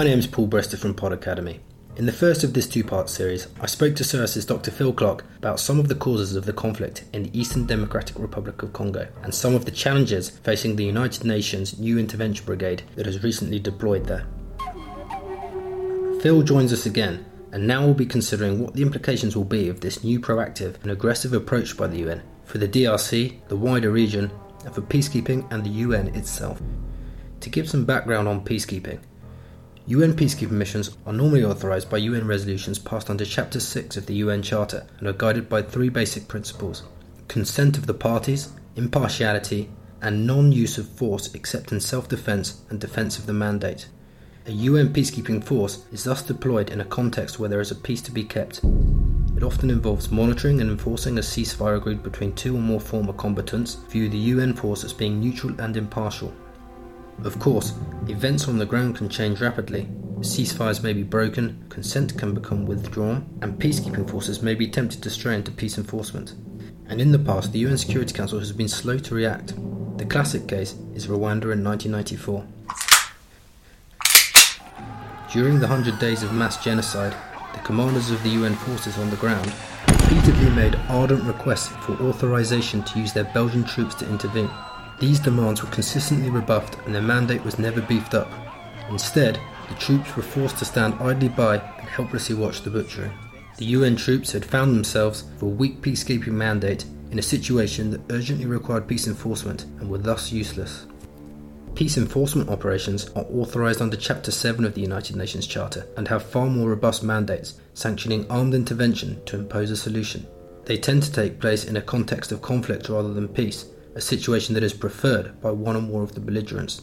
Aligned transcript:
My 0.00 0.04
name 0.04 0.18
is 0.18 0.26
Paul 0.26 0.48
Brister 0.48 0.78
from 0.78 0.94
Pod 0.94 1.12
Academy. 1.12 1.60
In 1.96 2.06
the 2.06 2.10
first 2.10 2.42
of 2.42 2.54
this 2.54 2.66
two 2.66 2.82
part 2.82 3.10
series, 3.10 3.48
I 3.60 3.66
spoke 3.66 3.94
to 3.96 4.02
SOAS's 4.02 4.46
Dr. 4.46 4.70
Phil 4.70 4.94
Clark 4.94 5.26
about 5.36 5.60
some 5.60 5.78
of 5.78 5.88
the 5.88 5.94
causes 5.94 6.36
of 6.36 6.46
the 6.46 6.54
conflict 6.54 7.04
in 7.12 7.24
the 7.24 7.38
Eastern 7.38 7.66
Democratic 7.66 8.18
Republic 8.18 8.62
of 8.62 8.72
Congo 8.72 9.08
and 9.22 9.34
some 9.34 9.54
of 9.54 9.66
the 9.66 9.70
challenges 9.70 10.30
facing 10.30 10.76
the 10.76 10.86
United 10.86 11.24
Nations 11.24 11.78
New 11.78 11.98
Intervention 11.98 12.46
Brigade 12.46 12.82
that 12.96 13.04
has 13.04 13.22
recently 13.22 13.58
deployed 13.58 14.06
there. 14.06 14.26
Phil 16.22 16.40
joins 16.44 16.72
us 16.72 16.86
again, 16.86 17.26
and 17.52 17.66
now 17.66 17.84
we'll 17.84 17.92
be 17.92 18.06
considering 18.06 18.58
what 18.58 18.72
the 18.72 18.82
implications 18.82 19.36
will 19.36 19.44
be 19.44 19.68
of 19.68 19.82
this 19.82 20.02
new 20.02 20.18
proactive 20.18 20.80
and 20.80 20.90
aggressive 20.90 21.34
approach 21.34 21.76
by 21.76 21.86
the 21.86 21.98
UN 21.98 22.22
for 22.46 22.56
the 22.56 22.66
DRC, 22.66 23.46
the 23.48 23.56
wider 23.56 23.90
region, 23.90 24.32
and 24.64 24.74
for 24.74 24.80
peacekeeping 24.80 25.46
and 25.52 25.62
the 25.62 25.84
UN 25.84 26.08
itself. 26.14 26.62
To 27.40 27.50
give 27.50 27.68
some 27.68 27.84
background 27.84 28.28
on 28.28 28.46
peacekeeping, 28.46 29.00
UN 29.90 30.14
peacekeeping 30.14 30.52
missions 30.52 30.96
are 31.04 31.12
normally 31.12 31.42
authorized 31.42 31.90
by 31.90 31.96
UN 31.96 32.24
resolutions 32.24 32.78
passed 32.78 33.10
under 33.10 33.24
Chapter 33.24 33.58
6 33.58 33.96
of 33.96 34.06
the 34.06 34.14
UN 34.14 34.40
Charter 34.40 34.86
and 35.00 35.08
are 35.08 35.12
guided 35.12 35.48
by 35.48 35.62
three 35.62 35.88
basic 35.88 36.28
principles 36.28 36.84
consent 37.26 37.76
of 37.76 37.86
the 37.86 37.94
parties, 37.94 38.52
impartiality, 38.76 39.68
and 40.00 40.28
non 40.28 40.52
use 40.52 40.78
of 40.78 40.88
force 40.88 41.34
except 41.34 41.72
in 41.72 41.80
self 41.80 42.08
defense 42.08 42.60
and 42.70 42.80
defense 42.80 43.18
of 43.18 43.26
the 43.26 43.32
mandate. 43.32 43.88
A 44.46 44.52
UN 44.52 44.92
peacekeeping 44.92 45.42
force 45.42 45.84
is 45.90 46.04
thus 46.04 46.22
deployed 46.22 46.70
in 46.70 46.80
a 46.80 46.84
context 46.84 47.40
where 47.40 47.48
there 47.48 47.60
is 47.60 47.72
a 47.72 47.74
peace 47.74 48.02
to 48.02 48.12
be 48.12 48.22
kept. 48.22 48.60
It 49.36 49.42
often 49.42 49.70
involves 49.70 50.12
monitoring 50.12 50.60
and 50.60 50.70
enforcing 50.70 51.18
a 51.18 51.20
ceasefire 51.20 51.78
agreed 51.78 52.04
between 52.04 52.34
two 52.34 52.54
or 52.54 52.60
more 52.60 52.78
former 52.80 53.12
combatants, 53.12 53.74
view 53.90 54.08
the 54.08 54.18
UN 54.18 54.54
force 54.54 54.84
as 54.84 54.92
being 54.92 55.18
neutral 55.18 55.60
and 55.60 55.76
impartial, 55.76 56.32
of 57.24 57.38
course, 57.38 57.74
events 58.08 58.48
on 58.48 58.58
the 58.58 58.66
ground 58.66 58.96
can 58.96 59.08
change 59.08 59.40
rapidly. 59.40 59.88
Ceasefires 60.20 60.82
may 60.82 60.92
be 60.92 61.02
broken, 61.02 61.64
consent 61.68 62.18
can 62.18 62.34
become 62.34 62.66
withdrawn, 62.66 63.26
and 63.42 63.58
peacekeeping 63.58 64.08
forces 64.08 64.42
may 64.42 64.54
be 64.54 64.68
tempted 64.68 65.02
to 65.02 65.10
stray 65.10 65.34
into 65.34 65.50
peace 65.50 65.78
enforcement. 65.78 66.34
And 66.88 67.00
in 67.00 67.12
the 67.12 67.18
past, 67.18 67.52
the 67.52 67.60
UN 67.60 67.78
Security 67.78 68.12
Council 68.12 68.38
has 68.38 68.52
been 68.52 68.68
slow 68.68 68.98
to 68.98 69.14
react. 69.14 69.54
The 69.98 70.04
classic 70.04 70.48
case 70.48 70.74
is 70.94 71.06
Rwanda 71.06 71.52
in 71.52 71.64
1994. 71.64 72.46
During 75.32 75.60
the 75.60 75.68
100 75.68 75.98
days 75.98 76.22
of 76.22 76.32
mass 76.32 76.62
genocide, 76.62 77.14
the 77.52 77.60
commanders 77.60 78.10
of 78.10 78.22
the 78.22 78.30
UN 78.30 78.54
forces 78.54 78.98
on 78.98 79.10
the 79.10 79.16
ground 79.16 79.52
repeatedly 79.88 80.50
made 80.50 80.74
ardent 80.88 81.22
requests 81.24 81.68
for 81.68 81.92
authorization 82.02 82.82
to 82.82 82.98
use 82.98 83.12
their 83.12 83.24
Belgian 83.24 83.64
troops 83.64 83.94
to 83.96 84.08
intervene. 84.08 84.50
These 85.00 85.20
demands 85.20 85.62
were 85.62 85.70
consistently 85.70 86.28
rebuffed 86.28 86.76
and 86.84 86.94
their 86.94 87.00
mandate 87.00 87.42
was 87.42 87.58
never 87.58 87.80
beefed 87.80 88.14
up. 88.14 88.30
Instead, 88.90 89.40
the 89.70 89.74
troops 89.76 90.14
were 90.14 90.22
forced 90.22 90.58
to 90.58 90.66
stand 90.66 90.94
idly 91.00 91.30
by 91.30 91.56
and 91.56 91.88
helplessly 91.88 92.36
watch 92.36 92.60
the 92.60 92.70
butchery. 92.70 93.10
The 93.56 93.64
UN 93.64 93.96
troops 93.96 94.32
had 94.32 94.44
found 94.44 94.74
themselves, 94.74 95.24
with 95.24 95.42
a 95.42 95.46
weak 95.46 95.80
peacekeeping 95.80 96.32
mandate, 96.32 96.84
in 97.10 97.18
a 97.18 97.22
situation 97.22 97.90
that 97.90 98.12
urgently 98.12 98.44
required 98.44 98.86
peace 98.86 99.06
enforcement 99.06 99.64
and 99.80 99.88
were 99.88 99.98
thus 99.98 100.32
useless. 100.32 100.86
Peace 101.74 101.96
enforcement 101.96 102.50
operations 102.50 103.08
are 103.16 103.24
authorized 103.32 103.80
under 103.80 103.96
Chapter 103.96 104.30
7 104.30 104.66
of 104.66 104.74
the 104.74 104.82
United 104.82 105.16
Nations 105.16 105.46
Charter 105.46 105.86
and 105.96 106.08
have 106.08 106.22
far 106.22 106.46
more 106.46 106.68
robust 106.68 107.02
mandates, 107.02 107.58
sanctioning 107.72 108.30
armed 108.30 108.52
intervention 108.52 109.24
to 109.24 109.38
impose 109.38 109.70
a 109.70 109.76
solution. 109.76 110.26
They 110.66 110.76
tend 110.76 111.04
to 111.04 111.12
take 111.12 111.40
place 111.40 111.64
in 111.64 111.78
a 111.78 111.82
context 111.82 112.32
of 112.32 112.42
conflict 112.42 112.90
rather 112.90 113.14
than 113.14 113.28
peace, 113.28 113.66
a 113.94 114.00
situation 114.00 114.54
that 114.54 114.62
is 114.62 114.72
preferred 114.72 115.40
by 115.40 115.50
one 115.50 115.76
or 115.76 115.82
more 115.82 116.02
of 116.02 116.14
the 116.14 116.20
belligerents. 116.20 116.82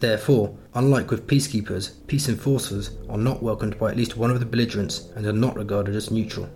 Therefore, 0.00 0.56
unlike 0.74 1.10
with 1.10 1.26
peacekeepers, 1.26 1.92
peace 2.06 2.28
enforcers 2.28 2.90
are 3.08 3.18
not 3.18 3.42
welcomed 3.42 3.78
by 3.78 3.90
at 3.90 3.96
least 3.96 4.16
one 4.16 4.30
of 4.30 4.40
the 4.40 4.46
belligerents 4.46 5.10
and 5.14 5.26
are 5.26 5.32
not 5.32 5.56
regarded 5.56 5.94
as 5.94 6.10
neutral. 6.10 6.50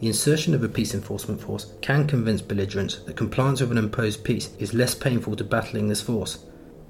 The 0.00 0.08
insertion 0.08 0.54
of 0.54 0.64
a 0.64 0.68
peace 0.68 0.92
enforcement 0.92 1.40
force 1.40 1.72
can 1.80 2.06
convince 2.06 2.42
belligerents 2.42 2.96
that 3.04 3.16
compliance 3.16 3.60
with 3.60 3.70
an 3.70 3.78
imposed 3.78 4.24
peace 4.24 4.50
is 4.58 4.74
less 4.74 4.94
painful 4.94 5.36
to 5.36 5.44
battling 5.44 5.88
this 5.88 6.00
force. 6.00 6.44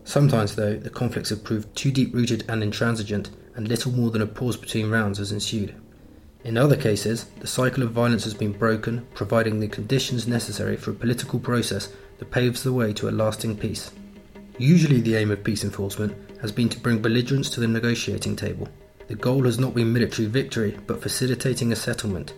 Sometimes, 0.04 0.56
though, 0.56 0.76
the 0.76 0.90
conflicts 0.90 1.30
have 1.30 1.44
proved 1.44 1.76
too 1.76 1.92
deep 1.92 2.14
rooted 2.14 2.44
and 2.48 2.62
intransigent, 2.62 3.30
and 3.54 3.68
little 3.68 3.92
more 3.92 4.10
than 4.10 4.22
a 4.22 4.26
pause 4.26 4.56
between 4.56 4.90
rounds 4.90 5.18
has 5.18 5.32
ensued. 5.32 5.74
In 6.44 6.58
other 6.58 6.76
cases, 6.76 7.24
the 7.40 7.46
cycle 7.46 7.82
of 7.82 7.92
violence 7.92 8.24
has 8.24 8.34
been 8.34 8.52
broken, 8.52 9.06
providing 9.14 9.60
the 9.60 9.68
conditions 9.68 10.26
necessary 10.26 10.76
for 10.76 10.90
a 10.90 10.94
political 10.94 11.38
process 11.38 11.90
that 12.18 12.30
paves 12.30 12.62
the 12.62 12.72
way 12.72 12.92
to 12.92 13.08
a 13.08 13.10
lasting 13.10 13.56
peace. 13.56 13.90
Usually, 14.58 15.00
the 15.00 15.16
aim 15.16 15.30
of 15.30 15.42
peace 15.42 15.64
enforcement 15.64 16.16
has 16.40 16.52
been 16.52 16.68
to 16.68 16.78
bring 16.78 17.02
belligerents 17.02 17.50
to 17.50 17.60
the 17.60 17.68
negotiating 17.68 18.36
table. 18.36 18.68
The 19.08 19.14
goal 19.14 19.44
has 19.44 19.58
not 19.58 19.74
been 19.74 19.92
military 19.92 20.28
victory, 20.28 20.78
but 20.86 21.02
facilitating 21.02 21.72
a 21.72 21.76
settlement. 21.76 22.34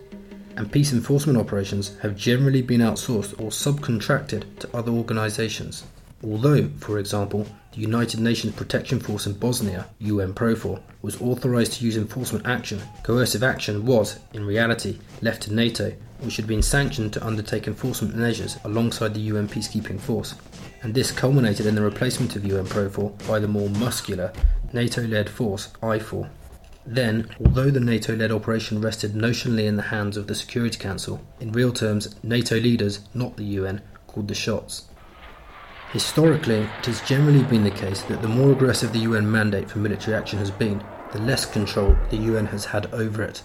And 0.55 0.71
peace 0.71 0.91
enforcement 0.93 1.37
operations 1.37 1.95
have 1.99 2.15
generally 2.15 2.61
been 2.61 2.81
outsourced 2.81 3.39
or 3.39 3.51
subcontracted 3.51 4.59
to 4.59 4.75
other 4.75 4.91
organisations. 4.91 5.83
Although, 6.23 6.69
for 6.79 6.97
example, 6.97 7.45
the 7.73 7.79
United 7.79 8.19
Nations 8.19 8.55
Protection 8.55 8.99
Force 8.99 9.27
in 9.27 9.33
Bosnia, 9.33 9.87
UNPROFOR, 10.01 10.81
was 11.03 11.21
authorised 11.21 11.73
to 11.73 11.85
use 11.85 11.95
enforcement 11.95 12.47
action, 12.47 12.81
coercive 13.03 13.43
action 13.43 13.85
was, 13.85 14.19
in 14.33 14.43
reality, 14.43 14.97
left 15.21 15.43
to 15.43 15.53
NATO, 15.53 15.93
which 16.21 16.37
had 16.37 16.47
been 16.47 16.63
sanctioned 16.63 17.13
to 17.13 17.25
undertake 17.25 17.67
enforcement 17.67 18.15
measures 18.15 18.57
alongside 18.63 19.13
the 19.13 19.19
UN 19.19 19.47
peacekeeping 19.47 19.99
force. 19.99 20.33
And 20.81 20.95
this 20.95 21.11
culminated 21.11 21.67
in 21.67 21.75
the 21.75 21.83
replacement 21.83 22.35
of 22.35 22.41
UNPROFOR 22.43 23.27
by 23.27 23.37
the 23.37 23.47
more 23.47 23.69
muscular 23.69 24.33
NATO 24.73 25.03
led 25.03 25.29
force 25.29 25.67
IFOR. 25.83 26.29
Then, 26.83 27.29
although 27.39 27.69
the 27.69 27.79
NATO 27.79 28.15
led 28.15 28.31
operation 28.31 28.81
rested 28.81 29.13
notionally 29.13 29.65
in 29.65 29.75
the 29.75 29.83
hands 29.83 30.17
of 30.17 30.25
the 30.25 30.33
Security 30.33 30.79
Council, 30.79 31.21
in 31.39 31.51
real 31.51 31.73
terms, 31.73 32.15
NATO 32.23 32.57
leaders, 32.57 33.01
not 33.13 33.37
the 33.37 33.43
UN, 33.43 33.81
called 34.07 34.29
the 34.29 34.33
shots. 34.33 34.86
Historically, 35.93 36.67
it 36.79 36.85
has 36.85 36.99
generally 37.01 37.43
been 37.43 37.63
the 37.63 37.71
case 37.71 38.01
that 38.03 38.21
the 38.21 38.27
more 38.27 38.51
aggressive 38.51 38.91
the 38.91 38.99
UN 38.99 39.31
mandate 39.31 39.69
for 39.69 39.79
military 39.79 40.17
action 40.17 40.37
has 40.37 40.51
been, 40.51 40.83
the 41.13 41.21
less 41.21 41.45
control 41.45 41.95
the 42.09 42.17
UN 42.17 42.45
has 42.47 42.65
had 42.65 42.93
over 42.93 43.23
it. 43.23 43.41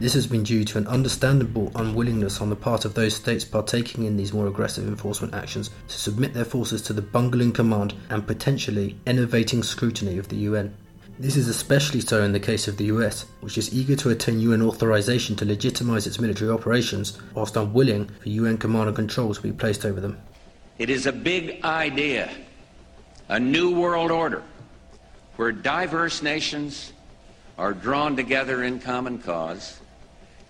This 0.00 0.14
has 0.14 0.26
been 0.26 0.44
due 0.44 0.64
to 0.64 0.78
an 0.78 0.86
understandable 0.86 1.70
unwillingness 1.74 2.40
on 2.40 2.48
the 2.48 2.56
part 2.56 2.86
of 2.86 2.94
those 2.94 3.14
states 3.14 3.44
partaking 3.44 4.04
in 4.04 4.16
these 4.16 4.32
more 4.32 4.46
aggressive 4.46 4.88
enforcement 4.88 5.34
actions 5.34 5.68
to 5.88 5.98
submit 5.98 6.32
their 6.32 6.46
forces 6.46 6.80
to 6.82 6.94
the 6.94 7.02
bungling 7.02 7.52
command 7.52 7.92
and 8.08 8.26
potentially 8.26 8.96
enervating 9.06 9.62
scrutiny 9.62 10.16
of 10.16 10.28
the 10.28 10.36
UN. 10.36 10.74
This 11.18 11.36
is 11.36 11.48
especially 11.48 12.00
so 12.00 12.22
in 12.22 12.32
the 12.32 12.40
case 12.40 12.66
of 12.68 12.78
the 12.78 12.86
US, 12.86 13.26
which 13.40 13.58
is 13.58 13.74
eager 13.74 13.96
to 13.96 14.10
attain 14.10 14.40
UN 14.40 14.62
authorization 14.62 15.36
to 15.36 15.44
legitimize 15.44 16.06
its 16.06 16.20
military 16.20 16.50
operations, 16.50 17.18
whilst 17.34 17.56
unwilling 17.56 18.08
for 18.22 18.28
UN 18.28 18.56
command 18.56 18.86
and 18.86 18.96
control 18.96 19.34
to 19.34 19.42
be 19.42 19.52
placed 19.52 19.84
over 19.84 20.00
them. 20.00 20.16
It 20.78 20.90
is 20.90 21.06
a 21.06 21.12
big 21.12 21.64
idea, 21.64 22.30
a 23.28 23.40
new 23.40 23.74
world 23.74 24.12
order, 24.12 24.44
where 25.34 25.50
diverse 25.50 26.22
nations 26.22 26.92
are 27.58 27.72
drawn 27.72 28.14
together 28.14 28.62
in 28.62 28.78
common 28.78 29.18
cause 29.18 29.80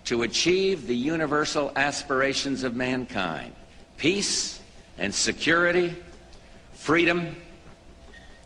to 0.05 0.23
achieve 0.23 0.87
the 0.87 0.95
universal 0.95 1.73
aspirations 1.77 2.63
of 2.63 2.77
mankind 2.77 3.55
peace 3.97 4.61
and 4.99 5.13
security, 5.13 5.97
freedom, 6.73 7.35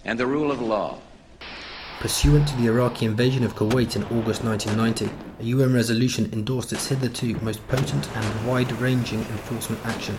and 0.05 0.19
the 0.19 0.27
rule 0.27 0.51
of 0.51 0.63
law. 0.63 0.99
Pursuant 2.01 2.49
to 2.49 2.57
the 2.57 2.67
Iraqi 2.67 3.07
invasion 3.07 3.45
of 3.45 3.55
Kuwait 3.55 3.97
in 3.97 4.05
August 4.05 4.45
1990, 4.45 5.11
a 5.41 5.45
UN 5.45 5.75
resolution 5.75 6.31
endorsed 6.33 6.73
its 6.73 6.87
hitherto 6.87 7.35
most 7.43 7.67
potent 7.69 8.09
and 8.17 8.47
wide 8.47 8.73
ranging 8.81 9.21
enforcement 9.21 9.85
action 9.85 10.17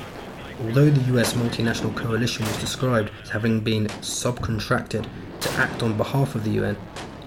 Although 0.61 0.89
the 0.89 1.17
US 1.17 1.33
multinational 1.33 1.95
coalition 1.95 2.45
was 2.45 2.57
described 2.57 3.11
as 3.23 3.29
having 3.29 3.59
been 3.59 3.87
subcontracted 4.01 5.05
to 5.41 5.51
act 5.53 5.83
on 5.83 5.97
behalf 5.97 6.35
of 6.35 6.43
the 6.43 6.51
UN, 6.51 6.77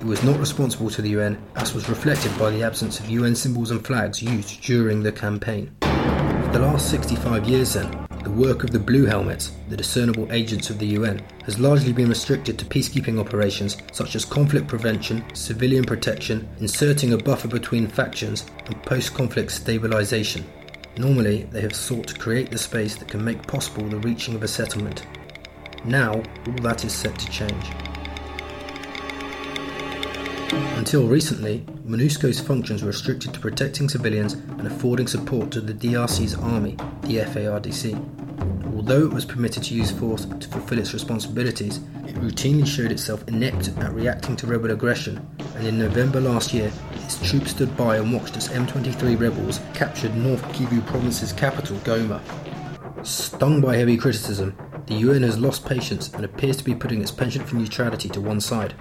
it 0.00 0.04
was 0.04 0.22
not 0.22 0.38
responsible 0.38 0.90
to 0.90 1.02
the 1.02 1.10
UN, 1.10 1.38
as 1.56 1.74
was 1.74 1.88
reflected 1.88 2.36
by 2.38 2.50
the 2.50 2.62
absence 2.62 3.00
of 3.00 3.08
UN 3.08 3.34
symbols 3.34 3.70
and 3.70 3.84
flags 3.84 4.22
used 4.22 4.62
during 4.62 5.02
the 5.02 5.12
campaign. 5.12 5.74
For 5.80 6.50
the 6.52 6.60
last 6.60 6.90
65 6.90 7.48
years, 7.48 7.74
then, 7.74 8.06
the 8.22 8.30
work 8.30 8.64
of 8.64 8.70
the 8.70 8.78
Blue 8.78 9.04
Helmets, 9.04 9.52
the 9.68 9.76
discernible 9.76 10.30
agents 10.32 10.68
of 10.68 10.78
the 10.78 10.86
UN, 10.98 11.22
has 11.44 11.58
largely 11.58 11.92
been 11.92 12.08
restricted 12.08 12.58
to 12.58 12.64
peacekeeping 12.64 13.18
operations 13.18 13.76
such 13.92 14.16
as 14.16 14.24
conflict 14.24 14.66
prevention, 14.66 15.24
civilian 15.34 15.84
protection, 15.84 16.48
inserting 16.58 17.12
a 17.12 17.18
buffer 17.18 17.48
between 17.48 17.86
factions, 17.86 18.46
and 18.66 18.82
post 18.82 19.14
conflict 19.14 19.52
stabilization. 19.52 20.44
Normally, 20.98 21.42
they 21.44 21.60
have 21.60 21.76
sought 21.76 22.08
to 22.08 22.14
create 22.14 22.50
the 22.50 22.58
space 22.58 22.96
that 22.96 23.08
can 23.08 23.22
make 23.22 23.46
possible 23.46 23.86
the 23.86 23.98
reaching 23.98 24.34
of 24.34 24.42
a 24.42 24.48
settlement. 24.48 25.04
Now, 25.84 26.14
all 26.14 26.62
that 26.62 26.84
is 26.84 26.94
set 26.94 27.18
to 27.18 27.30
change. 27.30 27.66
Until 30.52 31.08
recently, 31.08 31.64
MONUSCO's 31.84 32.40
functions 32.40 32.82
were 32.82 32.88
restricted 32.88 33.34
to 33.34 33.40
protecting 33.40 33.88
civilians 33.88 34.34
and 34.34 34.66
affording 34.66 35.08
support 35.08 35.50
to 35.50 35.60
the 35.60 35.74
DRC's 35.74 36.34
army, 36.34 36.76
the 37.02 37.18
FARDC. 37.18 37.94
although 38.76 39.04
it 39.04 39.12
was 39.12 39.24
permitted 39.24 39.62
to 39.64 39.74
use 39.74 39.90
force 39.90 40.26
to 40.26 40.48
fulfill 40.48 40.78
its 40.78 40.92
responsibilities, 40.92 41.78
it 42.06 42.14
routinely 42.16 42.66
showed 42.66 42.92
itself 42.92 43.26
inept 43.26 43.68
at 43.78 43.92
reacting 43.92 44.36
to 44.36 44.46
rebel 44.46 44.70
aggression, 44.70 45.26
and 45.56 45.66
in 45.66 45.78
November 45.78 46.20
last 46.20 46.52
year, 46.52 46.70
its 47.02 47.28
troops 47.28 47.50
stood 47.50 47.76
by 47.76 47.96
and 47.96 48.12
watched 48.12 48.36
as 48.36 48.48
M23 48.50 49.18
rebels 49.18 49.60
captured 49.74 50.14
North 50.14 50.42
Kivu 50.52 50.86
province's 50.86 51.32
capital, 51.32 51.76
Goma. 51.78 52.20
Stung 53.04 53.60
by 53.60 53.76
heavy 53.76 53.96
criticism, 53.96 54.56
the 54.86 54.94
UN 54.94 55.22
has 55.22 55.38
lost 55.38 55.66
patience 55.66 56.12
and 56.14 56.24
appears 56.24 56.56
to 56.58 56.64
be 56.64 56.74
putting 56.74 57.02
its 57.02 57.10
penchant 57.10 57.48
for 57.48 57.56
neutrality 57.56 58.08
to 58.10 58.20
one 58.20 58.40
side. 58.40 58.74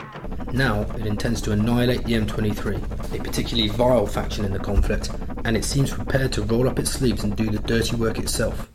Now, 0.54 0.82
it 0.82 1.06
intends 1.06 1.42
to 1.42 1.52
annihilate 1.52 2.06
the 2.06 2.14
M23, 2.14 3.20
a 3.20 3.24
particularly 3.24 3.70
vile 3.70 4.08
faction 4.08 4.46
in 4.46 4.54
the 4.54 4.60
conflict, 4.60 5.10
and 5.44 5.58
it 5.58 5.66
seems 5.66 5.92
prepared 5.92 6.32
to 6.34 6.44
roll 6.44 6.68
up 6.68 6.80
its 6.80 6.92
sleeves 6.92 7.24
and 7.24 7.36
do 7.36 7.50
the 7.50 7.60
dirty 7.60 7.96
work 7.96 8.20
itself. 8.20 8.70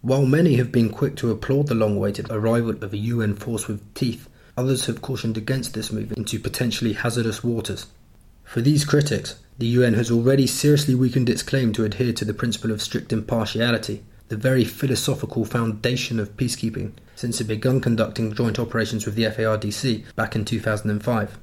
While 0.00 0.26
many 0.26 0.56
have 0.56 0.72
been 0.72 0.90
quick 0.90 1.14
to 1.16 1.30
applaud 1.30 1.68
the 1.68 1.76
long 1.76 1.96
awaited 1.96 2.30
arrival 2.30 2.70
of 2.82 2.92
a 2.92 2.96
UN 2.96 3.36
force 3.36 3.68
with 3.68 3.94
teeth, 3.94 4.28
others 4.56 4.86
have 4.86 5.02
cautioned 5.02 5.36
against 5.36 5.74
this 5.74 5.92
move 5.92 6.12
into 6.16 6.40
potentially 6.40 6.94
hazardous 6.94 7.44
waters. 7.44 7.86
For 8.42 8.60
these 8.60 8.84
critics, 8.84 9.36
the 9.58 9.66
UN 9.66 9.94
has 9.94 10.10
already 10.10 10.46
seriously 10.46 10.94
weakened 10.94 11.30
its 11.30 11.42
claim 11.42 11.72
to 11.74 11.84
adhere 11.84 12.12
to 12.14 12.24
the 12.24 12.34
principle 12.34 12.72
of 12.72 12.82
strict 12.82 13.12
impartiality, 13.12 14.02
the 14.32 14.38
very 14.38 14.64
philosophical 14.64 15.44
foundation 15.44 16.18
of 16.18 16.38
peacekeeping 16.38 16.90
since 17.14 17.38
it 17.38 17.44
began 17.44 17.82
conducting 17.82 18.32
joint 18.32 18.58
operations 18.58 19.04
with 19.04 19.14
the 19.14 19.24
FARDC 19.24 20.14
back 20.14 20.34
in 20.34 20.42
2005. 20.42 21.38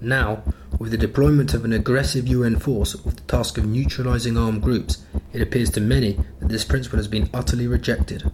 Now, 0.00 0.44
with 0.78 0.92
the 0.92 0.96
deployment 0.96 1.54
of 1.54 1.64
an 1.64 1.72
aggressive 1.72 2.28
UN 2.28 2.60
force 2.60 2.94
with 2.94 3.16
the 3.16 3.22
task 3.22 3.58
of 3.58 3.66
neutralizing 3.66 4.38
armed 4.38 4.62
groups, 4.62 5.04
it 5.32 5.42
appears 5.42 5.70
to 5.70 5.80
many 5.80 6.20
that 6.38 6.48
this 6.48 6.64
principle 6.64 6.98
has 6.98 7.08
been 7.08 7.28
utterly 7.34 7.66
rejected. 7.66 8.30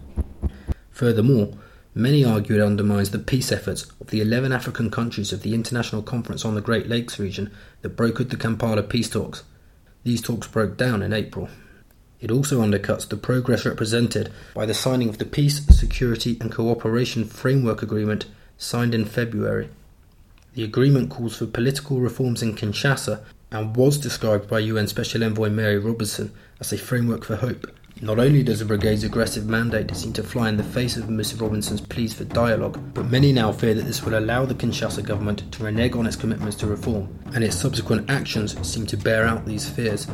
Furthermore, 0.91 1.53
many 1.95 2.23
argue 2.23 2.57
it 2.57 2.61
undermines 2.61 3.09
the 3.09 3.17
peace 3.17 3.51
efforts 3.51 3.91
of 3.99 4.11
the 4.11 4.21
11 4.21 4.51
African 4.51 4.91
countries 4.91 5.33
of 5.33 5.41
the 5.41 5.55
International 5.55 6.03
Conference 6.03 6.45
on 6.45 6.53
the 6.53 6.61
Great 6.61 6.87
Lakes 6.87 7.17
region 7.17 7.51
that 7.81 7.97
brokered 7.97 8.29
the 8.29 8.37
Kampala 8.37 8.83
peace 8.83 9.09
talks. 9.09 9.43
These 10.03 10.21
talks 10.21 10.45
broke 10.45 10.77
down 10.77 11.01
in 11.01 11.13
April. 11.13 11.49
It 12.19 12.31
also 12.31 12.61
undercuts 12.61 13.07
the 13.07 13.17
progress 13.17 13.65
represented 13.65 14.31
by 14.55 14.65
the 14.65 14.73
signing 14.73 15.09
of 15.09 15.19
the 15.19 15.25
Peace, 15.25 15.65
Security 15.67 16.37
and 16.41 16.51
Cooperation 16.51 17.25
Framework 17.25 17.83
Agreement 17.83 18.25
signed 18.57 18.95
in 18.95 19.05
February. 19.05 19.69
The 20.55 20.63
agreement 20.63 21.11
calls 21.11 21.37
for 21.37 21.45
political 21.45 21.99
reforms 21.99 22.41
in 22.41 22.55
Kinshasa 22.55 23.23
and 23.51 23.75
was 23.75 23.97
described 23.97 24.49
by 24.49 24.59
UN 24.59 24.87
Special 24.87 25.23
Envoy 25.23 25.49
Mary 25.49 25.77
Robinson 25.77 26.31
as 26.59 26.73
a 26.73 26.77
framework 26.77 27.23
for 27.23 27.35
hope. 27.35 27.67
Not 28.01 28.19
only 28.19 28.43
does 28.43 28.59
the 28.59 28.65
brigade's 28.65 29.03
aggressive 29.03 29.47
mandate 29.47 29.95
seem 29.95 30.13
to 30.13 30.23
fly 30.23 30.49
in 30.49 30.57
the 30.57 30.63
face 30.63 30.97
of 30.97 31.09
Ms. 31.09 31.35
Robinson's 31.35 31.81
pleas 31.81 32.13
for 32.13 32.25
dialogue, 32.25 32.79
but 32.93 33.09
many 33.09 33.31
now 33.31 33.51
fear 33.51 33.73
that 33.73 33.85
this 33.85 34.03
will 34.03 34.17
allow 34.17 34.45
the 34.45 34.53
Kinshasa 34.53 35.03
government 35.03 35.51
to 35.51 35.63
renege 35.63 35.95
on 35.95 36.05
its 36.05 36.15
commitments 36.15 36.57
to 36.57 36.67
reform, 36.67 37.07
and 37.33 37.43
its 37.43 37.55
subsequent 37.55 38.09
actions 38.09 38.55
seem 38.67 38.85
to 38.87 38.97
bear 38.97 39.25
out 39.25 39.45
these 39.45 39.67
fears. 39.67 40.07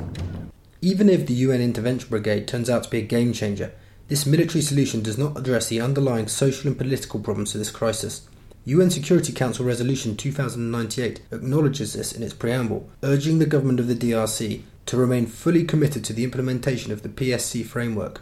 Even 0.83 1.07
if 1.07 1.25
the 1.25 1.33
UN 1.35 1.62
Intervention 1.62 2.09
Brigade 2.09 2.45
turns 2.45 2.69
out 2.69 2.83
to 2.83 2.89
be 2.89 2.97
a 2.97 3.03
game 3.03 3.31
changer, 3.31 3.71
this 4.09 4.25
military 4.25 4.62
solution 4.62 5.01
does 5.01 5.18
not 5.18 5.38
address 5.38 5.69
the 5.69 5.80
underlying 5.80 6.27
social 6.27 6.68
and 6.68 6.77
political 6.77 7.21
problems 7.21 7.56
of 7.56 7.59
this 7.59 7.71
crisis. 7.71 8.27
UN 8.65 8.89
Security 8.89 9.31
Council 9.31 9.63
Resolution 9.63 10.18
2098 10.18 11.21
acknowledges 11.31 11.94
this 11.94 12.12
in 12.12 12.21
its 12.21 12.33
preamble, 12.33 12.89
urging 13.01 13.39
the 13.39 13.45
government 13.45 13.80
of 13.80 13.88
the 13.88 13.95
DRC 13.95 14.63
to 14.88 14.97
remain 14.97 15.25
fully 15.25 15.63
committed 15.63 16.03
to 16.03 16.12
the 16.12 16.25
implementation 16.25 16.91
of 16.91 17.01
the 17.01 17.07
PSC 17.07 17.65
framework. 17.65 18.19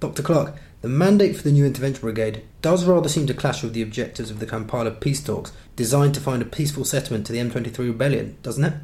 Dr. 0.00 0.24
Clark, 0.24 0.56
the 0.80 0.88
mandate 0.88 1.36
for 1.36 1.44
the 1.44 1.52
new 1.52 1.64
intervention 1.64 2.00
brigade 2.00 2.42
does 2.62 2.84
rather 2.84 3.08
seem 3.08 3.28
to 3.28 3.34
clash 3.34 3.62
with 3.62 3.74
the 3.74 3.82
objectives 3.82 4.28
of 4.28 4.40
the 4.40 4.46
Kampala 4.46 4.90
peace 4.90 5.22
talks, 5.22 5.52
designed 5.76 6.14
to 6.14 6.20
find 6.20 6.42
a 6.42 6.46
peaceful 6.46 6.84
settlement 6.84 7.26
to 7.26 7.32
the 7.32 7.38
M23 7.38 7.78
rebellion, 7.78 8.38
doesn't 8.42 8.64
it? 8.64 8.74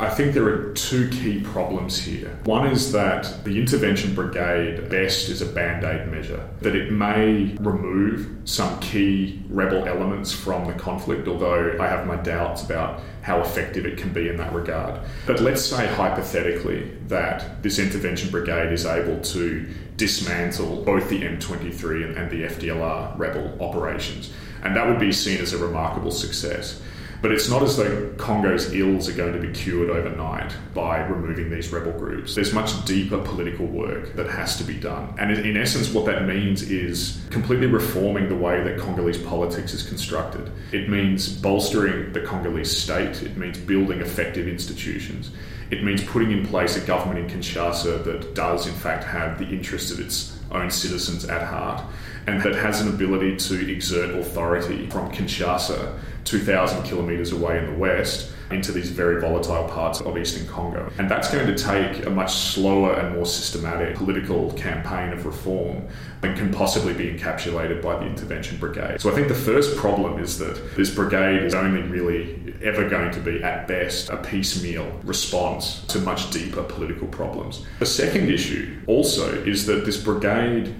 I 0.00 0.10
think 0.10 0.34
there 0.34 0.46
are 0.46 0.72
two 0.72 1.08
key 1.10 1.40
problems 1.40 1.96
here. 1.96 2.36
One 2.44 2.66
is 2.66 2.90
that 2.90 3.44
the 3.44 3.56
intervention 3.60 4.12
brigade 4.12 4.90
best 4.90 5.28
is 5.28 5.40
a 5.40 5.46
band 5.46 5.84
aid 5.84 6.08
measure, 6.08 6.48
that 6.62 6.74
it 6.74 6.90
may 6.90 7.56
remove 7.60 8.28
some 8.44 8.80
key 8.80 9.40
rebel 9.48 9.86
elements 9.86 10.32
from 10.32 10.66
the 10.66 10.72
conflict, 10.72 11.28
although 11.28 11.76
I 11.78 11.86
have 11.86 12.08
my 12.08 12.16
doubts 12.16 12.64
about 12.64 13.02
how 13.22 13.40
effective 13.40 13.86
it 13.86 13.96
can 13.96 14.12
be 14.12 14.28
in 14.28 14.36
that 14.38 14.52
regard. 14.52 15.00
But 15.26 15.40
let's 15.40 15.64
say 15.64 15.86
hypothetically 15.86 16.90
that 17.06 17.62
this 17.62 17.78
intervention 17.78 18.30
brigade 18.30 18.72
is 18.72 18.86
able 18.86 19.20
to 19.20 19.72
dismantle 19.96 20.82
both 20.82 21.08
the 21.08 21.22
M23 21.22 22.18
and 22.18 22.30
the 22.32 22.42
FDLR 22.42 23.16
rebel 23.16 23.56
operations, 23.62 24.32
and 24.64 24.74
that 24.74 24.88
would 24.88 24.98
be 24.98 25.12
seen 25.12 25.40
as 25.40 25.52
a 25.52 25.58
remarkable 25.58 26.10
success. 26.10 26.80
But 27.24 27.32
it's 27.32 27.48
not 27.48 27.62
as 27.62 27.78
though 27.78 28.12
Congo's 28.18 28.74
ills 28.74 29.08
are 29.08 29.14
going 29.14 29.32
to 29.32 29.38
be 29.38 29.50
cured 29.50 29.88
overnight 29.88 30.52
by 30.74 30.98
removing 31.06 31.48
these 31.48 31.72
rebel 31.72 31.92
groups. 31.92 32.34
There's 32.34 32.52
much 32.52 32.84
deeper 32.84 33.16
political 33.16 33.64
work 33.64 34.14
that 34.16 34.28
has 34.28 34.58
to 34.58 34.62
be 34.62 34.74
done. 34.74 35.14
And 35.18 35.32
in 35.32 35.56
essence, 35.56 35.90
what 35.90 36.04
that 36.04 36.26
means 36.26 36.60
is 36.60 37.22
completely 37.30 37.66
reforming 37.66 38.28
the 38.28 38.36
way 38.36 38.62
that 38.64 38.78
Congolese 38.78 39.16
politics 39.16 39.72
is 39.72 39.82
constructed. 39.82 40.52
It 40.70 40.90
means 40.90 41.26
bolstering 41.26 42.12
the 42.12 42.20
Congolese 42.20 42.76
state, 42.76 43.22
it 43.22 43.38
means 43.38 43.56
building 43.56 44.02
effective 44.02 44.46
institutions. 44.46 45.30
It 45.70 45.82
means 45.82 46.04
putting 46.04 46.30
in 46.30 46.46
place 46.46 46.76
a 46.76 46.86
government 46.86 47.20
in 47.20 47.38
Kinshasa 47.38 48.04
that 48.04 48.34
does, 48.34 48.66
in 48.66 48.74
fact, 48.74 49.02
have 49.02 49.38
the 49.38 49.48
interests 49.48 49.90
of 49.90 49.98
its 49.98 50.38
own 50.52 50.70
citizens 50.70 51.24
at 51.24 51.42
heart 51.42 51.82
and 52.26 52.42
that 52.42 52.54
has 52.54 52.80
an 52.80 52.88
ability 52.88 53.36
to 53.36 53.70
exert 53.70 54.18
authority 54.18 54.88
from 54.90 55.10
Kinshasa 55.10 55.98
2,000 56.24 56.82
kilometres 56.84 57.32
away 57.32 57.58
in 57.58 57.66
the 57.66 57.78
west 57.78 58.30
into 58.50 58.72
these 58.72 58.90
very 58.90 59.20
volatile 59.20 59.68
parts 59.68 60.00
of 60.00 60.16
eastern 60.16 60.46
Congo. 60.46 60.90
And 60.98 61.10
that's 61.10 61.30
going 61.30 61.46
to 61.46 61.56
take 61.56 62.06
a 62.06 62.10
much 62.10 62.32
slower 62.32 62.94
and 62.94 63.14
more 63.14 63.26
systematic 63.26 63.96
political 63.96 64.52
campaign 64.52 65.12
of 65.12 65.26
reform 65.26 65.86
than 66.20 66.36
can 66.36 66.52
possibly 66.52 66.92
be 66.94 67.12
encapsulated 67.12 67.82
by 67.82 67.98
the 67.98 68.06
intervention 68.06 68.58
brigade. 68.58 69.00
So 69.00 69.10
I 69.10 69.14
think 69.14 69.28
the 69.28 69.34
first 69.34 69.76
problem 69.76 70.22
is 70.22 70.38
that 70.38 70.76
this 70.76 70.94
brigade 70.94 71.42
is 71.42 71.54
only 71.54 71.82
really 71.82 72.54
ever 72.62 72.88
going 72.88 73.10
to 73.12 73.20
be, 73.20 73.42
at 73.42 73.66
best, 73.66 74.10
a 74.10 74.16
piecemeal 74.16 74.90
response 75.04 75.84
to 75.88 75.98
much 75.98 76.30
deeper 76.30 76.62
political 76.62 77.08
problems. 77.08 77.64
The 77.78 77.86
second 77.86 78.30
issue 78.30 78.80
also 78.86 79.42
is 79.44 79.66
that 79.66 79.84
this 79.84 80.02
brigade 80.02 80.74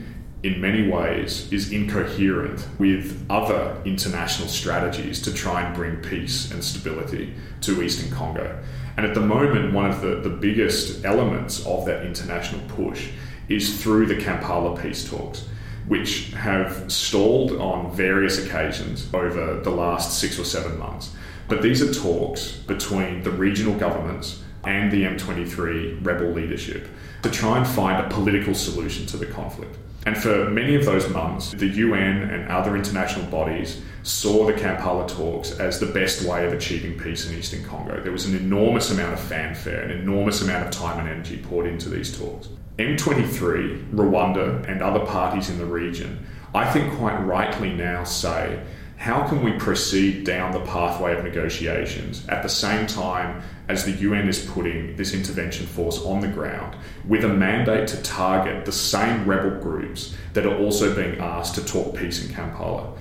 in 0.44 0.60
many 0.60 0.86
ways 0.86 1.50
is 1.50 1.72
incoherent 1.72 2.68
with 2.78 3.24
other 3.30 3.80
international 3.86 4.46
strategies 4.46 5.22
to 5.22 5.32
try 5.32 5.62
and 5.62 5.74
bring 5.74 5.96
peace 5.96 6.50
and 6.52 6.62
stability 6.62 7.32
to 7.62 7.82
Eastern 7.82 8.14
Congo. 8.14 8.62
And 8.98 9.06
at 9.06 9.14
the 9.14 9.22
moment, 9.22 9.72
one 9.72 9.90
of 9.90 10.02
the, 10.02 10.16
the 10.16 10.28
biggest 10.28 11.02
elements 11.06 11.64
of 11.64 11.86
that 11.86 12.04
international 12.04 12.60
push 12.68 13.08
is 13.48 13.82
through 13.82 14.04
the 14.04 14.16
Kampala 14.16 14.78
peace 14.80 15.08
talks, 15.08 15.48
which 15.88 16.32
have 16.32 16.92
stalled 16.92 17.52
on 17.52 17.90
various 17.96 18.44
occasions 18.44 19.08
over 19.14 19.60
the 19.60 19.70
last 19.70 20.20
six 20.20 20.38
or 20.38 20.44
seven 20.44 20.78
months. 20.78 21.14
But 21.48 21.62
these 21.62 21.80
are 21.80 21.92
talks 21.92 22.52
between 22.52 23.22
the 23.22 23.30
regional 23.30 23.78
governments 23.78 24.42
and 24.64 24.92
the 24.92 25.04
M23 25.04 26.04
rebel 26.04 26.32
leadership 26.32 26.86
to 27.22 27.30
try 27.30 27.56
and 27.56 27.66
find 27.66 28.04
a 28.04 28.10
political 28.10 28.54
solution 28.54 29.06
to 29.06 29.16
the 29.16 29.26
conflict. 29.26 29.78
And 30.06 30.18
for 30.18 30.50
many 30.50 30.74
of 30.74 30.84
those 30.84 31.08
months, 31.08 31.52
the 31.52 31.66
UN 31.66 32.22
and 32.30 32.48
other 32.48 32.76
international 32.76 33.24
bodies 33.26 33.80
saw 34.02 34.46
the 34.46 34.52
Kampala 34.52 35.08
talks 35.08 35.52
as 35.52 35.80
the 35.80 35.86
best 35.86 36.28
way 36.28 36.46
of 36.46 36.52
achieving 36.52 36.98
peace 36.98 37.28
in 37.28 37.38
Eastern 37.38 37.64
Congo. 37.64 38.00
There 38.02 38.12
was 38.12 38.26
an 38.26 38.36
enormous 38.36 38.90
amount 38.90 39.14
of 39.14 39.20
fanfare, 39.20 39.80
an 39.80 39.90
enormous 39.90 40.42
amount 40.42 40.66
of 40.66 40.70
time 40.70 40.98
and 40.98 41.08
energy 41.08 41.38
poured 41.38 41.66
into 41.66 41.88
these 41.88 42.16
talks. 42.18 42.48
M23, 42.78 43.92
Rwanda, 43.92 44.68
and 44.68 44.82
other 44.82 45.06
parties 45.06 45.48
in 45.48 45.56
the 45.56 45.64
region, 45.64 46.26
I 46.54 46.70
think 46.70 46.92
quite 46.98 47.16
rightly 47.20 47.72
now 47.72 48.04
say 48.04 48.60
how 49.04 49.22
can 49.28 49.42
we 49.42 49.52
proceed 49.58 50.24
down 50.24 50.50
the 50.50 50.60
pathway 50.60 51.14
of 51.14 51.22
negotiations 51.22 52.26
at 52.30 52.42
the 52.42 52.48
same 52.48 52.86
time 52.86 53.42
as 53.68 53.84
the 53.84 53.90
UN 53.90 54.26
is 54.26 54.46
putting 54.46 54.96
this 54.96 55.12
intervention 55.12 55.66
force 55.66 56.00
on 56.06 56.20
the 56.20 56.26
ground 56.26 56.74
with 57.06 57.22
a 57.22 57.28
mandate 57.28 57.86
to 57.86 58.00
target 58.00 58.64
the 58.64 58.72
same 58.72 59.26
rebel 59.26 59.60
groups 59.60 60.16
that 60.32 60.46
are 60.46 60.56
also 60.56 60.96
being 60.96 61.20
asked 61.20 61.54
to 61.54 61.62
talk 61.66 61.94
peace 61.94 62.26
in 62.26 62.32
Kampala? 62.32 62.94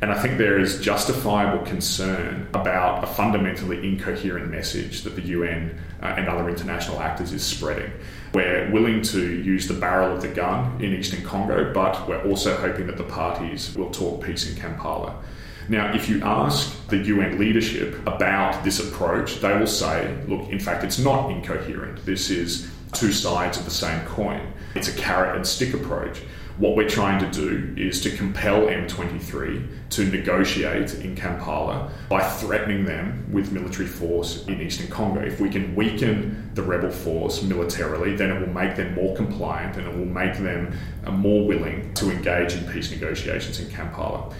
And 0.00 0.12
I 0.12 0.22
think 0.22 0.38
there 0.38 0.60
is 0.60 0.80
justifiable 0.80 1.66
concern 1.66 2.46
about 2.54 3.02
a 3.02 3.08
fundamentally 3.08 3.78
incoherent 3.78 4.52
message 4.52 5.02
that 5.02 5.16
the 5.16 5.22
UN 5.22 5.76
uh, 6.00 6.14
and 6.16 6.28
other 6.28 6.48
international 6.48 7.00
actors 7.00 7.32
is 7.32 7.44
spreading. 7.44 7.90
We're 8.32 8.70
willing 8.70 9.02
to 9.02 9.42
use 9.42 9.66
the 9.66 9.74
barrel 9.74 10.14
of 10.14 10.22
the 10.22 10.28
gun 10.28 10.80
in 10.80 10.94
eastern 10.94 11.24
Congo, 11.24 11.74
but 11.74 12.08
we're 12.08 12.22
also 12.28 12.56
hoping 12.56 12.86
that 12.86 12.96
the 12.96 13.02
parties 13.02 13.74
will 13.74 13.90
talk 13.90 14.22
peace 14.22 14.48
in 14.48 14.56
Kampala. 14.56 15.20
Now, 15.68 15.94
if 15.94 16.08
you 16.08 16.22
ask 16.22 16.86
the 16.88 16.96
UN 16.96 17.38
leadership 17.38 17.94
about 18.06 18.64
this 18.64 18.80
approach, 18.80 19.40
they 19.40 19.56
will 19.58 19.66
say, 19.66 20.16
look, 20.26 20.48
in 20.48 20.58
fact, 20.58 20.82
it's 20.82 20.98
not 20.98 21.30
incoherent. 21.30 22.04
This 22.06 22.30
is 22.30 22.70
two 22.92 23.12
sides 23.12 23.58
of 23.58 23.66
the 23.66 23.70
same 23.70 24.00
coin. 24.06 24.40
It's 24.74 24.88
a 24.88 24.96
carrot 24.96 25.36
and 25.36 25.46
stick 25.46 25.74
approach. 25.74 26.22
What 26.56 26.74
we're 26.74 26.88
trying 26.88 27.20
to 27.20 27.30
do 27.30 27.72
is 27.76 28.00
to 28.00 28.10
compel 28.16 28.62
M23 28.62 29.90
to 29.90 30.04
negotiate 30.06 30.94
in 30.94 31.14
Kampala 31.14 31.92
by 32.08 32.28
threatening 32.28 32.84
them 32.84 33.28
with 33.30 33.52
military 33.52 33.86
force 33.86 34.44
in 34.46 34.60
eastern 34.60 34.88
Congo. 34.88 35.20
If 35.20 35.38
we 35.38 35.50
can 35.50 35.76
weaken 35.76 36.50
the 36.54 36.62
rebel 36.62 36.90
force 36.90 37.42
militarily, 37.42 38.16
then 38.16 38.30
it 38.30 38.40
will 38.40 38.52
make 38.52 38.74
them 38.74 38.94
more 38.94 39.14
compliant 39.14 39.76
and 39.76 39.86
it 39.86 39.96
will 39.96 40.06
make 40.06 40.36
them 40.38 40.76
uh, 41.04 41.12
more 41.12 41.46
willing 41.46 41.94
to 41.94 42.10
engage 42.10 42.54
in 42.54 42.64
peace 42.72 42.90
negotiations 42.90 43.60
in 43.60 43.70
Kampala. 43.70 44.34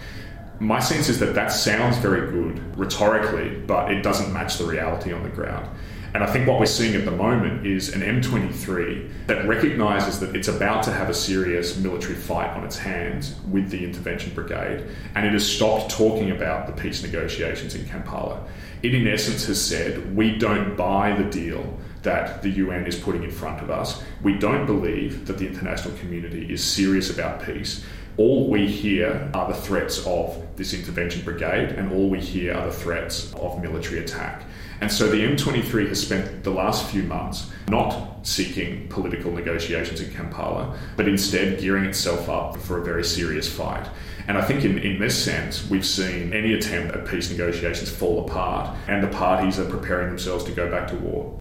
My 0.59 0.79
sense 0.79 1.07
is 1.07 1.19
that 1.19 1.35
that 1.35 1.53
sounds 1.53 1.97
very 1.97 2.29
good 2.31 2.77
rhetorically, 2.77 3.55
but 3.65 3.91
it 3.91 4.03
doesn't 4.03 4.33
match 4.33 4.57
the 4.57 4.65
reality 4.65 5.13
on 5.13 5.23
the 5.23 5.29
ground. 5.29 5.69
And 6.13 6.23
I 6.23 6.25
think 6.25 6.47
what 6.47 6.59
we're 6.59 6.65
seeing 6.65 6.95
at 6.95 7.05
the 7.05 7.11
moment 7.11 7.65
is 7.65 7.93
an 7.93 8.01
M23 8.01 9.27
that 9.27 9.47
recognises 9.47 10.19
that 10.19 10.35
it's 10.35 10.47
about 10.47 10.83
to 10.83 10.91
have 10.91 11.07
a 11.07 11.13
serious 11.13 11.77
military 11.77 12.15
fight 12.15 12.49
on 12.57 12.65
its 12.65 12.77
hands 12.77 13.35
with 13.49 13.69
the 13.69 13.83
intervention 13.85 14.33
brigade, 14.33 14.85
and 15.15 15.25
it 15.25 15.33
has 15.33 15.47
stopped 15.47 15.91
talking 15.91 16.31
about 16.31 16.67
the 16.67 16.81
peace 16.81 17.03
negotiations 17.03 17.75
in 17.75 17.87
Kampala. 17.87 18.43
It, 18.81 18.95
in 18.95 19.07
essence, 19.07 19.45
has 19.45 19.61
said, 19.61 20.15
we 20.15 20.37
don't 20.37 20.75
buy 20.75 21.15
the 21.15 21.29
deal 21.29 21.77
that 22.01 22.41
the 22.41 22.49
UN 22.49 22.87
is 22.87 22.97
putting 22.97 23.23
in 23.23 23.31
front 23.31 23.61
of 23.61 23.69
us. 23.69 24.01
We 24.23 24.37
don't 24.37 24.65
believe 24.65 25.27
that 25.27 25.37
the 25.37 25.47
international 25.47 25.95
community 25.97 26.51
is 26.51 26.63
serious 26.63 27.09
about 27.09 27.43
peace. 27.43 27.83
All 28.19 28.49
we 28.49 28.67
hear 28.67 29.31
are 29.33 29.47
the 29.47 29.57
threats 29.57 30.05
of 30.05 30.45
this 30.57 30.73
intervention 30.73 31.23
brigade, 31.23 31.69
and 31.69 31.89
all 31.93 32.09
we 32.09 32.19
hear 32.19 32.53
are 32.53 32.65
the 32.65 32.73
threats 32.73 33.33
of 33.35 33.61
military 33.61 33.99
attack. 33.99 34.43
And 34.81 34.91
so 34.91 35.07
the 35.07 35.25
M23 35.25 35.87
has 35.87 36.01
spent 36.01 36.43
the 36.43 36.49
last 36.49 36.85
few 36.87 37.03
months 37.03 37.49
not 37.69 38.27
seeking 38.27 38.89
political 38.89 39.31
negotiations 39.31 40.01
in 40.01 40.13
Kampala, 40.13 40.77
but 40.97 41.07
instead 41.07 41.61
gearing 41.61 41.85
itself 41.85 42.27
up 42.27 42.57
for 42.57 42.77
a 42.77 42.83
very 42.83 43.05
serious 43.05 43.49
fight. 43.49 43.87
And 44.27 44.37
I 44.37 44.41
think 44.41 44.65
in, 44.65 44.79
in 44.79 44.99
this 44.99 45.17
sense, 45.17 45.69
we've 45.69 45.85
seen 45.85 46.33
any 46.33 46.51
attempt 46.55 46.93
at 46.93 47.07
peace 47.07 47.31
negotiations 47.31 47.89
fall 47.89 48.25
apart, 48.25 48.75
and 48.89 49.01
the 49.01 49.07
parties 49.07 49.59
are 49.59 49.69
preparing 49.69 50.09
themselves 50.09 50.43
to 50.43 50.51
go 50.51 50.69
back 50.69 50.89
to 50.89 50.95
war. 50.95 51.39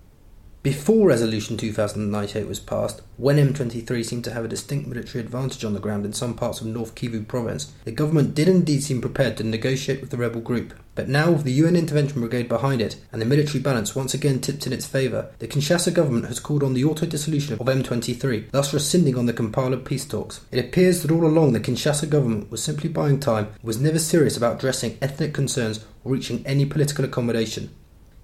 Before 0.61 1.07
Resolution 1.07 1.57
2098 1.57 2.49
was 2.49 2.59
passed, 2.59 3.01
when 3.17 3.37
M23 3.37 4.05
seemed 4.05 4.25
to 4.25 4.33
have 4.33 4.45
a 4.45 4.49
distinct 4.49 4.89
military 4.89 5.23
advantage 5.23 5.65
on 5.65 5.73
the 5.73 5.79
ground 5.79 6.05
in 6.05 6.13
some 6.13 6.35
parts 6.35 6.61
of 6.61 6.67
North 6.67 6.97
Kivu 6.97 7.29
province, 7.29 7.73
the 7.85 7.93
government 7.93 8.35
did 8.35 8.49
indeed 8.49 8.83
seem 8.83 9.01
prepared 9.01 9.37
to 9.37 9.45
negotiate 9.45 10.01
with 10.01 10.11
the 10.11 10.17
rebel 10.17 10.41
group. 10.41 10.75
But 10.97 11.09
now, 11.09 11.31
with 11.31 11.45
the 11.45 11.53
UN 11.53 11.77
Intervention 11.77 12.19
Brigade 12.19 12.49
behind 12.49 12.81
it 12.81 12.97
and 13.13 13.23
the 13.23 13.27
military 13.27 13.61
balance 13.61 13.95
once 13.95 14.15
again 14.15 14.41
tipped 14.41 14.67
in 14.67 14.73
its 14.73 14.85
favour, 14.85 15.31
the 15.39 15.47
Kinshasa 15.47 15.95
government 15.95 16.27
has 16.27 16.41
called 16.41 16.65
on 16.65 16.75
the 16.75 16.85
auto 16.85 17.07
dissolution 17.07 17.55
of 17.55 17.61
M23, 17.61 18.51
thus 18.51 18.75
rescinding 18.75 19.17
on 19.17 19.27
the 19.27 19.33
Kampala 19.33 19.77
peace 19.77 20.05
talks. 20.05 20.41
It 20.51 20.59
appears 20.59 21.03
that 21.03 21.13
all 21.13 21.25
along 21.25 21.53
the 21.53 21.61
Kinshasa 21.61 22.11
government 22.11 22.51
was 22.51 22.65
simply 22.65 22.91
buying 22.91 23.21
time 23.21 23.47
and 23.47 23.63
was 23.63 23.81
never 23.81 24.01
serious 24.01 24.37
about 24.37 24.57
addressing 24.57 24.99
ethnic 25.01 25.33
concerns 25.33 25.87
or 26.03 26.11
reaching 26.11 26.45
any 26.45 26.67
political 26.67 27.05
accommodation. 27.05 27.71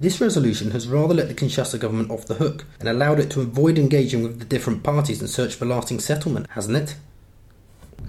This 0.01 0.21
resolution 0.21 0.73
has 0.73 0.89
rather 0.89 1.15
let 1.15 1.29
the 1.29 1.35
Kinshasa 1.35 1.79
government 1.79 2.11
off 2.11 2.27
the 2.27 2.35
hook 2.35 2.65
and 2.81 2.89
allowed 2.89 3.21
it 3.21 3.31
to 3.31 3.41
avoid 3.41 3.79
engaging 3.79 4.23
with 4.25 4.41
the 4.41 4.45
different 4.45 4.83
parties 4.83 5.21
and 5.21 5.31
search 5.31 5.55
for 5.55 5.67
lasting 5.67 6.01
settlement, 6.01 6.49
hasn't 6.51 6.77
it? 6.77 6.97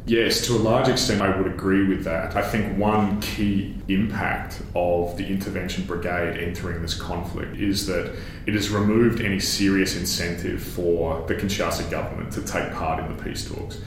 Yes, 0.08 0.46
to 0.48 0.54
a 0.54 0.58
large 0.58 0.88
extent, 0.88 1.22
I 1.22 1.36
would 1.36 1.48
agree 1.48 1.88
with 1.88 2.04
that. 2.04 2.36
I 2.36 2.42
think 2.42 2.78
one 2.78 3.22
key 3.22 3.76
impact 3.88 4.62
of 4.76 5.16
the 5.18 5.26
intervention 5.26 5.86
brigade 5.86 6.38
entering 6.38 6.82
this 6.82 6.94
conflict 6.94 7.56
is 7.58 7.88
that 7.88 8.16
it 8.46 8.54
has 8.56 8.70
removed 8.70 9.22
any 9.22 9.40
serious 9.40 9.96
incentive 9.96 10.62
for 10.62 11.26
the 11.28 11.36
Kinshasa 11.36 11.90
government 11.90 12.32
to 12.34 12.42
take 12.42 12.72
part 12.74 13.04
in 13.04 13.16
the 13.16 13.24
peace 13.24 13.48
talks. 13.48 13.80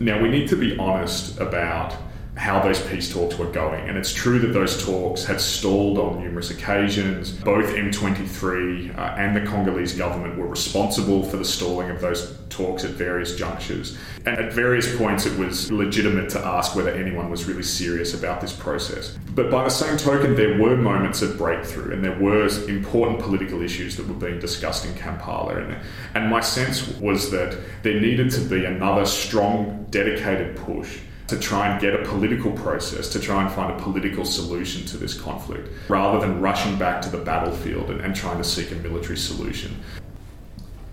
Now, 0.00 0.22
we 0.22 0.28
need 0.28 0.48
to 0.48 0.56
be 0.56 0.76
honest 0.78 1.38
about 1.38 1.94
how 2.38 2.60
those 2.60 2.80
peace 2.86 3.12
talks 3.12 3.36
were 3.36 3.50
going. 3.50 3.88
And 3.88 3.98
it's 3.98 4.12
true 4.12 4.38
that 4.38 4.52
those 4.52 4.84
talks 4.84 5.24
had 5.24 5.40
stalled 5.40 5.98
on 5.98 6.22
numerous 6.22 6.50
occasions. 6.50 7.32
Both 7.32 7.74
M23 7.74 8.96
uh, 8.96 9.00
and 9.18 9.36
the 9.36 9.40
Congolese 9.40 9.94
government 9.94 10.38
were 10.38 10.46
responsible 10.46 11.24
for 11.24 11.36
the 11.36 11.44
stalling 11.44 11.90
of 11.90 12.00
those 12.00 12.38
talks 12.48 12.84
at 12.84 12.92
various 12.92 13.34
junctures. 13.34 13.98
And 14.24 14.38
at 14.38 14.52
various 14.52 14.96
points, 14.96 15.26
it 15.26 15.36
was 15.36 15.70
legitimate 15.72 16.30
to 16.30 16.38
ask 16.38 16.76
whether 16.76 16.90
anyone 16.90 17.28
was 17.28 17.46
really 17.46 17.64
serious 17.64 18.14
about 18.14 18.40
this 18.40 18.52
process. 18.52 19.18
But 19.34 19.50
by 19.50 19.64
the 19.64 19.70
same 19.70 19.96
token, 19.96 20.36
there 20.36 20.58
were 20.58 20.76
moments 20.76 21.22
of 21.22 21.36
breakthrough 21.36 21.92
and 21.92 22.04
there 22.04 22.18
were 22.20 22.46
important 22.68 23.18
political 23.18 23.62
issues 23.62 23.96
that 23.96 24.06
were 24.06 24.14
being 24.14 24.38
discussed 24.38 24.86
in 24.86 24.94
Kampala. 24.94 25.56
And, 25.56 25.76
and 26.14 26.30
my 26.30 26.40
sense 26.40 26.86
was 26.98 27.32
that 27.32 27.58
there 27.82 28.00
needed 28.00 28.30
to 28.30 28.40
be 28.42 28.64
another 28.64 29.06
strong, 29.06 29.86
dedicated 29.90 30.56
push 30.56 31.00
to 31.28 31.38
try 31.38 31.68
and 31.68 31.80
get 31.80 31.94
a 31.94 32.04
political 32.04 32.50
process, 32.52 33.08
to 33.10 33.20
try 33.20 33.44
and 33.44 33.52
find 33.52 33.78
a 33.78 33.82
political 33.82 34.24
solution 34.24 34.84
to 34.86 34.96
this 34.96 35.18
conflict, 35.18 35.68
rather 35.88 36.18
than 36.18 36.40
rushing 36.40 36.76
back 36.78 37.02
to 37.02 37.08
the 37.10 37.18
battlefield 37.18 37.90
and, 37.90 38.00
and 38.00 38.16
trying 38.16 38.38
to 38.38 38.44
seek 38.44 38.72
a 38.72 38.74
military 38.76 39.16
solution. 39.16 39.76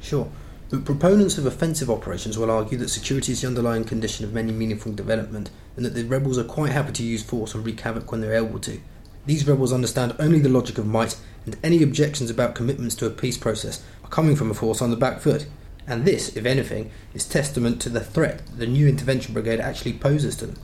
Sure. 0.02 0.30
The 0.70 0.80
proponents 0.80 1.38
of 1.38 1.46
offensive 1.46 1.90
operations 1.90 2.38
will 2.38 2.52
argue 2.52 2.78
that 2.80 2.90
security 2.90 3.32
is 3.32 3.42
the 3.42 3.48
underlying 3.48 3.86
condition 3.86 4.26
of 4.26 4.34
many 4.34 4.52
meaningful 4.52 4.92
development, 4.92 5.52
and 5.78 5.86
that 5.86 5.94
the 5.94 6.04
rebels 6.04 6.38
are 6.38 6.44
quite 6.44 6.72
happy 6.72 6.92
to 6.94 7.04
use 7.04 7.24
force 7.24 7.56
and 7.56 7.66
wreak 7.66 7.80
havoc 7.80 8.12
when 8.12 8.22
they're 8.22 8.36
able 8.36 8.60
to. 8.60 8.80
These 9.26 9.48
rebels 9.48 9.72
understand 9.72 10.16
only 10.20 10.40
the 10.40 10.50
logic 10.50 10.78
of 10.78 10.86
might, 10.86 11.18
and 11.46 11.58
any 11.64 11.82
objections 11.82 12.30
about 12.30 12.56
commitments 12.56 12.96
to 12.96 13.06
a 13.06 13.10
peace 13.10 13.38
process 13.38 13.84
are 14.04 14.10
coming 14.10 14.36
from 14.36 14.52
a 14.52 14.54
force 14.54 14.82
on 14.82 14.90
the 14.90 14.98
back 14.98 15.22
foot. 15.22 15.48
And 15.88 16.06
this, 16.06 16.36
if 16.36 16.46
anything, 16.46 16.92
is 17.14 17.26
testament 17.26 17.82
to 17.82 17.90
the 17.90 18.00
threat 18.00 18.42
the 18.58 18.66
new 18.66 18.88
intervention 18.88 19.34
brigade 19.34 19.60
actually 19.60 19.94
poses 19.94 20.36
to 20.38 20.48
them. 20.48 20.58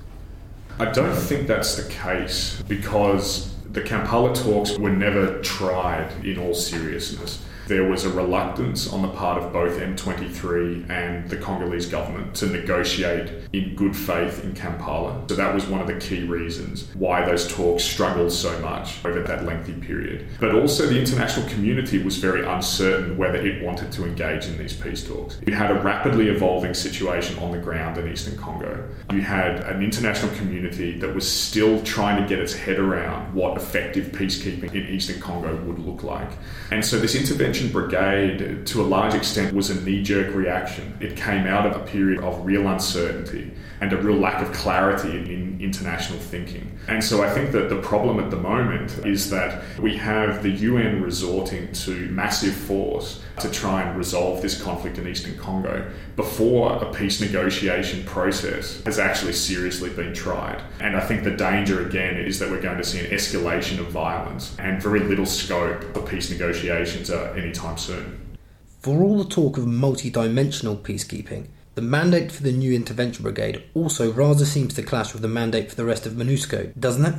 I 0.80 0.86
don't 0.86 1.16
think 1.16 1.48
that's 1.48 1.76
the 1.76 1.88
case 1.92 2.62
because 2.68 3.54
the 3.72 3.82
Kampala 3.82 4.34
talks 4.34 4.78
were 4.78 4.90
never 4.90 5.40
tried 5.42 6.26
in 6.26 6.40
all 6.40 6.54
seriousness 6.54 7.44
there 7.72 7.86
was 7.86 8.04
a 8.04 8.10
reluctance 8.10 8.92
on 8.92 9.02
the 9.02 9.08
part 9.08 9.42
of 9.42 9.54
both 9.54 9.80
M23 9.80 10.90
and 10.90 11.30
the 11.30 11.38
Congolese 11.38 11.86
government 11.86 12.36
to 12.36 12.48
negotiate 12.48 13.32
in 13.54 13.76
good 13.76 13.96
faith 13.96 14.44
in 14.44 14.54
Kampala. 14.54 15.24
So 15.30 15.36
that 15.36 15.56
was 15.56 15.66
one 15.68 15.80
of 15.80 15.88
the 15.88 15.96
key 15.96 16.24
reasons 16.24 16.94
why 16.96 17.24
those 17.24 17.50
talks 17.50 17.86
struggled 17.86 18.34
so 18.34 18.60
much 18.60 19.04
over 19.06 19.24
that 19.24 19.46
lengthy 19.46 19.72
period. 19.72 20.28
But 20.42 20.54
also, 20.54 20.86
the 20.86 21.00
international 21.00 21.48
community 21.48 22.04
was 22.04 22.18
very 22.18 22.46
uncertain 22.46 23.18
whether 23.18 23.38
it 23.38 23.64
wanted 23.64 23.94
to 23.94 24.04
engage 24.04 24.48
in 24.48 24.58
these 24.58 24.76
peace 24.76 25.08
talks. 25.08 25.40
You 25.48 25.54
had 25.54 25.72
a 25.72 25.76
rapidly 25.76 26.28
evolving 26.28 26.74
situation 26.74 27.40
on 27.40 27.54
the 27.54 27.58
ground 27.58 27.98
in 27.98 28.12
eastern 28.12 28.38
Congo. 28.38 28.86
You 29.14 29.22
had 29.22 29.62
an 29.62 29.82
international 29.82 30.36
community 30.36 31.00
that 31.00 31.16
was 31.16 31.30
still 31.30 31.82
trying 31.84 32.22
to 32.22 32.28
get 32.28 32.40
its 32.40 32.54
head 32.54 32.80
around 32.80 33.34
what 33.34 33.56
effective 33.56 34.08
peacekeeping 34.08 34.76
in 34.76 34.94
eastern 34.94 35.22
Congo 35.22 35.56
would 35.64 35.80
look 35.80 36.04
like. 36.04 36.32
And 36.70 36.84
so, 36.84 37.00
this 37.00 37.16
intervention 37.16 37.61
Brigade, 37.70 38.66
to 38.68 38.82
a 38.82 38.84
large 38.84 39.14
extent, 39.14 39.54
was 39.54 39.70
a 39.70 39.82
knee 39.84 40.02
jerk 40.02 40.34
reaction. 40.34 40.98
It 41.00 41.16
came 41.16 41.46
out 41.46 41.66
of 41.66 41.76
a 41.76 41.86
period 41.86 42.24
of 42.24 42.46
real 42.46 42.68
uncertainty 42.68 43.52
and 43.82 43.92
a 43.94 43.98
real 43.98 44.18
lack 44.18 44.42
of 44.42 44.54
clarity 44.54 45.34
in 45.34 45.60
international 45.60 46.20
thinking. 46.20 46.78
And 46.88 47.04
so 47.04 47.24
I 47.24 47.30
think 47.30 47.52
that 47.52 47.70
the 47.70 47.82
problem 47.82 48.20
at 48.20 48.30
the 48.30 48.38
moment 48.38 49.06
is 49.06 49.30
that 49.32 49.64
we 49.80 49.98
have 49.98 50.44
the 50.44 50.50
UN 50.50 51.02
resorting 51.02 51.72
to 51.74 51.92
massive 52.10 52.54
force 52.54 53.22
to 53.40 53.50
try 53.50 53.82
and 53.82 53.98
resolve 53.98 54.42
this 54.42 54.62
conflict 54.62 54.98
in 54.98 55.08
eastern 55.08 55.38
Congo 55.38 55.90
before 56.16 56.74
a 56.84 56.94
peace 56.94 57.22
negotiation 57.22 58.04
process 58.04 58.84
has 58.84 59.00
actually 59.00 59.34
seriously 59.34 59.90
been 59.90 60.14
tried. 60.14 60.62
And 60.80 60.96
I 60.96 61.00
think 61.00 61.24
the 61.24 61.32
danger 61.32 61.86
again 61.86 62.18
is 62.18 62.38
that 62.40 62.52
we're 62.52 62.62
going 62.62 62.78
to 62.78 62.84
see 62.84 63.00
an 63.00 63.12
escalation 63.12 63.80
of 63.80 63.88
violence 63.88 64.56
and 64.60 64.82
very 64.82 65.00
little 65.00 65.26
scope 65.26 65.82
for 65.94 66.02
peace 66.02 66.30
negotiations 66.30 67.10
uh, 67.10 67.34
anytime 67.52 67.78
soon. 67.78 68.38
For 68.80 69.04
all 69.04 69.18
the 69.18 69.30
talk 69.30 69.58
of 69.58 69.68
multi 69.68 70.10
dimensional 70.10 70.78
peacekeeping, 70.78 71.48
the 71.76 71.82
mandate 71.82 72.32
for 72.32 72.44
the 72.44 72.52
new 72.52 72.74
intervention 72.74 73.24
brigade 73.24 73.64
also 73.74 74.12
rather 74.12 74.46
seems 74.46 74.74
to 74.76 74.84
clash 74.84 75.14
with 75.14 75.22
the 75.22 75.28
mandate 75.28 75.70
for 75.70 75.76
the 75.76 75.86
rest 75.86 76.06
of 76.06 76.14
MONUSCO, 76.14 76.80
doesn't 76.80 77.06
it? 77.06 77.16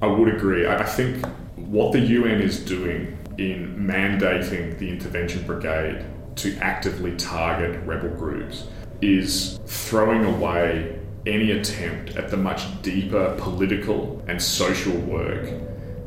I 0.00 0.06
would 0.06 0.28
agree. 0.34 0.66
I 0.66 0.84
think 0.84 1.24
what 1.56 1.92
the 1.92 2.00
UN 2.00 2.40
is 2.40 2.60
doing 2.60 3.18
in 3.38 3.76
mandating 3.76 4.78
the 4.78 4.88
intervention 4.88 5.44
brigade 5.46 6.04
to 6.36 6.56
actively 6.58 7.16
target 7.16 7.82
rebel 7.86 8.10
groups 8.10 8.66
is 9.00 9.58
throwing 9.66 10.24
away 10.24 10.98
any 11.26 11.50
attempt 11.52 12.16
at 12.16 12.30
the 12.30 12.36
much 12.36 12.62
deeper 12.82 13.34
political 13.38 14.22
and 14.28 14.40
social 14.40 14.96
work 15.00 15.50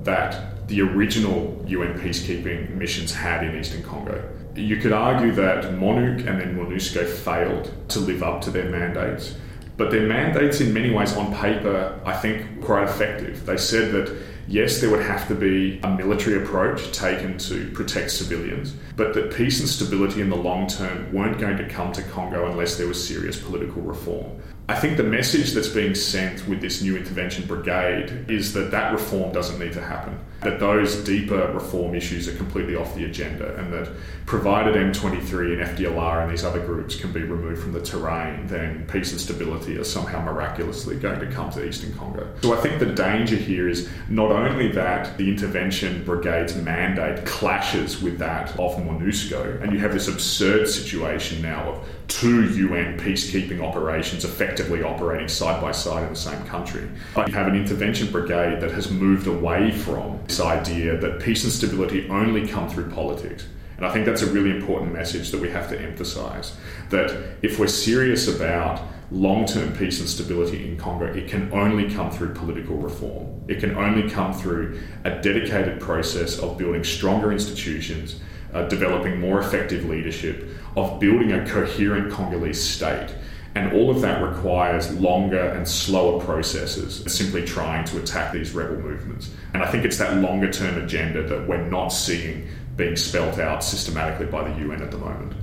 that 0.03 0.58
the 0.69 0.81
original 0.81 1.63
UN 1.67 1.99
peacekeeping 1.99 2.75
missions 2.75 3.13
had 3.13 3.43
in 3.43 3.59
Eastern 3.59 3.83
Congo. 3.83 4.23
You 4.55 4.77
could 4.77 4.93
argue 4.93 5.31
that 5.33 5.65
MONUC 5.73 6.27
and 6.27 6.39
then 6.39 6.55
MONUSCO 6.55 7.07
failed 7.07 7.73
to 7.89 7.99
live 7.99 8.23
up 8.23 8.41
to 8.41 8.51
their 8.51 8.69
mandates, 8.69 9.35
but 9.77 9.91
their 9.91 10.07
mandates, 10.07 10.61
in 10.61 10.73
many 10.73 10.91
ways, 10.91 11.15
on 11.15 11.33
paper, 11.33 11.99
I 12.05 12.13
think, 12.13 12.59
were 12.59 12.65
quite 12.65 12.83
effective. 12.83 13.45
They 13.45 13.57
said 13.57 13.91
that 13.93 14.15
yes, 14.47 14.81
there 14.81 14.89
would 14.89 15.03
have 15.03 15.27
to 15.27 15.35
be 15.35 15.79
a 15.83 15.89
military 15.89 16.43
approach 16.43 16.91
taken 16.91 17.38
to 17.38 17.69
protect 17.71 18.11
civilians, 18.11 18.75
but 18.95 19.13
that 19.13 19.33
peace 19.33 19.59
and 19.59 19.69
stability 19.69 20.21
in 20.21 20.29
the 20.29 20.35
long 20.35 20.67
term 20.67 21.11
weren't 21.13 21.39
going 21.39 21.57
to 21.57 21.67
come 21.69 21.93
to 21.93 22.03
Congo 22.03 22.49
unless 22.51 22.77
there 22.77 22.88
was 22.88 23.07
serious 23.07 23.39
political 23.39 23.81
reform. 23.81 24.39
I 24.67 24.75
think 24.75 24.97
the 24.97 25.03
message 25.03 25.53
that's 25.53 25.69
being 25.69 25.95
sent 25.95 26.47
with 26.47 26.61
this 26.61 26.81
new 26.81 26.95
intervention 26.97 27.47
brigade 27.47 28.25
is 28.29 28.53
that 28.53 28.71
that 28.71 28.91
reform 28.91 29.31
doesn't 29.31 29.59
need 29.59 29.73
to 29.73 29.81
happen, 29.81 30.19
that 30.41 30.60
those 30.60 30.96
deeper 31.03 31.51
reform 31.53 31.96
issues 31.96 32.27
are 32.27 32.36
completely 32.36 32.75
off 32.75 32.96
the 32.96 33.05
agenda, 33.05 33.55
and 33.55 33.74
that 33.74 33.89
provided 34.25 34.75
M23 34.75 35.60
and 35.60 35.77
FDLR 35.77 36.24
and 36.24 36.31
these 36.31 36.46
other 36.46 36.63
groups 36.65 36.96
can 36.96 37.12
be 37.12 37.22
removed 37.22 37.62
from 37.62 37.74
the 37.74 37.81
terrain, 37.81 38.48
then 38.48 38.86
peace 38.88 39.12
and 39.12 39.19
stability 39.19 39.77
are 39.77 39.84
somehow 39.84 40.24
miraculously 40.24 40.96
going 40.96 41.19
to 41.19 41.27
come 41.31 41.50
to 41.50 41.67
Eastern 41.67 41.93
Congo. 41.93 42.31
So 42.41 42.53
I 42.53 42.62
think 42.62 42.79
the 42.79 42.86
danger 42.86 43.36
here 43.36 43.67
is 43.67 43.89
not 44.08 44.31
only 44.31 44.72
that 44.74 45.17
the 45.17 45.29
intervention 45.29 46.05
brigade's 46.05 46.55
mandate 46.55 47.25
clashes 47.25 48.01
with 48.01 48.19
that 48.19 48.51
of 48.60 48.77
MONUSCO, 48.77 49.62
and 49.62 49.74
you 49.74 49.79
have 49.79 49.93
this 49.93 50.08
absurd 50.08 50.69
situation 50.69 51.41
now 51.41 51.72
of 51.72 51.88
two 52.08 52.50
UN 52.53 53.00
peacekeeping 53.00 53.62
operations 53.62 54.25
effectively 54.25 54.84
operating 54.84 55.27
side 55.27 55.62
by 55.62 55.72
side 55.72 56.03
in 56.03 56.10
the 56.10 56.15
same 56.15 56.43
country. 56.46 56.88
But 57.13 57.27
you 57.27 57.34
have 57.36 57.48
an 57.48 57.55
intervention 57.55 58.12
brigade 58.12 58.62
that 58.62 58.72
has 58.72 58.91
moved 58.91 59.27
away 59.27 59.72
from 59.72 60.19
this 60.29 60.39
idea 60.39 60.95
that 60.98 61.19
peace 61.19 61.43
and 61.43 61.51
stability 61.51 62.07
only 62.09 62.48
come 62.48 62.69
through 62.69 62.89
politics. 62.91 63.48
And 63.77 63.86
I 63.86 63.91
think 63.91 64.05
that's 64.05 64.21
a 64.21 64.31
really 64.31 64.51
important 64.51 64.93
message 64.93 65.31
that 65.31 65.41
we 65.41 65.50
have 65.50 65.69
to 65.69 65.79
emphasize 65.79 66.55
that 66.89 67.38
if 67.41 67.59
we're 67.59 67.67
serious 67.67 68.27
about 68.27 68.81
long 69.12 69.45
term 69.45 69.74
peace 69.74 70.00
and 70.00 70.07
stability 70.07 70.67
in 70.67 70.77
Congo, 70.77 71.05
it 71.05 71.27
can 71.27 71.51
only 71.51 71.91
come 71.91 72.12
through 72.12 72.33
political 72.33 72.75
reform. 72.75 73.41
It 73.48 73.59
can 73.59 73.75
only 73.75 74.09
come 74.09 74.33
through 74.33 74.79
a 75.03 75.12
dedicated 75.21 75.79
process 75.79 76.38
of 76.39 76.57
building 76.57 76.83
stronger 76.83 77.31
institutions, 77.31 78.19
uh, 78.53 78.67
developing 78.67 79.19
more 79.19 79.39
effective 79.39 79.86
leadership, 79.86 80.48
of 80.75 81.00
building 81.00 81.31
a 81.31 81.45
coherent 81.48 82.12
Congolese 82.12 82.62
state. 82.62 83.15
And 83.55 83.73
all 83.73 83.89
of 83.89 84.01
that 84.01 84.21
requires 84.21 84.93
longer 84.99 85.39
and 85.39 85.67
slower 85.67 86.23
processes 86.23 87.03
simply 87.11 87.45
trying 87.45 87.83
to 87.85 87.97
attack 87.99 88.31
these 88.31 88.51
rebel 88.53 88.77
movements. 88.77 89.31
And 89.53 89.63
I 89.63 89.71
think 89.71 89.85
it's 89.85 89.97
that 89.97 90.17
longer 90.17 90.51
term 90.51 90.81
agenda 90.81 91.23
that 91.23 91.47
we're 91.47 91.65
not 91.65 91.89
seeing 91.89 92.47
being 92.77 92.95
spelt 92.95 93.39
out 93.39 93.63
systematically 93.63 94.27
by 94.27 94.49
the 94.49 94.59
UN 94.59 94.81
at 94.81 94.91
the 94.91 94.97
moment. 94.97 95.33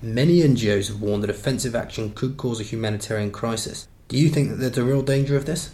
Many 0.00 0.40
NGOs 0.40 0.88
have 0.88 1.00
warned 1.00 1.22
that 1.22 1.30
offensive 1.30 1.74
action 1.74 2.12
could 2.12 2.36
cause 2.36 2.60
a 2.60 2.62
humanitarian 2.62 3.30
crisis. 3.30 3.88
Do 4.08 4.18
you 4.18 4.28
think 4.28 4.50
that 4.50 4.56
there's 4.56 4.78
a 4.78 4.84
real 4.84 5.02
danger 5.02 5.36
of 5.36 5.46
this? 5.46 5.70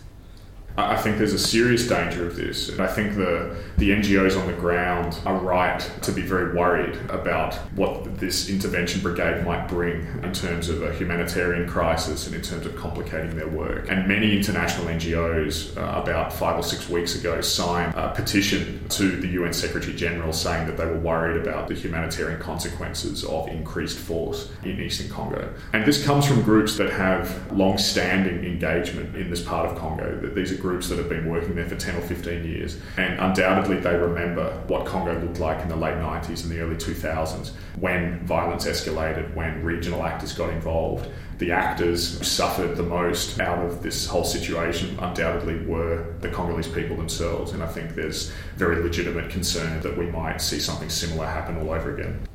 I 0.88 0.96
think 0.96 1.18
there's 1.18 1.32
a 1.32 1.38
serious 1.38 1.86
danger 1.86 2.26
of 2.26 2.36
this. 2.36 2.68
And 2.68 2.80
I 2.80 2.86
think 2.86 3.16
the, 3.16 3.56
the 3.78 3.90
NGOs 3.90 4.40
on 4.40 4.46
the 4.46 4.52
ground 4.54 5.18
are 5.26 5.38
right 5.38 5.80
to 6.02 6.12
be 6.12 6.22
very 6.22 6.54
worried 6.54 6.96
about 7.10 7.54
what 7.74 8.18
this 8.18 8.48
intervention 8.48 9.00
brigade 9.00 9.44
might 9.44 9.68
bring 9.68 10.06
in 10.22 10.32
terms 10.32 10.68
of 10.68 10.82
a 10.82 10.92
humanitarian 10.94 11.68
crisis 11.68 12.26
and 12.26 12.36
in 12.36 12.42
terms 12.42 12.66
of 12.66 12.76
complicating 12.76 13.36
their 13.36 13.48
work. 13.48 13.90
And 13.90 14.06
many 14.06 14.36
international 14.36 14.86
NGOs, 14.86 15.76
uh, 15.76 16.00
about 16.00 16.32
five 16.32 16.58
or 16.58 16.62
six 16.62 16.88
weeks 16.88 17.14
ago, 17.14 17.40
signed 17.40 17.94
a 17.94 18.12
petition 18.14 18.88
to 18.90 19.16
the 19.16 19.28
UN 19.28 19.52
Secretary 19.52 19.94
General 19.94 20.32
saying 20.32 20.66
that 20.66 20.76
they 20.76 20.86
were 20.86 20.98
worried 20.98 21.40
about 21.40 21.68
the 21.68 21.74
humanitarian 21.74 22.40
consequences 22.40 23.24
of 23.24 23.48
increased 23.48 23.98
force 23.98 24.50
in 24.64 24.80
Eastern 24.80 25.08
Congo. 25.08 25.52
And 25.72 25.84
this 25.84 26.04
comes 26.04 26.26
from 26.26 26.42
groups 26.42 26.76
that 26.76 26.90
have 26.90 27.50
long 27.52 27.78
standing 27.78 28.44
engagement 28.44 29.16
in 29.16 29.30
this 29.30 29.42
part 29.42 29.70
of 29.70 29.78
Congo. 29.78 30.30
These 30.34 30.52
are 30.52 30.56
groups 30.70 30.88
that 30.88 30.98
have 30.98 31.08
been 31.08 31.28
working 31.28 31.56
there 31.56 31.68
for 31.68 31.74
10 31.74 31.96
or 31.96 32.00
15 32.00 32.44
years. 32.44 32.78
And 32.96 33.18
undoubtedly, 33.18 33.80
they 33.80 33.96
remember 33.96 34.52
what 34.68 34.86
Congo 34.86 35.18
looked 35.18 35.40
like 35.40 35.60
in 35.62 35.68
the 35.68 35.74
late 35.74 35.96
90s 35.96 36.44
and 36.44 36.52
the 36.52 36.60
early 36.60 36.76
2000s 36.76 37.50
when 37.80 38.24
violence 38.24 38.66
escalated, 38.66 39.34
when 39.34 39.64
regional 39.64 40.04
actors 40.04 40.32
got 40.32 40.50
involved. 40.50 41.08
The 41.38 41.50
actors 41.50 42.18
who 42.18 42.24
suffered 42.24 42.76
the 42.76 42.84
most 42.84 43.40
out 43.40 43.66
of 43.66 43.82
this 43.82 44.06
whole 44.06 44.22
situation 44.24 44.96
undoubtedly 45.00 45.66
were 45.66 46.14
the 46.20 46.28
Congolese 46.28 46.68
people 46.68 46.96
themselves. 46.96 47.50
And 47.50 47.64
I 47.64 47.66
think 47.66 47.96
there's 47.96 48.30
very 48.56 48.80
legitimate 48.80 49.28
concern 49.28 49.80
that 49.80 49.98
we 49.98 50.06
might 50.06 50.40
see 50.40 50.60
something 50.60 50.88
similar 50.88 51.26
happen 51.26 51.58
all 51.58 51.72
over 51.72 51.92
again. 51.96 52.28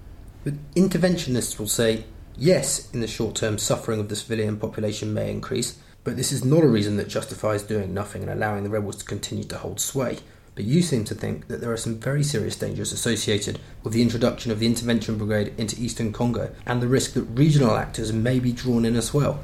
But 0.43 0.55
interventionists 0.75 1.57
will 1.57 1.69
say, 1.69 2.03
yes, 2.35 2.91
in 2.93 2.99
the 2.99 3.07
short 3.07 3.35
term, 3.35 3.57
suffering 3.57 4.01
of 4.01 4.09
the 4.09 4.15
civilian 4.17 4.57
population 4.57 5.13
may 5.13 5.31
increase, 5.31 5.79
but 6.05 6.15
this 6.15 6.31
is 6.31 6.45
not 6.45 6.63
a 6.63 6.67
reason 6.67 6.95
that 6.95 7.09
justifies 7.09 7.63
doing 7.63 7.93
nothing 7.93 8.21
and 8.21 8.31
allowing 8.31 8.63
the 8.63 8.69
rebels 8.69 8.95
to 8.97 9.05
continue 9.05 9.43
to 9.43 9.57
hold 9.57 9.81
sway. 9.81 10.19
But 10.53 10.63
you 10.63 10.81
seem 10.81 11.03
to 11.05 11.15
think 11.15 11.47
that 11.47 11.59
there 11.59 11.71
are 11.73 11.77
some 11.77 11.99
very 11.99 12.23
serious 12.23 12.55
dangers 12.55 12.93
associated 12.93 13.59
with 13.83 13.91
the 13.91 14.03
introduction 14.03 14.51
of 14.51 14.59
the 14.59 14.67
intervention 14.67 15.17
brigade 15.17 15.53
into 15.57 15.81
eastern 15.81 16.13
Congo 16.13 16.55
and 16.65 16.81
the 16.81 16.87
risk 16.87 17.13
that 17.13 17.23
regional 17.23 17.75
actors 17.75 18.13
may 18.13 18.39
be 18.39 18.53
drawn 18.53 18.85
in 18.85 18.95
as 18.95 19.13
well. 19.13 19.43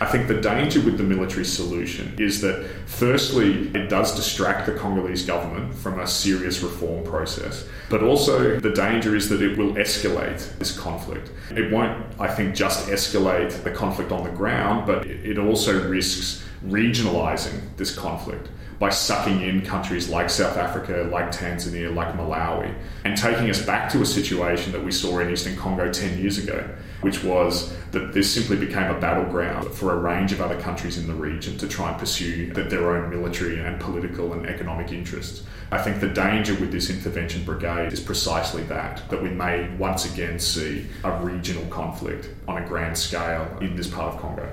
I 0.00 0.06
think 0.06 0.26
the 0.26 0.40
danger 0.40 0.80
with 0.80 0.98
the 0.98 1.04
military 1.04 1.44
solution 1.44 2.14
is 2.18 2.40
that, 2.40 2.66
firstly, 2.86 3.68
it 3.74 3.88
does 3.88 4.16
distract 4.16 4.66
the 4.66 4.72
Congolese 4.72 5.24
government 5.24 5.72
from 5.72 6.00
a 6.00 6.06
serious 6.06 6.62
reform 6.62 7.04
process, 7.04 7.66
but 7.88 8.02
also 8.02 8.58
the 8.58 8.72
danger 8.72 9.14
is 9.14 9.28
that 9.28 9.40
it 9.40 9.56
will 9.56 9.74
escalate 9.74 10.58
this 10.58 10.76
conflict. 10.76 11.30
It 11.50 11.70
won't, 11.70 12.04
I 12.18 12.26
think, 12.26 12.56
just 12.56 12.88
escalate 12.88 13.62
the 13.62 13.70
conflict 13.70 14.10
on 14.10 14.24
the 14.24 14.30
ground, 14.30 14.86
but 14.86 15.06
it 15.06 15.38
also 15.38 15.88
risks 15.88 16.44
regionalizing 16.66 17.60
this 17.76 17.96
conflict 17.96 18.48
by 18.78 18.90
sucking 18.90 19.42
in 19.42 19.62
countries 19.62 20.08
like 20.08 20.28
South 20.28 20.56
Africa, 20.56 21.08
like 21.10 21.30
Tanzania, 21.30 21.94
like 21.94 22.14
Malawi, 22.14 22.74
and 23.04 23.16
taking 23.16 23.48
us 23.48 23.64
back 23.64 23.90
to 23.92 24.02
a 24.02 24.06
situation 24.06 24.72
that 24.72 24.82
we 24.82 24.90
saw 24.90 25.20
in 25.20 25.30
Eastern 25.30 25.56
Congo 25.56 25.92
10 25.92 26.18
years 26.18 26.38
ago, 26.38 26.68
which 27.04 27.22
was 27.22 27.72
that 27.92 28.14
this 28.14 28.32
simply 28.32 28.56
became 28.56 28.90
a 28.90 28.98
battleground 28.98 29.68
for 29.72 29.92
a 29.92 29.98
range 29.98 30.32
of 30.32 30.40
other 30.40 30.58
countries 30.60 30.96
in 30.96 31.06
the 31.06 31.12
region 31.12 31.58
to 31.58 31.68
try 31.68 31.90
and 31.90 31.98
pursue 31.98 32.50
their 32.54 32.96
own 32.96 33.10
military 33.10 33.60
and 33.60 33.78
political 33.78 34.32
and 34.32 34.46
economic 34.46 34.90
interests. 34.90 35.44
I 35.70 35.82
think 35.82 36.00
the 36.00 36.08
danger 36.08 36.54
with 36.54 36.72
this 36.72 36.88
intervention 36.88 37.44
brigade 37.44 37.92
is 37.92 38.00
precisely 38.00 38.62
that, 38.64 39.08
that 39.10 39.22
we 39.22 39.28
may 39.28 39.68
once 39.76 40.10
again 40.10 40.38
see 40.38 40.86
a 41.04 41.12
regional 41.22 41.66
conflict 41.66 42.30
on 42.48 42.62
a 42.62 42.66
grand 42.66 42.96
scale 42.96 43.46
in 43.60 43.76
this 43.76 43.88
part 43.88 44.14
of 44.14 44.20
Congo. 44.20 44.50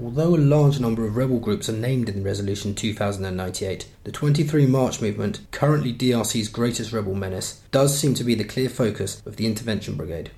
Although 0.00 0.36
a 0.36 0.38
large 0.38 0.78
number 0.78 1.06
of 1.06 1.16
rebel 1.16 1.38
groups 1.38 1.68
are 1.68 1.72
named 1.72 2.08
in 2.08 2.22
Resolution 2.22 2.74
2098, 2.74 3.88
the 4.04 4.12
23 4.12 4.66
March 4.66 5.00
movement, 5.00 5.40
currently 5.50 5.92
DRC's 5.92 6.48
greatest 6.48 6.92
rebel 6.92 7.14
menace, 7.14 7.62
does 7.72 7.98
seem 7.98 8.14
to 8.14 8.24
be 8.24 8.34
the 8.34 8.44
clear 8.44 8.68
focus 8.68 9.22
of 9.26 9.36
the 9.36 9.46
Intervention 9.46 9.96
Brigade. 9.96 10.30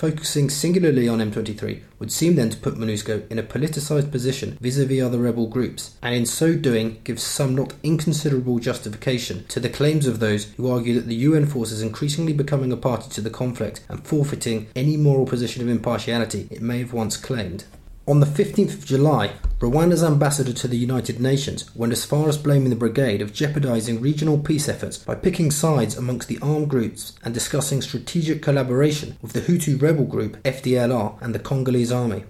Focusing 0.00 0.48
singularly 0.48 1.06
on 1.08 1.18
M23 1.18 1.82
would 1.98 2.10
seem 2.10 2.34
then 2.34 2.48
to 2.48 2.56
put 2.56 2.78
MONUSCO 2.78 3.30
in 3.30 3.38
a 3.38 3.42
politicised 3.42 4.10
position 4.10 4.56
vis 4.58 4.78
a 4.78 4.86
vis 4.86 5.02
other 5.02 5.18
rebel 5.18 5.46
groups, 5.46 5.94
and 6.00 6.14
in 6.14 6.24
so 6.24 6.54
doing 6.54 7.02
gives 7.04 7.22
some 7.22 7.54
not 7.54 7.74
inconsiderable 7.82 8.58
justification 8.60 9.44
to 9.48 9.60
the 9.60 9.68
claims 9.68 10.06
of 10.06 10.18
those 10.18 10.46
who 10.56 10.70
argue 10.70 10.94
that 10.94 11.06
the 11.06 11.16
UN 11.16 11.44
force 11.44 11.70
is 11.70 11.82
increasingly 11.82 12.32
becoming 12.32 12.72
a 12.72 12.78
party 12.78 13.10
to 13.10 13.20
the 13.20 13.28
conflict 13.28 13.84
and 13.90 14.02
forfeiting 14.06 14.68
any 14.74 14.96
moral 14.96 15.26
position 15.26 15.60
of 15.60 15.68
impartiality 15.68 16.48
it 16.50 16.62
may 16.62 16.78
have 16.78 16.94
once 16.94 17.18
claimed. 17.18 17.64
On 18.10 18.18
the 18.18 18.26
15th 18.26 18.74
of 18.74 18.84
July, 18.84 19.34
Rwanda's 19.60 20.02
ambassador 20.02 20.52
to 20.52 20.66
the 20.66 20.76
United 20.76 21.20
Nations 21.20 21.72
went 21.76 21.92
as 21.92 22.04
far 22.04 22.28
as 22.28 22.36
blaming 22.36 22.70
the 22.70 22.74
brigade 22.74 23.22
of 23.22 23.32
jeopardizing 23.32 24.00
regional 24.00 24.36
peace 24.36 24.68
efforts 24.68 24.98
by 24.98 25.14
picking 25.14 25.52
sides 25.52 25.96
amongst 25.96 26.26
the 26.26 26.40
armed 26.42 26.68
groups 26.68 27.12
and 27.22 27.32
discussing 27.32 27.80
strategic 27.80 28.42
collaboration 28.42 29.16
with 29.22 29.32
the 29.32 29.40
Hutu 29.40 29.80
rebel 29.80 30.06
group 30.06 30.42
FDLR 30.42 31.22
and 31.22 31.32
the 31.32 31.38
Congolese 31.38 31.92
army. 31.92 32.24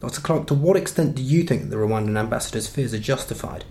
Dr. 0.00 0.20
Clark, 0.20 0.46
to 0.48 0.54
what 0.54 0.76
extent 0.76 1.14
do 1.14 1.22
you 1.22 1.42
think 1.44 1.70
the 1.70 1.76
Rwandan 1.76 2.18
ambassador's 2.18 2.68
fears 2.68 2.92
are 2.92 2.98
justified? 2.98 3.64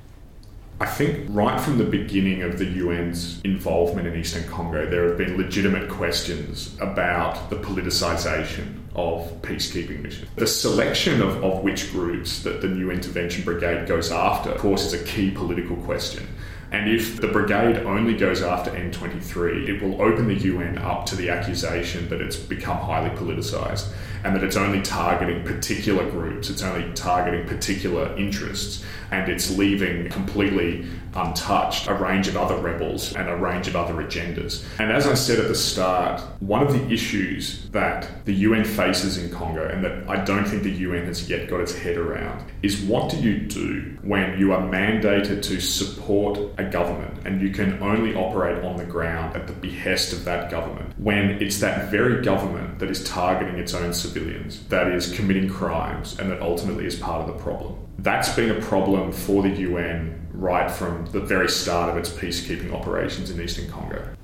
I 0.81 0.87
think 0.87 1.27
right 1.29 1.61
from 1.61 1.77
the 1.77 1.83
beginning 1.83 2.41
of 2.41 2.57
the 2.57 2.65
UN's 2.65 3.39
involvement 3.43 4.07
in 4.07 4.19
Eastern 4.19 4.49
Congo, 4.49 4.89
there 4.89 5.07
have 5.09 5.15
been 5.15 5.37
legitimate 5.37 5.87
questions 5.87 6.75
about 6.81 7.51
the 7.51 7.57
politicisation 7.57 8.79
of 8.95 9.31
peacekeeping 9.43 10.01
missions. 10.01 10.27
The 10.37 10.47
selection 10.47 11.21
of, 11.21 11.43
of 11.43 11.61
which 11.61 11.91
groups 11.91 12.41
that 12.41 12.61
the 12.61 12.67
new 12.67 12.89
intervention 12.89 13.43
brigade 13.43 13.87
goes 13.87 14.11
after, 14.11 14.53
of 14.53 14.59
course, 14.59 14.83
is 14.83 14.99
a 14.99 15.03
key 15.03 15.29
political 15.29 15.75
question. 15.75 16.27
And 16.71 16.89
if 16.89 17.21
the 17.21 17.27
brigade 17.27 17.77
only 17.85 18.17
goes 18.17 18.41
after 18.41 18.71
M23, 18.71 19.69
it 19.69 19.83
will 19.83 20.01
open 20.01 20.27
the 20.27 20.35
UN 20.47 20.79
up 20.79 21.05
to 21.07 21.15
the 21.15 21.29
accusation 21.29 22.09
that 22.09 22.21
it's 22.21 22.37
become 22.37 22.77
highly 22.77 23.11
politicised 23.11 23.93
and 24.23 24.35
that 24.35 24.43
it's 24.43 24.57
only 24.57 24.81
targeting 24.81 25.43
particular 25.43 26.09
groups, 26.09 26.49
it's 26.49 26.61
only 26.61 26.91
targeting 26.93 27.47
particular 27.47 28.15
interests, 28.17 28.83
and 29.11 29.31
it's 29.31 29.55
leaving 29.57 30.09
completely 30.09 30.85
untouched 31.15 31.87
a 31.87 31.93
range 31.93 32.27
of 32.27 32.37
other 32.37 32.57
rebels 32.57 33.13
and 33.15 33.29
a 33.29 33.35
range 33.35 33.67
of 33.67 33.75
other 33.75 33.93
agendas. 33.95 34.63
And 34.79 34.91
as 34.91 35.07
I 35.07 35.13
said 35.13 35.39
at 35.39 35.47
the 35.47 35.55
start, 35.55 36.21
one 36.39 36.65
of 36.65 36.73
the 36.73 36.93
issues 36.93 37.69
that 37.69 38.25
the 38.25 38.33
UN 38.33 38.63
faces 38.63 39.17
in 39.17 39.29
Congo 39.29 39.67
and 39.67 39.83
that 39.83 40.09
I 40.09 40.23
don't 40.23 40.47
think 40.47 40.63
the 40.63 40.71
UN 40.71 41.05
has 41.05 41.29
yet 41.29 41.49
got 41.49 41.59
its 41.59 41.75
head 41.75 41.97
around 41.97 42.45
is 42.61 42.81
what 42.81 43.09
do 43.11 43.17
you 43.17 43.39
do 43.39 43.97
when 44.01 44.37
you 44.37 44.53
are 44.53 44.61
mandated 44.61 45.41
to 45.43 45.59
support 45.59 46.39
a 46.57 46.63
government 46.63 47.25
and 47.25 47.41
you 47.41 47.51
can 47.51 47.81
only 47.81 48.15
operate 48.15 48.63
on 48.63 48.77
the 48.77 48.85
ground 48.85 49.35
at 49.35 49.47
the 49.47 49.53
behest 49.53 50.13
of 50.13 50.25
that 50.25 50.49
government 50.49 50.93
when 50.97 51.41
it's 51.41 51.59
that 51.59 51.89
very 51.89 52.21
government 52.23 52.79
that 52.79 52.89
is 52.89 53.03
targeting 53.03 53.57
its 53.57 53.73
own 53.73 53.93
civilians, 53.93 54.63
that 54.67 54.87
is 54.87 55.13
committing 55.13 55.49
crimes, 55.49 56.19
and 56.19 56.29
that 56.31 56.41
ultimately 56.41 56.85
is 56.85 56.95
part 56.95 57.21
of 57.21 57.27
the 57.27 57.43
problem. 57.43 57.75
That's 57.99 58.35
been 58.35 58.51
a 58.51 58.61
problem 58.61 59.11
for 59.11 59.43
the 59.43 59.49
UN 59.49 60.20
right 60.41 60.71
from 60.71 61.05
the 61.11 61.19
very 61.19 61.47
start 61.47 61.89
of 61.89 61.97
its 61.97 62.09
peacekeeping 62.09 62.73
operations 62.73 63.29
in 63.29 63.39
eastern 63.39 63.69
Congo. 63.69 64.15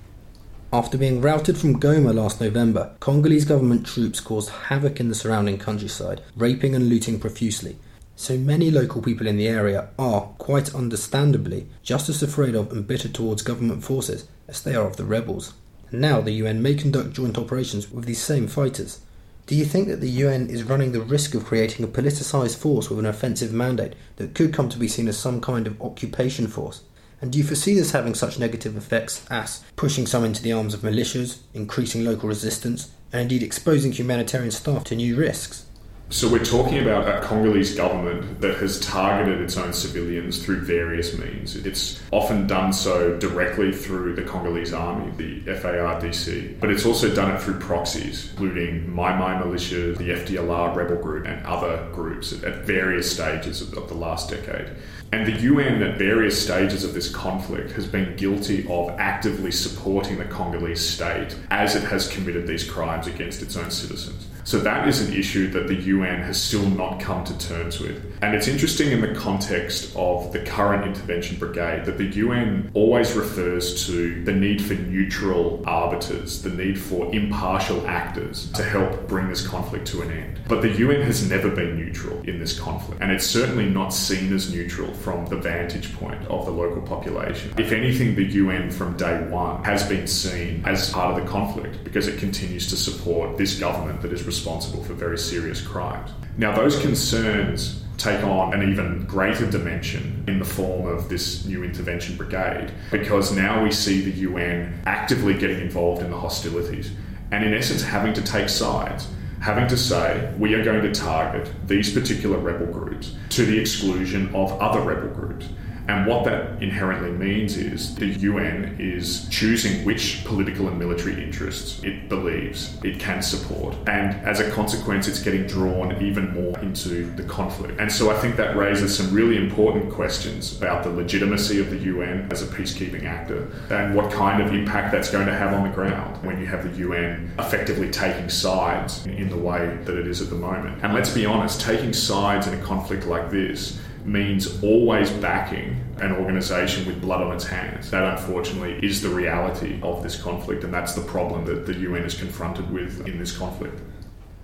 After 0.74 0.98
being 0.98 1.22
routed 1.22 1.58
from 1.58 1.80
Goma 1.80 2.14
last 2.14 2.42
November, 2.42 2.96
Congolese 3.00 3.46
government 3.46 3.86
troops 3.86 4.20
caused 4.20 4.50
havoc 4.50 5.00
in 5.00 5.10
the 5.10 5.16
surrounding 5.16 5.60
countryside, 5.60 6.24
raping 6.36 6.74
and 6.74 6.90
looting 6.90 7.20
profusely. 7.20 7.78
So 8.16 8.36
many 8.36 8.72
local 8.72 9.02
people 9.04 9.28
in 9.28 9.38
the 9.38 9.48
area 9.48 9.90
are, 10.00 10.22
quite 10.40 10.74
understandably, 10.74 11.68
just 11.84 12.10
as 12.10 12.24
afraid 12.24 12.56
of 12.56 12.72
and 12.72 12.88
bitter 12.88 13.08
towards 13.08 13.44
government 13.44 13.84
forces 13.84 14.28
as 14.48 14.62
they 14.62 14.74
are 14.76 14.88
of 14.88 14.98
the 14.98 15.06
rebels. 15.06 15.54
And 15.92 16.02
now 16.02 16.22
the 16.22 16.32
UN 16.32 16.64
may 16.64 16.74
conduct 16.74 17.14
joint 17.14 17.38
operations 17.38 17.92
with 17.92 18.06
these 18.06 18.22
same 18.22 18.48
fighters. 18.48 19.02
Do 19.48 19.56
you 19.56 19.64
think 19.64 19.88
that 19.88 20.02
the 20.02 20.10
UN 20.10 20.50
is 20.50 20.64
running 20.64 20.92
the 20.92 21.00
risk 21.00 21.34
of 21.34 21.46
creating 21.46 21.86
a 21.86 21.88
politicised 21.88 22.58
force 22.58 22.90
with 22.90 23.00
an 23.00 23.06
offensive 23.06 23.54
mandate 23.54 23.94
that 24.18 24.36
could 24.36 24.54
come 24.54 24.68
to 24.68 24.78
be 24.78 24.90
seen 24.90 25.08
as 25.08 25.18
some 25.18 25.40
kind 25.40 25.68
of 25.68 25.82
occupation 25.82 26.48
force? 26.48 26.82
And 27.22 27.32
do 27.32 27.38
you 27.38 27.46
foresee 27.46 27.74
this 27.74 27.92
having 27.92 28.14
such 28.14 28.38
negative 28.38 28.76
effects 28.76 29.26
as 29.30 29.64
pushing 29.78 30.06
some 30.06 30.26
into 30.26 30.44
the 30.44 30.52
arms 30.52 30.74
of 30.74 30.82
militias, 30.82 31.38
increasing 31.54 32.04
local 32.04 32.28
resistance, 32.28 32.92
and 33.14 33.22
indeed 33.22 33.42
exposing 33.42 33.94
humanitarian 33.94 34.52
staff 34.52 34.84
to 34.84 34.98
new 34.98 35.16
risks? 35.16 35.67
So 36.10 36.32
we're 36.32 36.46
talking 36.46 36.80
about 36.80 37.06
a 37.06 37.20
Congolese 37.20 37.76
government 37.76 38.40
that 38.40 38.56
has 38.60 38.80
targeted 38.80 39.42
its 39.42 39.58
own 39.58 39.74
civilians 39.74 40.42
through 40.42 40.62
various 40.62 41.18
means. 41.18 41.58
It's 41.58 42.02
often 42.12 42.48
done 42.48 42.72
so 42.72 43.18
directly 43.18 43.74
through 43.74 44.16
the 44.16 44.22
Congolese 44.22 44.72
army, 44.72 45.12
the 45.18 45.42
FARDC, 45.52 46.62
but 46.62 46.72
it's 46.72 46.86
also 46.86 47.14
done 47.14 47.32
it 47.32 47.42
through 47.42 47.60
proxies, 47.60 48.30
including 48.32 48.90
Mai 48.90 49.18
Mai 49.18 49.38
militia, 49.38 49.96
the 49.96 50.12
FDLR 50.12 50.74
rebel 50.74 50.96
group, 50.96 51.28
and 51.28 51.46
other 51.46 51.90
groups 51.92 52.32
at 52.42 52.64
various 52.64 53.12
stages 53.12 53.62
of 53.62 53.90
the 53.90 53.94
last 53.94 54.30
decade. 54.30 54.72
And 55.12 55.28
the 55.28 55.42
UN, 55.42 55.84
at 55.84 55.98
various 55.98 56.42
stages 56.42 56.86
of 56.86 56.94
this 56.94 57.14
conflict, 57.14 57.72
has 57.72 57.86
been 57.86 58.16
guilty 58.16 58.66
of 58.70 58.92
actively 58.98 59.52
supporting 59.52 60.20
the 60.20 60.26
Congolese 60.26 60.88
state 60.88 61.36
as 61.52 61.76
it 61.76 61.84
has 61.84 62.08
committed 62.08 62.48
these 62.48 62.64
crimes 62.70 63.08
against 63.08 63.42
its 63.42 63.58
own 63.58 63.72
citizens. 63.72 64.27
So 64.48 64.60
that 64.60 64.88
is 64.88 65.02
an 65.02 65.14
issue 65.14 65.50
that 65.50 65.68
the 65.68 65.76
UN 65.76 66.22
has 66.22 66.42
still 66.42 66.66
not 66.70 67.02
come 67.02 67.26
to 67.26 67.38
terms 67.38 67.82
with. 67.82 68.02
And 68.22 68.34
it's 68.34 68.48
interesting 68.48 68.94
in 68.94 69.02
the 69.02 69.14
context 69.14 69.94
of 69.94 70.32
the 70.32 70.40
current 70.40 70.88
intervention 70.88 71.38
brigade 71.38 71.84
that 71.84 71.98
the 71.98 72.06
UN 72.06 72.72
always 72.74 73.12
refers 73.12 73.86
to 73.88 74.24
the 74.24 74.32
need 74.32 74.64
for 74.64 74.76
neutral 74.76 75.62
arbiters, 75.68 76.44
the 76.44 76.50
need 76.50 76.80
for 76.80 77.14
impartial 77.14 77.86
actors 77.88 78.50
to 78.54 78.64
help 78.64 79.06
bring 79.10 79.28
this 79.28 79.46
conflict 79.46 79.86
to 79.88 80.02
an 80.02 80.12
end. 80.12 80.40
But 80.48 80.62
the 80.62 80.72
UN 80.72 81.02
has 81.02 81.30
never 81.30 81.50
been 81.50 81.76
neutral 81.76 82.22
in 82.22 82.40
this 82.40 82.58
conflict, 82.58 83.02
and 83.02 83.12
it's 83.12 83.26
certainly 83.26 83.66
not 83.66 83.90
seen 83.90 84.34
as 84.34 84.50
neutral 84.50 84.94
from 84.94 85.26
the 85.26 85.36
vantage 85.36 85.94
point 85.96 86.26
of 86.28 86.46
the 86.46 86.54
local 86.54 86.82
population. 86.84 87.54
If 87.58 87.74
anything, 87.74 88.16
the 88.16 88.24
UN 88.24 88.72
from 88.72 88.96
day 88.96 89.28
one 89.28 89.62
has 89.66 89.86
been 89.90 90.08
seen 90.08 90.64
as 90.66 90.90
part 90.90 91.18
of 91.18 91.22
the 91.22 91.30
conflict 91.30 91.84
because 91.84 92.08
it 92.08 92.18
continues 92.18 92.70
to 92.70 92.78
support 92.78 93.38
this 93.38 93.60
government 93.60 94.02
that 94.04 94.14
is 94.14 94.26
responsible 94.38 94.84
for 94.84 94.94
very 94.94 95.18
serious 95.18 95.62
crimes. 95.62 96.12
Now, 96.38 96.56
those 96.56 96.80
concerns 96.80 97.84
take 97.98 98.24
on 98.24 98.54
an 98.54 98.70
even 98.70 99.04
greater 99.06 99.50
dimension 99.50 100.24
in 100.28 100.38
the 100.38 100.46
form 100.46 100.86
of 100.86 101.10
this 101.10 101.46
new 101.46 101.64
intervention 101.64 102.16
brigade 102.16 102.72
because 102.92 103.36
now 103.36 103.64
we 103.64 103.72
see 103.72 104.02
the 104.02 104.20
UN 104.20 104.80
actively 104.86 105.34
getting 105.34 105.60
involved 105.60 106.04
in 106.04 106.12
the 106.12 106.18
hostilities 106.18 106.92
and, 107.32 107.44
in 107.44 107.56
essence, 107.56 107.82
having 107.82 108.14
to 108.14 108.22
take 108.22 108.48
sides. 108.48 109.08
Having 109.40 109.68
to 109.70 109.78
say, 109.78 110.32
we 110.38 110.54
are 110.54 110.64
going 110.64 110.82
to 110.82 110.92
target 110.92 111.52
these 111.66 111.92
particular 111.92 112.38
rebel 112.38 112.68
groups 112.68 113.16
to 113.30 113.44
the 113.44 113.58
exclusion 113.60 114.34
of 114.36 114.52
other 114.62 114.82
rebel 114.82 115.10
groups. 115.10 115.48
And 115.88 116.06
what 116.06 116.26
that 116.26 116.62
inherently 116.62 117.12
means 117.12 117.56
is 117.56 117.96
the 117.96 118.08
UN 118.08 118.76
is 118.80 119.28
choosing 119.30 119.86
which 119.86 120.24
political 120.26 120.68
and 120.68 120.78
military 120.78 121.24
interests 121.24 121.82
it 121.84 122.10
believes 122.10 122.78
it 122.84 123.00
can 123.00 123.22
support. 123.22 123.76
And 123.88 124.14
as 124.28 124.40
a 124.40 124.52
consequence, 124.52 125.08
it's 125.08 125.22
getting 125.22 125.48
drawn 125.48 126.02
even 126.02 126.34
more 126.34 126.60
into 126.60 127.10
the 127.12 127.24
conflict. 127.24 127.80
And 127.80 127.92
so 127.92 128.12
I 128.12 128.20
think 128.20 128.36
that 128.36 128.58
raises 128.58 128.96
some 128.96 129.14
really 129.14 129.38
important 129.38 129.92
questions 129.92 130.58
about 130.58 130.84
the 130.84 130.90
legitimacy 130.90 131.60
of 131.60 131.70
the 131.70 131.78
UN 131.78 132.28
as 132.32 132.42
a 132.42 132.48
peacekeeping 132.48 133.06
actor 133.06 133.50
and 133.70 133.96
what 133.96 134.12
kind 134.12 134.42
of 134.42 134.54
impact 134.54 134.92
that's 134.92 135.10
going 135.10 135.28
to 135.28 135.34
have 135.34 135.54
on 135.54 135.64
the 135.64 135.74
ground 135.74 136.24
when 136.26 136.40
you 136.40 136.46
have 136.48 136.64
the 136.70 136.78
UN 136.80 137.32
effectively 137.40 137.90
taking 137.90 138.30
sides 138.30 139.06
in 139.06 139.30
the 139.30 139.38
way 139.38 139.78
that 139.86 139.98
it 139.98 140.08
is 140.08 140.22
at 140.22 140.30
the 140.30 140.36
moment. 140.36 140.84
And 140.84 140.94
let's 140.94 141.14
be 141.14 141.26
honest, 141.26 141.62
taking 141.62 141.94
sides 141.94 142.48
in 142.48 142.54
a 142.54 142.62
conflict 142.62 143.06
like 143.06 143.30
this 143.30 143.80
means 144.08 144.64
always 144.64 145.12
backing 145.12 145.84
an 146.00 146.14
organisation 146.14 146.86
with 146.86 147.02
blood 147.02 147.22
on 147.22 147.36
its 147.36 147.46
hands. 147.46 147.92
That, 147.92 148.18
unfortunately, 148.18 148.80
is 148.82 149.02
the 149.02 149.10
reality 149.10 149.80
of 149.84 150.02
this 150.02 150.20
conflict, 150.20 150.64
and 150.64 150.74
that's 150.74 150.96
the 150.96 151.02
problem 151.02 151.46
that 151.46 151.66
the 151.66 151.74
UN 151.74 152.04
is 152.04 152.14
confronted 152.14 152.72
with 152.72 153.06
in 153.06 153.20
this 153.20 153.36
conflict. 153.36 153.80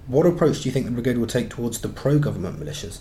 What 0.07 0.25
approach 0.25 0.61
do 0.61 0.69
you 0.69 0.73
think 0.73 0.85
the 0.85 0.91
brigade 0.91 1.17
will 1.17 1.27
take 1.27 1.49
towards 1.49 1.79
the 1.79 1.87
pro 1.87 2.19
government 2.19 2.59
militias? 2.59 2.99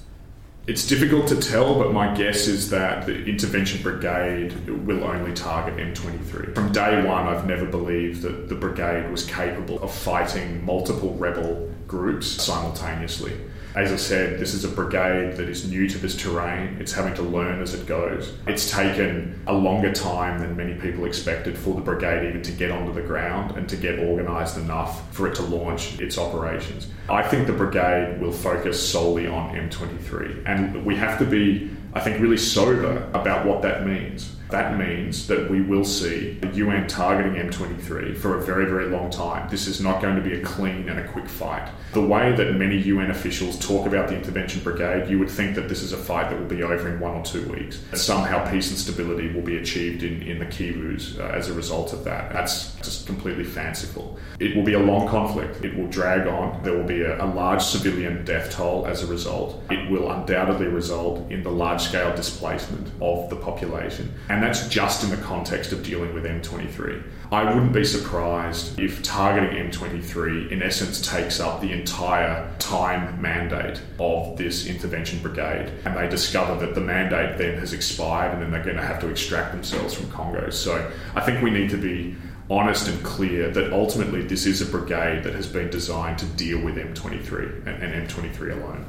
It's 0.69 0.87
difficult 0.87 1.27
to 1.27 1.37
tell, 1.41 1.75
but 1.75 1.93
my 1.93 2.15
guess 2.15 2.47
is 2.47 2.71
that 2.71 3.05
the 3.05 3.25
intervention 3.25 3.83
brigade 3.83 4.55
will 4.87 5.03
only 5.03 5.33
target 5.33 5.77
M23. 5.77 6.55
From 6.55 6.71
day 6.71 7.05
one, 7.05 7.27
I've 7.27 7.49
never 7.49 7.67
believed 7.67 8.23
that 8.23 8.49
the 8.49 8.55
brigade 8.55 9.11
was 9.11 9.25
capable 9.25 9.83
of 9.83 9.93
fighting 9.93 10.65
multiple 10.65 11.15
rebel 11.15 11.69
groups 11.87 12.27
simultaneously. 12.27 13.33
As 13.75 13.91
I 13.91 13.97
said, 13.97 14.39
this 14.39 14.53
is 14.53 14.65
a 14.65 14.69
brigade 14.69 15.37
that 15.39 15.49
is 15.49 15.67
new 15.67 15.89
to 15.89 15.97
this 15.97 16.15
terrain. 16.15 16.77
It's 16.79 16.93
having 16.93 17.15
to 17.15 17.23
learn 17.23 17.63
as 17.63 17.73
it 17.73 17.87
goes. 17.87 18.35
It's 18.47 18.71
taken 18.71 19.43
a 19.47 19.55
longer 19.55 19.91
time 19.91 20.41
than 20.41 20.55
many 20.55 20.75
people 20.75 21.07
expected 21.07 21.57
for 21.57 21.75
the 21.75 21.81
brigade 21.81 22.29
even 22.29 22.43
to 22.43 22.53
get 22.53 22.71
onto 22.71 22.93
the 22.93 23.01
ground 23.01 23.57
and 23.57 23.67
to 23.71 23.77
get 23.77 23.99
organised 23.99 24.59
enough 24.59 25.11
for 25.15 25.27
it 25.27 25.35
to 25.37 25.43
launch 25.43 25.99
its 26.01 26.19
operations. 26.19 26.89
I 27.09 27.23
think 27.23 27.47
the 27.47 27.55
brigade 27.55 28.21
will 28.21 28.33
focus 28.33 28.87
solely 28.87 29.27
on 29.27 29.55
M23, 29.55 30.43
and 30.45 30.85
we 30.85 30.95
have 30.97 31.19
to 31.19 31.25
be, 31.25 31.71
I 31.95 32.01
think, 32.01 32.21
really 32.21 32.37
sober 32.37 33.09
about 33.15 33.47
what 33.47 33.63
that 33.63 33.87
means. 33.87 34.37
That 34.53 34.77
means 34.77 35.27
that 35.29 35.51
we 35.51 35.63
will 35.63 35.83
see 35.85 36.35
the 36.43 36.49
UN 36.49 36.87
targeting 36.87 37.41
M23 37.43 38.15
for 38.19 38.37
a 38.37 38.43
very, 38.43 38.67
very 38.67 38.85
long 38.91 39.09
time. 39.09 39.49
This 39.49 39.67
is 39.67 39.81
not 39.81 40.03
going 40.03 40.15
to 40.15 40.21
be 40.21 40.35
a 40.35 40.45
clean 40.45 40.91
and 40.91 41.01
a 41.01 41.09
quick 41.09 41.27
fight. 41.27 41.71
The 41.95 42.03
way 42.03 42.33
that 42.37 42.53
many 42.57 42.77
UN 42.77 43.11
officials 43.11 43.59
talk 43.59 43.87
about 43.87 44.09
the 44.09 44.15
intervention 44.15 44.63
brigade, 44.63 45.09
you 45.09 45.19
would 45.19 45.31
think 45.31 45.55
that 45.55 45.71
this 45.71 45.83
is 45.83 45.95
a 45.95 45.97
fight 45.97 46.29
that 46.29 46.39
will 46.39 46.47
be 46.47 46.63
over 46.63 46.87
in 46.87 47.01
one 47.01 47.15
or 47.15 47.25
two 47.25 47.49
weeks. 47.51 47.81
Somehow 47.95 48.51
peace 48.51 48.69
and 48.69 48.79
stability 48.79 49.33
will 49.33 49.41
be 49.41 49.57
achieved 49.57 50.03
in, 50.03 50.21
in 50.21 50.39
the 50.39 50.45
Kivus 50.45 51.19
uh, 51.19 51.35
as 51.35 51.49
a 51.49 51.55
result 51.55 51.95
of 51.95 52.05
that. 52.05 52.31
That's 52.31 52.75
just 52.77 53.07
completely 53.07 53.45
fanciful. 53.45 54.19
It 54.39 54.55
will 54.55 54.65
be 54.65 54.75
a 54.75 54.79
long 54.79 55.09
conflict. 55.09 55.65
It 55.65 55.75
will 55.75 55.87
drag 55.87 56.27
on. 56.27 56.63
There 56.63 56.77
will 56.77 56.85
be 56.85 57.01
a, 57.01 57.25
a 57.25 57.27
large 57.27 57.63
civilian 57.63 58.23
death 58.27 58.51
toll 58.51 58.85
as 58.87 59.03
a 59.03 59.07
result. 59.07 59.63
It 59.71 59.91
will 59.91 60.11
undoubtedly 60.11 60.67
result 60.67 61.31
in 61.31 61.43
the 61.43 61.51
large 61.51 61.81
scale 61.81 62.15
displacement 62.15 62.89
of 63.01 63.31
the 63.31 63.37
population. 63.37 64.13
And 64.29 64.42
and 64.43 64.51
that's 64.53 64.67
just 64.67 65.05
in 65.05 65.11
the 65.11 65.17
context 65.19 65.71
of 65.71 65.85
dealing 65.85 66.13
with 66.15 66.25
M23. 66.25 67.01
I 67.31 67.45
wouldn't 67.45 67.73
be 67.73 67.85
surprised 67.85 68.81
if 68.81 69.01
targeting 69.01 69.71
M23 69.71 70.51
in 70.51 70.65
essence 70.65 71.01
takes 71.01 71.39
up 71.39 71.61
the 71.61 71.71
entire 71.71 72.53
time 72.59 73.23
mandate 73.23 73.81
of 74.01 74.37
this 74.37 74.67
intervention 74.67 75.21
brigade, 75.21 75.71
and 75.85 75.97
they 75.97 76.09
discover 76.09 76.59
that 76.67 76.75
the 76.75 76.81
mandate 76.81 77.39
then 77.39 77.57
has 77.61 77.73
expired 77.73 78.33
and 78.33 78.43
then 78.43 78.51
they're 78.51 78.65
going 78.65 78.77
to 78.77 78.83
have 78.83 79.01
to 79.03 79.09
extract 79.09 79.53
themselves 79.53 79.95
from 79.95 80.11
Congo. 80.11 80.51
So 80.51 80.91
I 81.15 81.21
think 81.21 81.41
we 81.41 81.51
need 81.51 81.71
to 81.71 81.81
be 81.81 82.17
honest 82.51 82.89
and 82.89 83.01
clear 83.05 83.49
that 83.49 83.73
ultimately 83.73 84.23
this 84.23 84.45
is 84.45 84.61
a 84.61 84.67
brigade 84.67 85.23
that 85.23 85.35
has 85.35 85.47
been 85.47 85.71
designed 85.71 86.19
to 86.19 86.27
deal 86.27 86.61
with 86.65 86.75
M23 86.75 87.65
and, 87.65 87.81
and 87.81 88.09
M23 88.09 88.61
alone. 88.61 88.87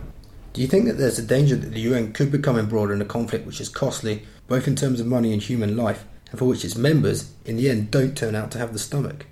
Do 0.53 0.61
you 0.61 0.67
think 0.67 0.85
that 0.85 0.97
there's 0.97 1.19
a 1.19 1.23
danger 1.23 1.55
that 1.55 1.73
the 1.73 1.79
UN 1.81 2.11
could 2.11 2.31
become 2.31 2.57
embroiled 2.57 2.89
in 2.89 3.01
a 3.01 3.05
conflict 3.05 3.45
which 3.45 3.61
is 3.61 3.69
costly, 3.69 4.23
both 4.53 4.67
in 4.67 4.75
terms 4.75 4.99
of 4.99 5.07
money 5.07 5.33
and 5.33 5.41
human 5.41 5.75
life, 5.75 6.05
and 6.29 6.37
for 6.37 6.45
which 6.45 6.63
its 6.63 6.75
members, 6.75 7.33
in 7.43 7.57
the 7.57 7.71
end, 7.71 7.89
don't 7.89 8.15
turn 8.15 8.35
out 8.35 8.51
to 8.51 8.59
have 8.59 8.71
the 8.71 8.77
stomach? 8.77 9.25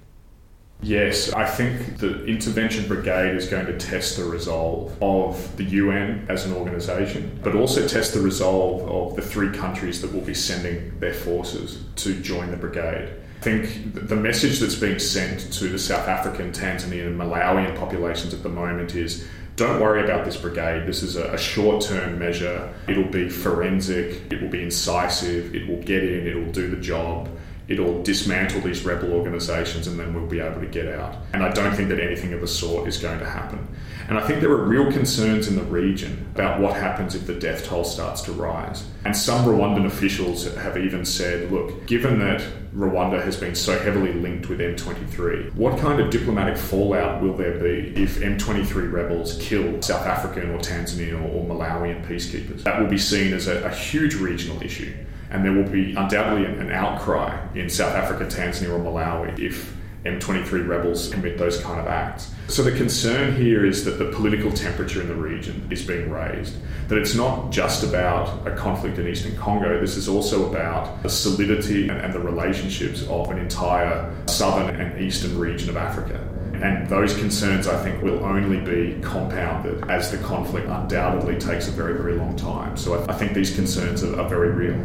Yes, 0.81 1.31
I 1.33 1.45
think 1.45 1.99
the 1.99 2.25
intervention 2.25 2.87
brigade 2.87 3.35
is 3.35 3.47
going 3.47 3.67
to 3.67 3.77
test 3.77 4.17
the 4.17 4.23
resolve 4.23 4.97
of 4.99 5.55
the 5.57 5.63
UN 5.63 6.25
as 6.27 6.47
an 6.47 6.53
organisation, 6.53 7.39
but 7.43 7.53
also 7.53 7.87
test 7.87 8.15
the 8.15 8.19
resolve 8.19 8.81
of 8.89 9.15
the 9.15 9.21
three 9.21 9.55
countries 9.55 10.01
that 10.01 10.11
will 10.11 10.21
be 10.21 10.33
sending 10.33 10.99
their 10.99 11.13
forces 11.13 11.83
to 11.97 12.19
join 12.19 12.49
the 12.49 12.57
brigade. 12.57 13.13
I 13.41 13.43
think 13.43 13.93
the 13.93 14.15
message 14.15 14.59
that's 14.59 14.73
being 14.73 14.97
sent 14.97 15.53
to 15.53 15.69
the 15.69 15.77
South 15.77 16.07
African, 16.07 16.51
Tanzanian, 16.51 17.05
and 17.05 17.19
Malawian 17.19 17.77
populations 17.77 18.33
at 18.33 18.41
the 18.41 18.49
moment 18.49 18.95
is 18.95 19.27
don't 19.55 19.79
worry 19.79 20.03
about 20.03 20.25
this 20.25 20.37
brigade. 20.37 20.87
This 20.87 21.03
is 21.03 21.15
a, 21.15 21.37
short 21.37 21.83
term 21.83 22.17
measure. 22.17 22.73
It'll 22.87 23.03
be 23.03 23.29
forensic, 23.29 24.31
it 24.31 24.41
will 24.41 24.49
be 24.49 24.63
incisive, 24.63 25.53
it 25.53 25.67
will 25.67 25.81
get 25.83 26.03
in, 26.03 26.27
it 26.27 26.35
will 26.35 26.51
do 26.51 26.69
the 26.69 26.81
job 26.81 27.29
it'll 27.71 28.03
dismantle 28.03 28.61
these 28.61 28.83
rebel 28.83 29.13
organisations 29.13 29.87
and 29.87 29.97
then 29.99 30.13
we'll 30.13 30.27
be 30.27 30.39
able 30.39 30.59
to 30.59 30.67
get 30.67 30.87
out. 30.87 31.15
And 31.33 31.41
I 31.43 31.51
don't 31.51 31.73
think 31.73 31.89
that 31.89 31.99
anything 31.99 32.33
of 32.33 32.41
the 32.41 32.47
sort 32.47 32.87
is 32.87 32.97
going 32.97 33.19
to 33.19 33.29
happen. 33.29 33.65
And 34.07 34.17
I 34.17 34.25
think 34.25 34.41
there 34.41 34.51
are 34.51 34.63
real 34.63 34.91
concerns 34.91 35.47
in 35.47 35.55
the 35.55 35.63
region 35.63 36.27
about 36.33 36.59
what 36.59 36.75
happens 36.75 37.15
if 37.15 37.25
the 37.25 37.33
death 37.33 37.65
toll 37.65 37.83
starts 37.83 38.21
to 38.23 38.31
rise. 38.31 38.85
And 39.05 39.15
some 39.15 39.45
Rwandan 39.45 39.85
officials 39.85 40.53
have 40.55 40.77
even 40.77 41.05
said, 41.05 41.51
look, 41.51 41.85
given 41.85 42.19
that 42.19 42.43
Rwanda 42.75 43.23
has 43.23 43.35
been 43.35 43.55
so 43.55 43.77
heavily 43.77 44.13
linked 44.13 44.47
with 44.49 44.59
M23, 44.59 45.53
what 45.55 45.79
kind 45.79 45.99
of 45.99 46.09
diplomatic 46.09 46.57
fallout 46.57 47.21
will 47.21 47.35
there 47.35 47.59
be 47.59 47.93
if 48.01 48.19
M23 48.19 48.91
rebels 48.91 49.37
kill 49.41 49.81
South 49.81 50.05
African 50.05 50.51
or 50.51 50.59
Tanzanian 50.59 51.21
or, 51.33 51.45
Malawian 51.45 52.05
peacekeepers? 52.05 52.63
That 52.63 52.79
will 52.79 52.87
be 52.89 52.97
seen 52.97 53.33
as 53.33 53.47
a, 53.47 53.63
a 53.63 53.69
huge 53.69 54.15
regional 54.15 54.61
issue 54.63 54.93
and 55.31 55.45
there 55.45 55.53
will 55.53 55.69
be 55.69 55.95
undoubtedly 55.95 56.45
an 56.45 56.71
outcry 56.71 57.41
in 57.55 57.69
South 57.69 57.95
Africa, 57.95 58.25
Tanzania, 58.25 58.69
or 58.69 58.79
Malawi 58.79 59.39
if 59.39 59.73
M23 60.05 60.67
rebels 60.67 61.09
commit 61.09 61.37
those 61.37 61.61
kind 61.61 61.79
of 61.79 61.85
acts. 61.85 62.31
So 62.47 62.63
the 62.63 62.71
concern 62.71 63.35
here 63.35 63.63
is 63.65 63.85
that 63.85 63.99
the 63.99 64.11
political 64.11 64.51
temperature 64.51 64.99
in 64.99 65.07
the 65.07 65.15
region 65.15 65.67
is 65.69 65.85
being 65.85 66.09
raised. 66.09 66.55
That 66.87 66.97
it's 66.97 67.13
not 67.13 67.51
just 67.51 67.83
about 67.83 68.47
a 68.47 68.55
conflict 68.55 68.97
in 68.97 69.07
eastern 69.07 69.37
Congo, 69.37 69.79
this 69.79 69.97
is 69.97 70.09
also 70.09 70.49
about 70.49 71.03
the 71.03 71.09
solidity 71.09 71.87
and, 71.87 71.99
and 72.01 72.13
the 72.13 72.19
relationships 72.19 73.03
of 73.07 73.29
an 73.29 73.37
entire 73.37 74.11
southern 74.27 74.75
and 74.75 74.99
eastern 74.99 75.37
region 75.37 75.69
of 75.69 75.77
Africa. 75.77 76.27
And 76.61 76.87
those 76.89 77.15
concerns, 77.17 77.67
I 77.67 77.81
think, 77.83 78.01
will 78.01 78.23
only 78.23 78.59
be 78.59 78.99
compounded 79.01 79.89
as 79.89 80.11
the 80.11 80.17
conflict 80.17 80.67
undoubtedly 80.67 81.37
takes 81.39 81.67
a 81.67 81.71
very, 81.71 81.93
very 81.93 82.13
long 82.13 82.35
time. 82.35 82.75
So 82.75 82.95
I, 82.95 83.13
I 83.13 83.17
think 83.17 83.33
these 83.33 83.53
concerns 83.53 84.03
are, 84.03 84.19
are 84.19 84.27
very 84.27 84.49
real. 84.49 84.77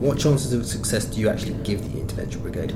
What 0.00 0.18
chances 0.18 0.52
of 0.52 0.66
success 0.66 1.04
do 1.04 1.20
you 1.20 1.28
actually 1.28 1.54
give 1.62 1.92
the 1.92 2.00
intervention 2.00 2.40
brigade? 2.42 2.74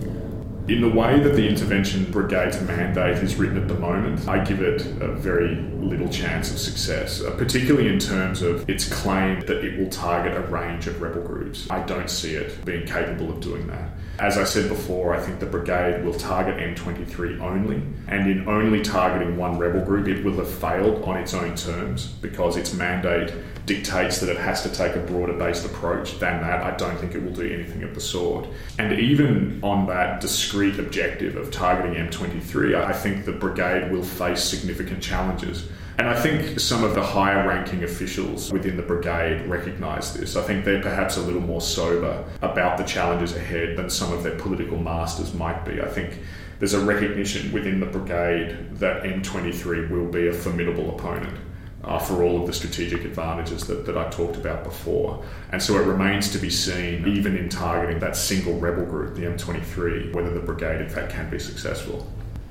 In 0.67 0.81
the 0.81 0.89
way 0.89 1.21
that 1.21 1.35
the 1.35 1.47
intervention 1.47 2.11
brigade's 2.11 2.59
mandate 2.63 3.23
is 3.23 3.37
written 3.37 3.59
at 3.59 3.69
the 3.69 3.75
moment, 3.75 4.27
I 4.27 4.43
give 4.43 4.63
it 4.63 4.81
a 5.03 5.09
very 5.09 5.57
little 5.85 6.09
chance 6.09 6.51
of 6.51 6.59
success, 6.59 7.23
uh, 7.23 7.31
particularly 7.37 7.89
in 7.89 7.99
terms 7.99 8.43
of 8.43 8.69
its 8.69 8.89
claim 8.89 9.41
that 9.41 9.65
it 9.65 9.79
will 9.79 9.91
target 9.91 10.37
a 10.37 10.41
range 10.41 10.87
of 10.87 11.01
rebel 11.01 11.23
groups. 11.23 11.71
I 11.71 11.85
don't 11.85 12.11
see 12.11 12.35
it 12.35 12.65
being 12.65 12.87
capable 12.87 13.31
of 13.31 13.41
doing 13.41 13.67
that. 13.69 13.91
As 14.19 14.39
I 14.39 14.45
said 14.45 14.69
before, 14.69 15.15
I 15.15 15.21
think 15.21 15.41
the 15.41 15.47
brigade 15.47 16.05
will 16.05 16.15
target 16.15 16.57
M23 16.57 17.41
only, 17.41 17.83
and 18.07 18.31
in 18.31 18.49
only 18.49 18.81
targeting 18.81 19.37
one 19.37 19.59
rebel 19.59 19.85
group, 19.85 20.07
it 20.07 20.25
will 20.25 20.37
have 20.37 20.49
failed 20.49 21.03
on 21.03 21.17
its 21.17 21.35
own 21.35 21.57
terms 21.57 22.07
because 22.07 22.57
its 22.57 22.73
mandate 22.75 23.33
dictates 23.67 24.21
that 24.21 24.29
it 24.29 24.37
has 24.37 24.63
to 24.63 24.69
take 24.69 24.95
a 24.95 25.01
broader 25.01 25.33
based 25.33 25.65
approach 25.65 26.19
than 26.19 26.41
that, 26.43 26.63
I 26.63 26.77
don't 26.77 26.99
think 26.99 27.15
it 27.15 27.23
will 27.23 27.33
do 27.33 27.51
anything 27.51 27.83
of 27.83 27.95
the 27.95 28.01
sort. 28.01 28.47
And 28.79 28.99
even 28.99 29.59
on 29.63 29.87
that 29.87 30.21
discrete 30.21 30.79
objective 30.79 31.37
of 31.37 31.51
targeting 31.51 31.95
M23, 31.95 32.75
I 32.75 32.93
think 32.93 33.25
the 33.25 33.33
brigade 33.33 33.91
will 33.91 34.03
face 34.03 34.43
significant 34.43 35.03
challenges. 35.03 35.69
And 35.97 36.09
I 36.09 36.21
think 36.21 36.59
some 36.59 36.83
of 36.83 36.95
the 36.95 37.03
higher 37.03 37.47
ranking 37.47 37.85
officials 37.85 38.53
within 38.53 38.77
the 38.77 38.83
brigade 38.83 39.47
recognise 39.47 40.13
this. 40.13 40.35
I 40.35 40.43
think 40.43 40.65
they're 40.65 40.83
perhaps 40.83 41.17
a 41.17 41.21
little 41.21 41.41
more 41.41 41.61
sober 41.61 42.25
about 42.43 42.79
the 42.79 42.85
challenges 42.85 43.37
ahead 43.37 43.77
than 43.77 43.89
some 43.89 44.13
of 44.13 44.25
their 44.25 44.37
political 44.37 44.77
masters 44.77 45.33
might 45.35 45.65
be. 45.65 45.81
I 45.81 45.89
think 45.89 46.19
there's 46.59 46.75
a 46.75 46.85
recognition 46.85 47.53
within 47.53 47.79
the 47.79 47.87
brigade 47.87 48.77
that 48.79 49.05
M23 49.05 49.89
will 49.91 50.07
be 50.07 50.29
a 50.29 50.33
formidable 50.33 50.91
opponent 50.97 51.39
uh, 51.85 51.99
for 51.99 52.25
all 52.25 52.41
of 52.41 52.47
the 52.47 52.53
strategic 52.53 53.05
advantages 53.05 53.67
that, 53.67 53.87
that 53.87 53.97
I 53.97 54.09
talked 54.11 54.37
about 54.37 54.65
before. 54.65 55.23
And 55.53 55.63
so 55.63 55.79
it 55.79 55.85
remains 55.85 56.31
to 56.33 56.39
be 56.39 56.51
seen, 56.51 57.07
even 57.07 57.37
in 57.37 57.49
targeting 57.49 58.01
that 58.01 58.17
single 58.17 58.59
rebel 58.59 58.85
group, 58.85 59.15
the 59.15 59.23
M23, 59.23 60.13
whether 60.13 60.31
the 60.31 60.41
brigade 60.41 60.81
in 60.81 60.89
fact 60.89 61.13
can 61.13 61.31
be 61.31 61.39
successful. 61.39 62.07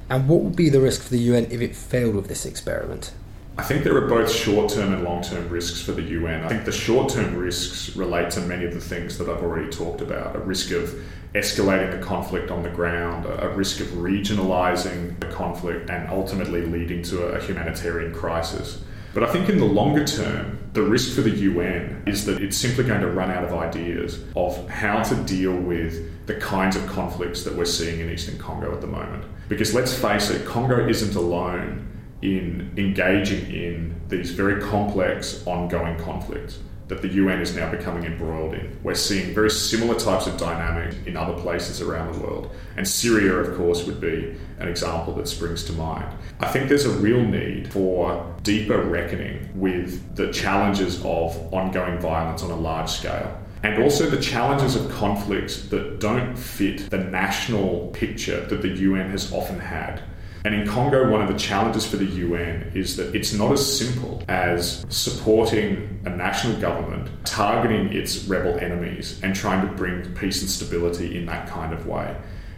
And 0.09 0.27
what 0.27 0.41
would 0.41 0.55
be 0.55 0.69
the 0.69 0.81
risk 0.81 1.01
for 1.01 1.09
the 1.09 1.19
UN 1.19 1.45
if 1.45 1.61
it 1.61 1.75
failed 1.75 2.15
with 2.15 2.27
this 2.27 2.45
experiment? 2.45 3.11
I 3.55 3.61
think 3.61 3.83
there 3.83 3.95
are 3.95 4.07
both 4.07 4.31
short 4.31 4.71
term 4.71 4.93
and 4.93 5.03
long 5.03 5.21
term 5.21 5.47
risks 5.47 5.79
for 5.79 5.91
the 5.91 6.01
UN. 6.01 6.43
I 6.43 6.49
think 6.49 6.65
the 6.65 6.71
short 6.71 7.09
term 7.11 7.35
risks 7.35 7.95
relate 7.95 8.31
to 8.31 8.41
many 8.41 8.65
of 8.65 8.73
the 8.73 8.79
things 8.79 9.19
that 9.19 9.29
I've 9.29 9.43
already 9.43 9.69
talked 9.69 10.01
about 10.01 10.35
a 10.35 10.39
risk 10.39 10.71
of 10.71 10.91
escalating 11.35 11.91
the 11.91 12.03
conflict 12.03 12.49
on 12.49 12.63
the 12.63 12.69
ground, 12.69 13.25
a 13.27 13.49
risk 13.49 13.79
of 13.79 13.87
regionalising 13.89 15.19
the 15.19 15.27
conflict, 15.27 15.91
and 15.91 16.09
ultimately 16.09 16.65
leading 16.65 17.03
to 17.03 17.25
a 17.27 17.41
humanitarian 17.43 18.11
crisis. 18.11 18.83
But 19.13 19.23
I 19.23 19.31
think 19.31 19.49
in 19.49 19.59
the 19.59 19.65
longer 19.65 20.03
term, 20.03 20.57
the 20.73 20.81
risk 20.81 21.15
for 21.15 21.21
the 21.21 21.29
UN 21.29 22.01
is 22.07 22.25
that 22.25 22.41
it's 22.41 22.57
simply 22.57 22.83
going 22.85 23.01
to 23.01 23.11
run 23.11 23.29
out 23.29 23.43
of 23.43 23.53
ideas 23.53 24.23
of 24.35 24.67
how 24.67 25.03
to 25.03 25.15
deal 25.25 25.55
with 25.55 26.25
the 26.25 26.35
kinds 26.35 26.75
of 26.75 26.87
conflicts 26.87 27.43
that 27.43 27.55
we're 27.55 27.65
seeing 27.65 27.99
in 27.99 28.09
Eastern 28.09 28.39
Congo 28.39 28.73
at 28.73 28.81
the 28.81 28.87
moment. 28.87 29.25
Because 29.47 29.75
let's 29.75 29.93
face 29.93 30.31
it, 30.31 30.43
Congo 30.47 30.87
isn't 30.87 31.13
alone 31.13 31.87
in 32.23 32.71
engaging 32.77 33.51
in 33.53 34.01
these 34.07 34.31
very 34.31 34.61
complex 34.61 35.45
ongoing 35.45 35.97
conflicts 35.99 36.59
that 36.87 37.01
the 37.01 37.07
UN 37.07 37.41
is 37.41 37.55
now 37.55 37.69
becoming 37.71 38.03
embroiled 38.03 38.53
in. 38.53 38.77
We're 38.83 38.95
seeing 38.95 39.33
very 39.33 39.49
similar 39.49 39.97
types 39.97 40.27
of 40.27 40.37
dynamics 40.37 40.95
in 41.05 41.17
other 41.17 41.33
places 41.41 41.81
around 41.81 42.13
the 42.13 42.19
world. 42.19 42.51
And 42.77 42.87
Syria, 42.87 43.35
of 43.35 43.57
course, 43.57 43.85
would 43.85 43.99
be 43.99 44.35
an 44.59 44.67
example 44.67 45.13
that 45.15 45.27
springs 45.27 45.63
to 45.65 45.73
mind. 45.73 46.05
I 46.39 46.47
think 46.47 46.69
there's 46.69 46.85
a 46.85 46.97
real 46.97 47.23
need 47.23 47.71
for 47.71 48.33
deeper 48.43 48.81
reckoning 48.83 49.49
with 49.55 50.15
the 50.15 50.31
challenges 50.31 50.99
of 51.03 51.53
ongoing 51.53 51.99
violence 51.99 52.43
on 52.43 52.51
a 52.51 52.55
large 52.55 52.89
scale. 52.89 53.39
And 53.63 53.81
also 53.81 54.09
the 54.09 54.21
challenges 54.21 54.75
of 54.75 54.91
conflicts 54.91 55.63
that 55.69 56.01
don't 56.01 56.35
fit 56.37 56.89
the 56.89 56.97
national 56.97 57.87
picture 57.93 58.41
that 58.47 58.61
the 58.61 58.67
UN 58.67 59.09
has 59.09 59.31
often 59.31 59.57
had 59.57 60.03
and 60.45 60.53
in 60.53 60.67
Congo, 60.67 61.09
one 61.09 61.21
of 61.21 61.29
the 61.29 61.39
challenges 61.39 61.85
for 61.85 61.95
the 61.95 62.05
UN 62.05 62.71
is 62.75 62.97
that 62.97 63.15
it's 63.15 63.33
not 63.33 63.53
as 63.53 63.77
simple 63.77 64.21
as 64.27 64.85
supporting 64.89 66.01
a 66.05 66.09
national 66.09 66.59
government, 66.59 67.09
targeting 67.23 67.93
its 67.93 68.25
rebel 68.25 68.59
enemies, 68.59 69.21
and 69.23 69.33
trying 69.33 69.65
to 69.65 69.73
bring 69.73 70.13
peace 70.15 70.41
and 70.41 70.49
stability 70.49 71.17
in 71.17 71.25
that 71.27 71.47
kind 71.47 71.73
of 71.73 71.87
way. 71.87 72.13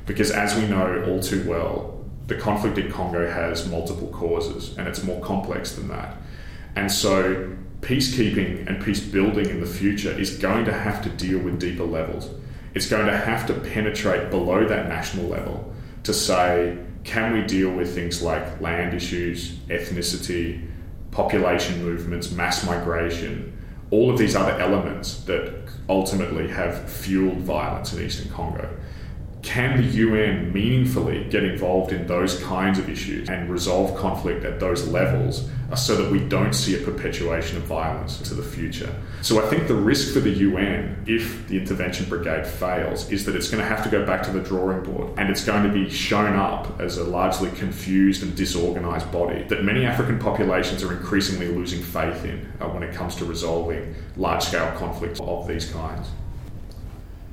Because 0.08 0.32
as 0.32 0.56
we 0.56 0.67
know 0.67 1.04
all 1.08 1.19
too 1.19 1.48
well, 1.48 2.04
the 2.26 2.36
conflict 2.36 2.80
in 2.80 2.91
Congo 2.91 3.30
has 3.30 3.69
multiple 3.69 4.08
causes 4.08 4.76
and 4.78 4.88
it's 4.88 5.04
more 5.04 5.21
complex 5.21 5.74
than 5.74 5.88
that. 5.89 6.17
And 6.76 6.91
so, 6.91 7.56
peacekeeping 7.82 8.67
and 8.67 8.84
peace 8.84 9.00
building 9.00 9.48
in 9.48 9.60
the 9.60 9.67
future 9.67 10.12
is 10.12 10.38
going 10.38 10.65
to 10.65 10.74
have 10.74 11.04
to 11.04 11.10
deal 11.10 11.38
with 11.38 11.60
deeper 11.60 11.84
levels. 11.84 12.32
It's 12.74 12.89
going 12.89 13.06
to 13.06 13.15
have 13.15 13.45
to 13.48 13.54
penetrate 13.54 14.32
below 14.32 14.67
that 14.67 14.89
national 14.89 15.28
level 15.28 15.71
to 16.04 16.13
say, 16.13 16.78
can 17.06 17.34
we 17.34 17.44
deal 17.44 17.70
with 17.70 17.94
things 17.94 18.22
like 18.22 18.60
land 18.60 18.94
issues, 18.94 19.54
ethnicity, 19.70 20.68
population 21.12 21.82
movements, 21.84 22.32
mass 22.32 22.65
migration, 22.65 23.56
all 23.91 24.10
of 24.10 24.18
these 24.18 24.36
other 24.36 24.60
elements 24.60 25.22
that 25.26 25.54
ultimately 25.88 26.48
have 26.48 26.89
fueled 26.89 27.38
violence 27.38 27.94
in 27.94 28.04
eastern 28.04 28.30
Congo? 28.32 28.68
Can 29.44 29.78
the 29.78 29.84
UN 29.84 30.52
meaningfully 30.52 31.26
get 31.30 31.44
involved 31.44 31.91
in 31.91 32.08
those 32.08 32.41
kinds 32.41 32.80
of 32.80 32.89
issues 32.89 33.30
and 33.30 33.52
resolve 33.52 33.96
conflict 33.96 34.44
at 34.44 34.60
those 34.60 34.88
levels 34.88 35.48
so 35.75 35.95
that 35.95 36.12
we 36.12 36.19
don't 36.19 36.54
see 36.54 36.82
a 36.82 36.86
perpetuation 36.86 37.58
of 37.58 37.63
violence 37.63 38.19
into 38.19 38.34
the 38.36 38.43
future? 38.43 38.93
So 39.21 39.43
I 39.43 39.49
think 39.49 39.67
the 39.67 39.75
risk 39.75 40.13
for 40.13 40.19
the 40.19 40.30
UN, 40.30 41.04
if 41.08 41.47
the 41.47 41.58
intervention 41.58 42.08
brigade 42.08 42.45
fails, 42.45 43.12
is 43.12 43.25
that 43.25 43.36
it's 43.36 43.49
going 43.49 43.63
to 43.63 43.67
have 43.67 43.84
to 43.84 43.89
go 43.89 44.06
back 44.06 44.23
to 44.23 44.32
the 44.32 44.41
drawing 44.41 44.84
board 44.84 45.12
and 45.17 45.30
it's 45.30 45.43
going 45.43 45.63
to 45.63 45.69
be 45.69 45.89
shown 45.89 46.36
up 46.36 46.80
as 46.80 46.97
a 46.97 47.04
largely 47.04 47.49
confused 47.51 48.21
and 48.21 48.36
disorganized 48.36 49.12
body 49.12 49.43
that 49.43 49.63
many 49.63 49.86
African 49.86 50.19
populations 50.19 50.84
are 50.84 50.91
increasingly 50.91 51.47
losing 51.47 51.82
faith 51.82 52.23
in 52.25 52.51
uh, 52.60 52.67
when 52.67 52.84
it 52.84 52.93
comes 52.93 53.15
to 53.15 53.25
resolving 53.25 53.95
large 54.17 54.43
scale 54.43 54.71
conflicts 54.78 55.19
of 55.19 55.47
these 55.47 55.71
kinds. 55.71 56.10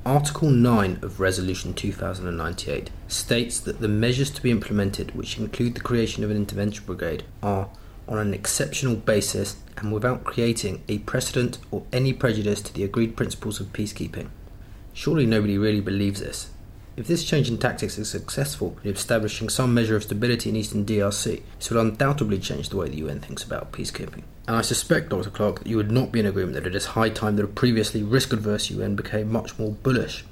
Article 0.05 0.49
9 0.49 0.99
of 1.01 1.21
Resolution 1.21 1.73
2098 1.73 2.89
states 3.07 3.59
that 3.61 3.79
the 3.79 3.87
measures 3.87 4.29
to 4.31 4.41
be 4.41 4.51
implemented, 4.51 5.15
which 5.15 5.37
include 5.37 5.75
the 5.75 5.79
creation 5.79 6.25
of 6.25 6.31
an 6.31 6.35
intervention 6.35 6.83
brigade, 6.85 7.23
are 7.41 7.69
on 8.07 8.17
an 8.17 8.33
exceptional 8.33 8.95
basis 8.95 9.57
and 9.77 9.91
without 9.91 10.23
creating 10.23 10.83
a 10.87 10.99
precedent 10.99 11.57
or 11.71 11.83
any 11.91 12.13
prejudice 12.13 12.61
to 12.61 12.73
the 12.73 12.83
agreed 12.83 13.15
principles 13.15 13.59
of 13.59 13.73
peacekeeping. 13.73 14.29
Surely 14.93 15.25
nobody 15.25 15.57
really 15.57 15.81
believes 15.81 16.19
this. 16.19 16.49
If 16.95 17.07
this 17.07 17.23
change 17.23 17.49
in 17.49 17.57
tactics 17.57 17.97
is 17.97 18.09
successful 18.09 18.77
in 18.83 18.91
establishing 18.91 19.49
some 19.49 19.73
measure 19.73 19.95
of 19.95 20.03
stability 20.03 20.49
in 20.49 20.55
eastern 20.55 20.85
DRC, 20.85 21.41
this 21.57 21.69
will 21.71 21.81
undoubtedly 21.81 22.37
change 22.37 22.69
the 22.69 22.77
way 22.77 22.87
the 22.87 22.97
UN 22.97 23.19
thinks 23.19 23.43
about 23.43 23.71
peacekeeping. 23.71 24.21
And 24.47 24.55
I 24.57 24.61
suspect, 24.61 25.09
Dr. 25.09 25.31
Clark, 25.31 25.59
that 25.59 25.67
you 25.67 25.77
would 25.77 25.91
not 25.91 26.11
be 26.11 26.19
in 26.19 26.27
agreement 26.27 26.53
that 26.53 26.67
it 26.67 26.75
is 26.75 26.85
high 26.85 27.09
time 27.09 27.37
that 27.37 27.45
a 27.45 27.47
previously 27.47 28.03
risk 28.03 28.31
adverse 28.31 28.69
UN 28.69 28.95
became 28.95 29.31
much 29.31 29.57
more 29.57 29.71
bullish. 29.71 30.23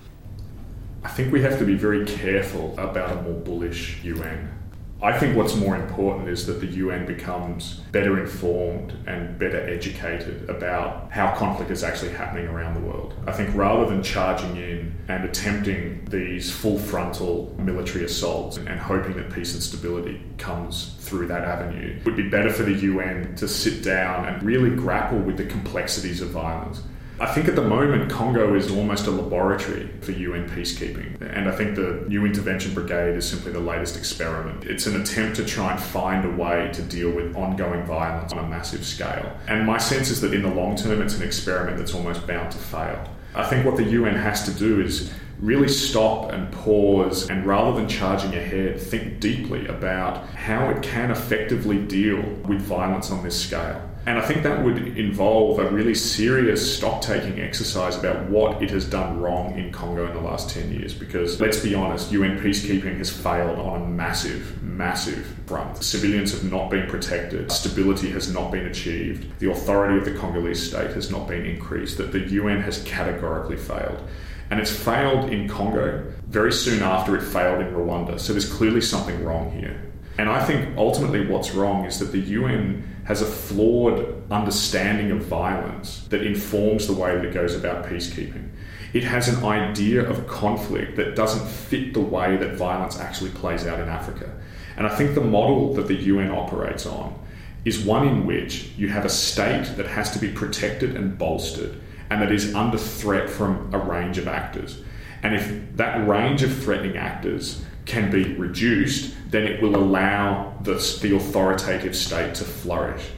I 1.04 1.10
think 1.10 1.34
we 1.34 1.42
have 1.42 1.58
to 1.58 1.66
be 1.66 1.76
very 1.76 2.06
careful 2.06 2.74
about 2.74 3.18
a 3.18 3.22
more 3.24 3.34
bullish 3.34 4.04
UN. 4.04 4.61
I 5.04 5.18
think 5.18 5.36
what's 5.36 5.56
more 5.56 5.76
important 5.76 6.30
is 6.30 6.46
that 6.46 6.60
the 6.60 6.68
UN 6.68 7.08
becomes 7.08 7.82
better 7.92 8.22
informed 8.22 8.94
and 9.08 9.38
better 9.40 9.60
educated 9.68 10.48
about 10.48 11.12
how 11.12 11.34
conflict 11.34 11.72
is 11.72 11.84
actually 11.84 12.12
happening 12.12 12.46
around 12.46 12.76
the 12.76 12.82
world. 12.82 13.16
I 13.26 13.32
think 13.32 13.50
rather 13.56 13.88
than 13.88 14.04
charging 14.04 14.58
in 14.58 14.96
and 15.08 15.26
attempting 15.26 16.06
these 16.06 16.52
full 16.52 16.78
frontal 16.78 17.56
military 17.58 18.06
assaults 18.06 18.58
and 18.58 18.80
hoping 18.80 19.14
that 19.18 19.34
peace 19.34 19.56
and 19.56 19.64
stability 19.64 20.22
comes 20.38 20.96
through 21.00 21.26
that 21.28 21.46
avenue, 21.46 21.98
it 21.98 22.06
would 22.06 22.16
be 22.16 22.30
better 22.30 22.52
for 22.52 22.62
the 22.62 22.74
UN 22.74 23.36
to 23.38 23.48
sit 23.48 23.84
down 23.84 24.26
and 24.26 24.44
really 24.44 24.70
grapple 24.70 25.18
with 25.18 25.36
the 25.36 25.46
complexities 25.46 26.22
of 26.22 26.30
violence 26.30 26.84
I 27.22 27.28
think 27.28 27.48
at 27.48 27.56
the 27.56 27.62
moment 27.62 28.10
Congo 28.10 28.56
is 28.56 28.72
almost 28.72 29.06
a 29.06 29.12
laboratory 29.12 29.88
for 30.02 30.12
UN 30.12 30.50
peacekeeping, 30.50 31.22
and 31.22 31.48
I 31.48 31.52
think 31.52 31.76
the 31.76 32.04
new 32.08 32.26
intervention 32.26 32.74
brigade 32.74 33.16
is 33.16 33.30
simply 33.30 33.52
the 33.52 33.60
latest 33.60 33.96
experiment. 33.96 34.64
It's 34.64 34.88
an 34.88 35.00
attempt 35.00 35.36
to 35.36 35.46
try 35.46 35.74
and 35.74 35.80
find 35.80 36.26
a 36.26 36.32
way 36.32 36.72
to 36.74 36.82
deal 36.82 37.12
with 37.12 37.36
ongoing 37.36 37.84
violence 37.84 38.34
on 38.34 38.44
a 38.44 38.48
massive 38.48 38.84
scale. 38.84 39.38
And 39.48 39.68
my 39.68 39.78
sense 39.78 40.10
is 40.10 40.20
that 40.22 40.34
in 40.34 40.42
the 40.42 40.50
long 40.50 40.76
term, 40.76 41.00
it's 41.00 41.16
an 41.16 41.22
experiment 41.22 41.78
that's 41.78 41.94
almost 41.94 42.26
bound 42.26 42.54
to 42.54 42.58
fail. 42.58 43.08
I 43.36 43.44
think 43.46 43.68
what 43.68 43.78
the 43.78 43.84
UN 43.84 44.16
has 44.16 44.44
to 44.46 44.52
do 44.52 44.82
is 44.82 45.14
really 45.40 45.68
stop 45.68 46.32
and 46.32 46.52
pause 46.52 47.30
and 47.30 47.46
rather 47.46 47.78
than 47.78 47.88
charging 47.88 48.34
ahead, 48.34 48.82
think 48.82 49.20
deeply 49.20 49.68
about 49.68 50.26
how 50.30 50.72
it 50.72 50.82
can 50.82 51.12
effectively 51.12 51.78
deal 51.78 52.20
with 52.48 52.62
violence 52.62 53.12
on 53.12 53.24
this 53.24 53.40
scale. 53.40 53.91
And 54.08 54.18
I 54.18 54.22
think 54.22 54.42
that 54.44 54.64
would 54.64 54.98
involve 54.98 55.60
a 55.60 55.70
really 55.70 55.94
serious 55.94 56.76
stock 56.76 57.04
taking 57.04 57.40
exercise 57.40 57.96
about 57.96 58.28
what 58.30 58.62
it 58.64 58.72
has 58.72 58.84
done 58.84 59.20
wrong 59.22 59.56
in 59.60 59.72
Congo 59.72 60.08
in 60.08 60.14
the 60.14 60.22
last 60.22 60.50
10 60.50 60.72
years. 60.72 60.96
Because 60.96 61.40
let's 61.40 61.60
be 61.60 61.76
honest, 61.76 62.12
UN 62.12 62.40
peacekeeping 62.40 62.98
has 62.98 63.12
failed 63.12 63.60
on 63.60 63.82
a 63.82 63.86
massive, 63.86 64.62
massive 64.64 65.24
front. 65.46 65.84
Civilians 65.84 66.32
have 66.32 66.50
not 66.52 66.72
been 66.72 66.90
protected, 66.90 67.52
stability 67.52 68.10
has 68.10 68.34
not 68.34 68.52
been 68.52 68.66
achieved, 68.66 69.40
the 69.40 69.52
authority 69.52 70.00
of 70.00 70.06
the 70.06 70.20
Congolese 70.20 70.68
state 70.70 70.92
has 70.92 71.12
not 71.12 71.28
been 71.28 71.46
increased, 71.46 71.98
that 72.00 72.12
the 72.12 72.20
UN 72.20 72.60
has 72.62 72.82
categorically 72.84 73.58
failed. 73.58 74.02
And 74.50 74.60
it's 74.60 74.76
failed 74.76 75.30
in 75.30 75.48
Congo 75.48 76.12
very 76.28 76.52
soon 76.52 76.82
after 76.82 77.16
it 77.16 77.22
failed 77.22 77.62
in 77.62 77.74
Rwanda. 77.74 78.20
So 78.20 78.34
there's 78.34 78.52
clearly 78.52 78.82
something 78.82 79.24
wrong 79.24 79.52
here. 79.52 79.80
And 80.18 80.28
I 80.28 80.44
think 80.44 80.78
ultimately 80.78 81.26
what's 81.26 81.52
wrong 81.52 81.86
is 81.86 82.00
that 82.00 82.12
the 82.12 82.20
UN 82.20 82.84
has 83.12 83.22
a 83.22 83.26
flawed 83.26 84.24
understanding 84.32 85.12
of 85.12 85.18
violence 85.26 86.08
that 86.08 86.26
informs 86.26 86.88
the 86.88 86.94
way 86.94 87.14
that 87.14 87.26
it 87.26 87.34
goes 87.34 87.54
about 87.54 87.84
peacekeeping. 87.84 88.48
It 88.94 89.04
has 89.04 89.28
an 89.28 89.44
idea 89.44 90.10
of 90.10 90.28
conflict 90.28 90.96
that 90.96 91.14
doesn't 91.14 91.46
fit 91.46 91.94
the 91.94 92.00
way 92.00 92.38
that 92.38 92.56
violence 92.56 92.98
actually 92.98 93.32
plays 93.32 93.68
out 93.68 93.82
in 93.82 93.90
Africa. 93.90 94.32
And 94.78 94.88
I 94.88 94.96
think 94.96 95.14
the 95.14 95.20
model 95.20 95.74
that 95.74 95.90
the 95.90 95.96
UN 95.96 96.32
operates 96.32 96.86
on 96.86 97.20
is 97.66 97.84
one 97.84 98.08
in 98.08 98.26
which 98.26 98.72
you 98.78 98.88
have 98.88 99.04
a 99.04 99.10
state 99.10 99.76
that 99.76 99.88
has 99.88 100.12
to 100.12 100.20
be 100.20 100.30
protected 100.30 100.96
and 100.96 101.18
bolstered 101.18 101.82
and 102.10 102.22
that 102.22 102.32
is 102.32 102.56
under 102.56 102.78
threat 102.78 103.30
from 103.30 103.74
a 103.74 103.78
range 103.78 104.20
of 104.20 104.30
actors. 104.30 104.82
And 105.22 105.36
if 105.36 105.76
that 105.76 106.08
range 106.08 106.44
of 106.44 106.64
threatening 106.64 106.96
actors 106.96 107.62
can 107.86 108.10
be 108.10 108.36
reduced, 108.36 109.14
then 109.32 109.44
it 109.44 109.62
will 109.62 109.76
allow 109.76 110.54
the, 110.62 110.74
the 111.02 111.16
authoritative 111.16 111.96
state 111.96 112.36
to 112.36 112.44
flourish. 112.44 113.10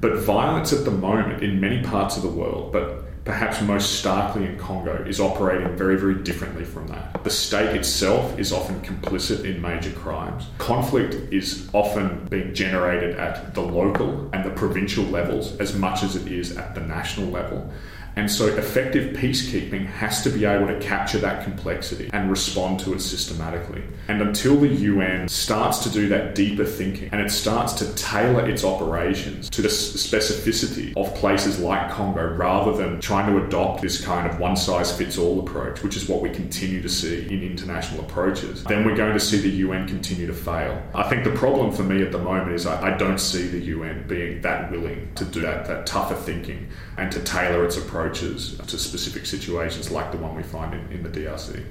But 0.00 0.18
violence 0.18 0.72
at 0.72 0.84
the 0.84 0.90
moment 0.90 1.42
in 1.42 1.60
many 1.60 1.82
parts 1.82 2.16
of 2.16 2.22
the 2.22 2.28
world, 2.28 2.72
but 2.72 3.24
perhaps 3.24 3.60
most 3.60 3.98
starkly 3.98 4.46
in 4.46 4.56
Congo, 4.56 5.04
is 5.06 5.20
operating 5.20 5.76
very, 5.76 5.98
very 5.98 6.14
differently 6.14 6.64
from 6.64 6.86
that. 6.86 7.22
The 7.24 7.30
state 7.30 7.76
itself 7.76 8.38
is 8.38 8.52
often 8.52 8.80
complicit 8.80 9.44
in 9.44 9.60
major 9.60 9.90
crimes. 9.90 10.46
Conflict 10.58 11.14
is 11.32 11.68
often 11.74 12.26
being 12.30 12.54
generated 12.54 13.16
at 13.16 13.54
the 13.54 13.60
local 13.60 14.30
and 14.32 14.44
the 14.44 14.50
provincial 14.50 15.04
levels 15.04 15.58
as 15.58 15.74
much 15.74 16.02
as 16.02 16.16
it 16.16 16.30
is 16.30 16.56
at 16.56 16.74
the 16.74 16.80
national 16.80 17.28
level. 17.28 17.70
And 18.18 18.28
so, 18.28 18.48
effective 18.48 19.16
peacekeeping 19.16 19.86
has 19.86 20.24
to 20.24 20.30
be 20.30 20.44
able 20.44 20.66
to 20.66 20.76
capture 20.80 21.18
that 21.18 21.44
complexity 21.44 22.10
and 22.12 22.28
respond 22.28 22.80
to 22.80 22.92
it 22.92 23.00
systematically. 23.00 23.84
And 24.08 24.20
until 24.20 24.58
the 24.58 24.66
UN 24.66 25.28
starts 25.28 25.78
to 25.84 25.90
do 25.90 26.08
that 26.08 26.34
deeper 26.34 26.64
thinking 26.64 27.10
and 27.12 27.20
it 27.20 27.30
starts 27.30 27.74
to 27.74 27.94
tailor 27.94 28.44
its 28.48 28.64
operations 28.64 29.48
to 29.50 29.62
the 29.62 29.68
specificity 29.68 30.92
of 30.96 31.14
places 31.14 31.60
like 31.60 31.92
Congo 31.92 32.34
rather 32.34 32.76
than 32.76 33.00
trying 33.00 33.32
to 33.32 33.46
adopt 33.46 33.82
this 33.82 34.04
kind 34.04 34.28
of 34.28 34.40
one 34.40 34.56
size 34.56 34.90
fits 34.90 35.16
all 35.16 35.38
approach, 35.38 35.84
which 35.84 35.96
is 35.96 36.08
what 36.08 36.20
we 36.20 36.28
continue 36.28 36.82
to 36.82 36.88
see 36.88 37.24
in 37.30 37.44
international 37.44 38.00
approaches, 38.00 38.64
then 38.64 38.84
we're 38.84 38.96
going 38.96 39.12
to 39.14 39.20
see 39.20 39.38
the 39.38 39.58
UN 39.58 39.86
continue 39.86 40.26
to 40.26 40.34
fail. 40.34 40.82
I 40.92 41.08
think 41.08 41.22
the 41.22 41.36
problem 41.36 41.70
for 41.70 41.84
me 41.84 42.02
at 42.02 42.10
the 42.10 42.18
moment 42.18 42.50
is 42.50 42.66
I, 42.66 42.94
I 42.94 42.96
don't 42.96 43.20
see 43.20 43.46
the 43.46 43.60
UN 43.60 44.08
being 44.08 44.40
that 44.40 44.72
willing 44.72 45.08
to 45.14 45.24
do 45.24 45.40
that, 45.42 45.66
that 45.66 45.86
tougher 45.86 46.16
thinking 46.16 46.66
and 46.96 47.12
to 47.12 47.22
tailor 47.22 47.64
its 47.64 47.76
approaches 48.08 48.56
to 48.66 48.78
specific 48.78 49.26
situations 49.26 49.90
like 49.90 50.10
the 50.12 50.18
one 50.18 50.34
we 50.34 50.42
find 50.42 50.74
in, 50.74 50.90
in 50.90 51.02
the 51.02 51.10
DRC. 51.10 51.64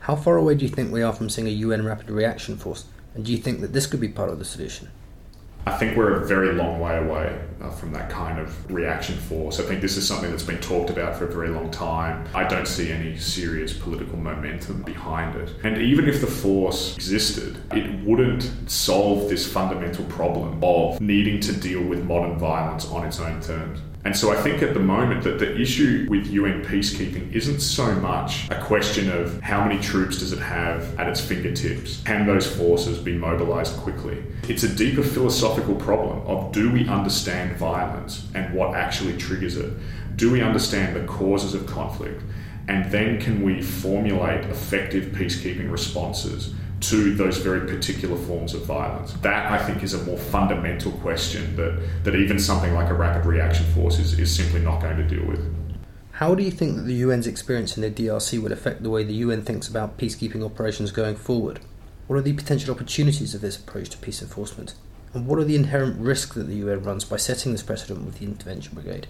How 0.00 0.14
far 0.14 0.36
away 0.36 0.54
do 0.54 0.64
you 0.64 0.70
think 0.70 0.92
we 0.92 1.02
are 1.02 1.12
from 1.12 1.28
seeing 1.28 1.48
a 1.48 1.50
UN 1.50 1.84
rapid 1.84 2.10
reaction 2.10 2.56
force? 2.56 2.84
And 3.14 3.24
do 3.24 3.32
you 3.32 3.38
think 3.38 3.60
that 3.60 3.72
this 3.72 3.86
could 3.86 4.00
be 4.00 4.08
part 4.08 4.30
of 4.30 4.38
the 4.38 4.44
solution? 4.44 4.88
I 5.66 5.76
think 5.76 5.96
we're 5.96 6.22
a 6.22 6.26
very 6.26 6.52
long 6.52 6.80
way 6.80 6.96
away 6.96 7.38
uh, 7.60 7.68
from 7.70 7.92
that 7.92 8.08
kind 8.08 8.38
of 8.38 8.72
reaction 8.72 9.16
force. 9.16 9.60
I 9.60 9.64
think 9.64 9.82
this 9.82 9.98
is 9.98 10.06
something 10.06 10.30
that's 10.30 10.44
been 10.44 10.60
talked 10.60 10.88
about 10.88 11.16
for 11.16 11.26
a 11.26 11.30
very 11.30 11.50
long 11.50 11.70
time. 11.70 12.26
I 12.34 12.44
don't 12.44 12.66
see 12.66 12.90
any 12.90 13.18
serious 13.18 13.74
political 13.74 14.16
momentum 14.16 14.82
behind 14.82 15.36
it. 15.36 15.52
And 15.64 15.76
even 15.76 16.08
if 16.08 16.20
the 16.20 16.26
force 16.26 16.96
existed, 16.96 17.58
it 17.72 18.02
wouldn't 18.06 18.50
solve 18.70 19.28
this 19.28 19.50
fundamental 19.52 20.06
problem 20.06 20.62
of 20.62 21.00
needing 21.00 21.40
to 21.40 21.52
deal 21.52 21.82
with 21.82 22.02
modern 22.04 22.38
violence 22.38 22.86
on 22.86 23.04
its 23.04 23.20
own 23.20 23.42
terms. 23.42 23.80
And 24.08 24.16
so 24.16 24.32
I 24.32 24.40
think 24.40 24.62
at 24.62 24.72
the 24.72 24.80
moment 24.80 25.22
that 25.24 25.38
the 25.38 25.54
issue 25.60 26.06
with 26.08 26.28
UN 26.28 26.64
peacekeeping 26.64 27.30
isn't 27.30 27.60
so 27.60 27.94
much 27.96 28.48
a 28.48 28.58
question 28.58 29.10
of 29.10 29.38
how 29.42 29.62
many 29.62 29.78
troops 29.82 30.20
does 30.20 30.32
it 30.32 30.38
have 30.38 30.98
at 30.98 31.10
its 31.10 31.20
fingertips? 31.20 32.00
Can 32.04 32.26
those 32.26 32.46
forces 32.46 32.96
be 32.96 33.12
mobilized 33.12 33.76
quickly? 33.76 34.24
It's 34.44 34.62
a 34.62 34.74
deeper 34.74 35.02
philosophical 35.02 35.74
problem 35.74 36.20
of 36.26 36.52
do 36.52 36.72
we 36.72 36.88
understand 36.88 37.58
violence 37.58 38.26
and 38.34 38.54
what 38.54 38.74
actually 38.74 39.14
triggers 39.18 39.58
it? 39.58 39.74
Do 40.16 40.32
we 40.32 40.40
understand 40.40 40.96
the 40.96 41.06
causes 41.06 41.52
of 41.52 41.66
conflict? 41.66 42.22
And 42.66 42.90
then 42.90 43.20
can 43.20 43.42
we 43.42 43.60
formulate 43.60 44.42
effective 44.46 45.12
peacekeeping 45.12 45.70
responses 45.70 46.54
to 46.80 47.14
those 47.14 47.38
very 47.38 47.66
particular 47.66 48.16
forms 48.16 48.54
of 48.54 48.64
violence? 48.64 49.12
That, 49.22 49.50
I 49.50 49.58
think, 49.58 49.82
is 49.82 49.94
a 49.94 50.02
more 50.04 50.18
fundamental 50.18 50.92
question 50.92 51.56
that, 51.56 52.04
that 52.04 52.14
even 52.14 52.38
something 52.38 52.72
like 52.74 52.90
a 52.90 52.94
rapid 52.94 53.26
reaction 53.26 53.66
force 53.66 53.98
is, 53.98 54.18
is 54.18 54.34
simply 54.34 54.60
not 54.60 54.80
going 54.80 54.96
to 54.96 55.04
deal 55.04 55.26
with. 55.26 55.44
How 56.12 56.34
do 56.34 56.42
you 56.42 56.50
think 56.50 56.76
that 56.76 56.82
the 56.82 57.02
UN's 57.02 57.26
experience 57.26 57.76
in 57.76 57.82
the 57.82 57.90
DRC 57.90 58.42
would 58.42 58.50
affect 58.50 58.82
the 58.82 58.90
way 58.90 59.04
the 59.04 59.14
UN 59.14 59.42
thinks 59.42 59.68
about 59.68 59.98
peacekeeping 59.98 60.44
operations 60.44 60.90
going 60.90 61.14
forward? 61.14 61.60
What 62.08 62.16
are 62.16 62.22
the 62.22 62.32
potential 62.32 62.74
opportunities 62.74 63.34
of 63.34 63.40
this 63.40 63.56
approach 63.56 63.90
to 63.90 63.98
peace 63.98 64.22
enforcement? 64.22 64.74
And 65.14 65.26
what 65.26 65.38
are 65.38 65.44
the 65.44 65.54
inherent 65.54 66.00
risks 66.00 66.34
that 66.34 66.48
the 66.48 66.56
UN 66.56 66.82
runs 66.82 67.04
by 67.04 67.18
setting 67.18 67.52
this 67.52 67.62
precedent 67.62 68.04
with 68.04 68.18
the 68.18 68.24
intervention 68.24 68.74
brigade? 68.74 69.06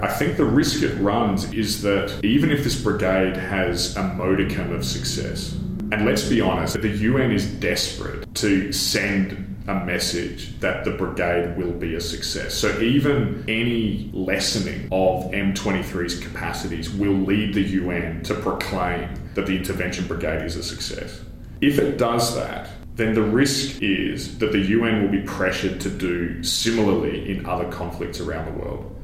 I 0.00 0.08
think 0.08 0.36
the 0.36 0.44
risk 0.44 0.82
it 0.82 0.94
runs 0.98 1.52
is 1.52 1.82
that 1.82 2.24
even 2.24 2.50
if 2.50 2.64
this 2.64 2.80
brigade 2.80 3.36
has 3.36 3.96
a 3.96 4.02
modicum 4.02 4.72
of 4.72 4.84
success, 4.84 5.58
and 5.92 6.06
let's 6.06 6.28
be 6.28 6.40
honest, 6.40 6.80
the 6.80 6.88
UN 6.88 7.32
is 7.32 7.46
desperate 7.46 8.32
to 8.36 8.72
send 8.72 9.46
a 9.68 9.84
message 9.84 10.58
that 10.60 10.84
the 10.84 10.90
brigade 10.90 11.56
will 11.56 11.72
be 11.72 11.94
a 11.94 12.00
success. 12.00 12.54
So 12.54 12.80
even 12.80 13.44
any 13.48 14.10
lessening 14.12 14.86
of 14.86 15.30
M23's 15.32 16.20
capacities 16.20 16.90
will 16.90 17.12
lead 17.14 17.54
the 17.54 17.62
UN 17.62 18.22
to 18.24 18.34
proclaim 18.34 19.08
that 19.34 19.46
the 19.46 19.56
intervention 19.56 20.06
brigade 20.06 20.44
is 20.44 20.56
a 20.56 20.62
success. 20.62 21.20
If 21.60 21.78
it 21.78 21.98
does 21.98 22.34
that, 22.34 22.70
then 22.94 23.14
the 23.14 23.22
risk 23.22 23.80
is 23.82 24.38
that 24.38 24.52
the 24.52 24.58
UN 24.58 25.02
will 25.02 25.10
be 25.10 25.22
pressured 25.22 25.80
to 25.80 25.90
do 25.90 26.42
similarly 26.42 27.30
in 27.30 27.46
other 27.46 27.70
conflicts 27.70 28.20
around 28.20 28.46
the 28.46 28.62
world. 28.62 28.99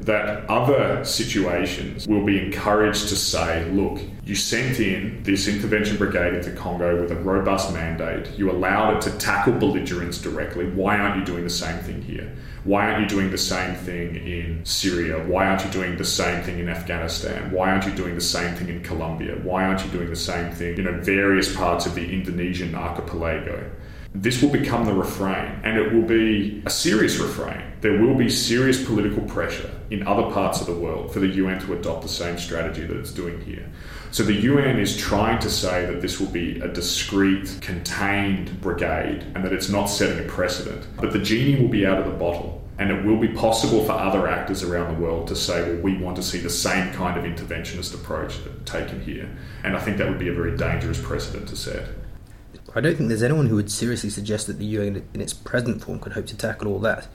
That 0.00 0.48
other 0.48 1.04
situations 1.04 2.06
will 2.06 2.24
be 2.24 2.38
encouraged 2.38 3.08
to 3.08 3.16
say, 3.16 3.68
look, 3.70 4.00
you 4.24 4.34
sent 4.34 4.78
in 4.78 5.22
this 5.22 5.48
intervention 5.48 5.96
brigade 5.96 6.34
into 6.34 6.52
Congo 6.52 7.00
with 7.00 7.10
a 7.10 7.16
robust 7.16 7.72
mandate. 7.72 8.30
You 8.38 8.50
allowed 8.50 8.96
it 8.96 9.00
to 9.02 9.10
tackle 9.18 9.54
belligerents 9.54 10.18
directly. 10.18 10.70
Why 10.70 10.98
aren't 10.98 11.18
you 11.18 11.24
doing 11.24 11.44
the 11.44 11.50
same 11.50 11.78
thing 11.80 12.02
here? 12.02 12.32
Why 12.64 12.90
aren't 12.90 13.02
you 13.02 13.08
doing 13.08 13.30
the 13.30 13.38
same 13.38 13.74
thing 13.74 14.16
in 14.16 14.64
Syria? 14.64 15.24
Why 15.26 15.46
aren't 15.46 15.64
you 15.64 15.70
doing 15.70 15.96
the 15.96 16.04
same 16.04 16.42
thing 16.42 16.58
in 16.58 16.68
Afghanistan? 16.68 17.50
Why 17.50 17.70
aren't 17.70 17.86
you 17.86 17.92
doing 17.92 18.14
the 18.14 18.20
same 18.20 18.54
thing 18.56 18.68
in 18.68 18.82
Colombia? 18.82 19.36
Why 19.42 19.64
aren't 19.64 19.84
you 19.84 19.90
doing 19.90 20.10
the 20.10 20.16
same 20.16 20.52
thing 20.52 20.78
in 20.78 21.02
various 21.02 21.54
parts 21.54 21.86
of 21.86 21.94
the 21.94 22.12
Indonesian 22.12 22.74
archipelago? 22.74 23.70
This 24.14 24.42
will 24.42 24.50
become 24.50 24.86
the 24.86 24.94
refrain, 24.94 25.60
and 25.62 25.78
it 25.78 25.92
will 25.92 26.02
be 26.02 26.62
a 26.64 26.70
serious 26.70 27.18
refrain. 27.18 27.62
There 27.80 28.00
will 28.00 28.14
be 28.14 28.28
serious 28.28 28.84
political 28.84 29.22
pressure 29.22 29.70
in 29.90 30.06
other 30.06 30.30
parts 30.32 30.60
of 30.60 30.66
the 30.66 30.74
world 30.74 31.12
for 31.12 31.20
the 31.20 31.28
UN 31.28 31.60
to 31.60 31.74
adopt 31.74 32.02
the 32.02 32.08
same 32.08 32.38
strategy 32.38 32.84
that 32.84 32.96
it's 32.96 33.12
doing 33.12 33.40
here. 33.42 33.68
So 34.10 34.22
the 34.22 34.32
UN 34.32 34.78
is 34.78 34.96
trying 34.96 35.38
to 35.40 35.50
say 35.50 35.86
that 35.86 36.00
this 36.00 36.18
will 36.18 36.28
be 36.28 36.58
a 36.60 36.68
discrete, 36.68 37.58
contained 37.60 38.60
brigade 38.60 39.24
and 39.34 39.44
that 39.44 39.52
it's 39.52 39.68
not 39.68 39.86
setting 39.86 40.24
a 40.24 40.28
precedent. 40.28 40.86
But 40.96 41.12
the 41.12 41.18
genie 41.18 41.60
will 41.60 41.68
be 41.68 41.86
out 41.86 41.98
of 41.98 42.06
the 42.06 42.18
bottle. 42.18 42.64
And 42.78 42.92
it 42.92 43.04
will 43.04 43.18
be 43.18 43.28
possible 43.28 43.84
for 43.84 43.92
other 43.92 44.28
actors 44.28 44.62
around 44.62 44.94
the 44.94 45.02
world 45.02 45.26
to 45.28 45.36
say, 45.36 45.62
well, 45.62 45.82
we 45.82 45.98
want 45.98 46.14
to 46.16 46.22
see 46.22 46.38
the 46.38 46.48
same 46.48 46.92
kind 46.92 47.18
of 47.18 47.24
interventionist 47.24 47.92
approach 47.92 48.38
taken 48.64 49.00
here. 49.00 49.28
And 49.64 49.76
I 49.76 49.80
think 49.80 49.98
that 49.98 50.08
would 50.08 50.18
be 50.18 50.28
a 50.28 50.32
very 50.32 50.56
dangerous 50.56 51.00
precedent 51.00 51.48
to 51.48 51.56
set. 51.56 51.88
I 52.78 52.80
don't 52.80 52.94
think 52.94 53.08
there's 53.08 53.24
anyone 53.24 53.46
who 53.46 53.56
would 53.56 53.72
seriously 53.72 54.08
suggest 54.08 54.46
that 54.46 54.60
the 54.60 54.64
UN 54.64 55.04
in 55.12 55.20
its 55.20 55.34
present 55.34 55.82
form 55.82 55.98
could 55.98 56.12
hope 56.12 56.28
to 56.28 56.36
tackle 56.36 56.68
all 56.68 56.78
that. 56.78 57.08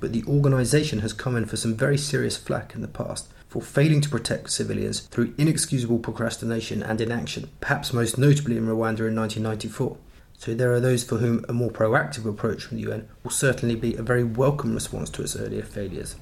But 0.00 0.12
the 0.12 0.24
organisation 0.26 0.98
has 1.02 1.12
come 1.12 1.36
in 1.36 1.46
for 1.46 1.56
some 1.56 1.76
very 1.76 1.96
serious 1.96 2.36
flack 2.36 2.74
in 2.74 2.82
the 2.82 2.88
past 2.88 3.28
for 3.46 3.62
failing 3.62 4.00
to 4.00 4.08
protect 4.08 4.50
civilians 4.50 4.98
through 4.98 5.32
inexcusable 5.38 6.00
procrastination 6.00 6.82
and 6.82 7.00
inaction, 7.00 7.48
perhaps 7.60 7.92
most 7.92 8.18
notably 8.18 8.56
in 8.56 8.66
Rwanda 8.66 9.06
in 9.06 9.14
1994. 9.14 9.96
So 10.36 10.52
there 10.52 10.72
are 10.72 10.80
those 10.80 11.04
for 11.04 11.18
whom 11.18 11.44
a 11.48 11.52
more 11.52 11.70
proactive 11.70 12.28
approach 12.28 12.64
from 12.64 12.78
the 12.78 12.90
UN 12.90 13.08
will 13.22 13.30
certainly 13.30 13.76
be 13.76 13.94
a 13.94 14.02
very 14.02 14.24
welcome 14.24 14.74
response 14.74 15.10
to 15.10 15.22
its 15.22 15.36
earlier 15.36 15.62
failures 15.62 16.16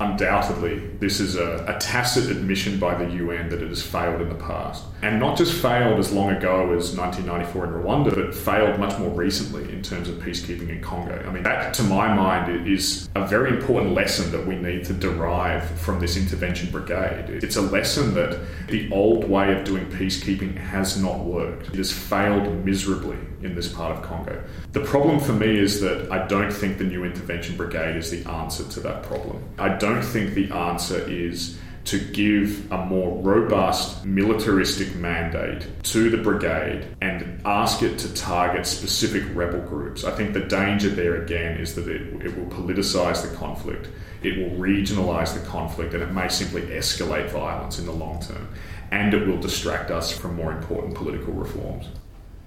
undoubtedly, 0.00 0.78
this 0.98 1.20
is 1.20 1.36
a, 1.36 1.64
a, 1.66 1.78
tacit 1.78 2.30
admission 2.30 2.78
by 2.78 2.94
the 2.94 3.10
UN 3.16 3.48
that 3.50 3.62
it 3.62 3.68
has 3.68 3.82
failed 3.82 4.20
in 4.20 4.28
the 4.28 4.34
past. 4.34 4.84
And 5.02 5.18
not 5.20 5.36
just 5.36 5.60
failed 5.60 5.98
as 5.98 6.12
long 6.12 6.30
ago 6.30 6.72
as 6.74 6.96
1994 6.96 7.64
in 7.64 7.70
Rwanda, 7.72 8.14
but 8.14 8.34
failed 8.34 8.78
much 8.78 8.98
more 8.98 9.10
recently 9.10 9.72
in 9.72 9.82
terms 9.82 10.08
of 10.08 10.16
peacekeeping 10.16 10.68
in 10.68 10.80
Congo. 10.80 11.24
I 11.26 11.32
mean, 11.32 11.42
that, 11.44 11.74
to 11.74 11.82
my 11.84 12.12
mind, 12.12 12.66
is 12.66 13.08
a 13.14 13.26
very 13.26 13.56
important 13.56 13.94
lesson 13.94 14.30
that 14.32 14.46
we 14.46 14.56
need 14.56 14.84
to 14.86 14.92
derive 14.92 15.64
from 15.78 16.00
this 16.00 16.16
intervention 16.16 16.70
brigade. 16.70 17.42
It's 17.42 17.56
a 17.56 17.62
lesson 17.62 18.14
that 18.14 18.38
the 18.68 18.90
old 18.92 19.28
way 19.28 19.56
of 19.56 19.64
doing 19.64 19.86
peacekeeping 19.86 20.56
has 20.56 21.00
not 21.00 21.20
worked, 21.20 21.68
it 21.68 21.76
has 21.76 21.92
failed 21.92 22.64
miserably 22.64 23.18
in 23.42 23.54
this 23.54 23.72
part 23.72 23.96
of 23.96 24.02
Congo. 24.02 24.42
The 24.72 24.80
problem 24.80 25.20
for 25.20 25.32
me 25.32 25.58
is 25.58 25.80
that 25.80 26.10
I 26.10 26.26
don't 26.26 26.52
think 26.52 26.78
the 26.78 26.84
new 26.84 27.04
intervention 27.04 27.56
brigade 27.56 27.96
is 27.96 28.10
the 28.10 28.28
answer 28.28 28.64
to 28.64 28.80
that 28.80 29.04
problem. 29.04 29.42
I 29.58 29.70
don't 29.70 29.87
think 30.02 30.34
the 30.34 30.50
answer 30.52 30.98
is 31.08 31.58
to 31.88 31.98
give 31.98 32.70
a 32.70 32.84
more 32.84 33.16
robust 33.22 34.04
militaristic 34.04 34.94
mandate 34.96 35.66
to 35.84 36.10
the 36.10 36.18
brigade 36.18 36.86
and 37.00 37.40
ask 37.46 37.82
it 37.82 37.98
to 37.98 38.12
target 38.12 38.66
specific 38.66 39.24
rebel 39.34 39.60
groups. 39.60 40.04
I 40.04 40.10
think 40.10 40.34
the 40.34 40.40
danger 40.40 40.90
there 40.90 41.22
again 41.22 41.58
is 41.58 41.74
that 41.76 41.88
it, 41.88 42.02
it 42.26 42.36
will 42.36 42.46
politicise 42.46 43.22
the 43.26 43.34
conflict, 43.34 43.88
it 44.22 44.36
will 44.36 44.58
regionalise 44.58 45.32
the 45.32 45.46
conflict, 45.46 45.94
and 45.94 46.02
it 46.02 46.12
may 46.12 46.28
simply 46.28 46.60
escalate 46.62 47.30
violence 47.30 47.78
in 47.78 47.86
the 47.86 47.92
long 47.92 48.20
term. 48.20 48.48
And 48.90 49.14
it 49.14 49.26
will 49.26 49.38
distract 49.38 49.90
us 49.90 50.12
from 50.12 50.36
more 50.36 50.52
important 50.52 50.94
political 50.94 51.32
reforms. 51.32 51.88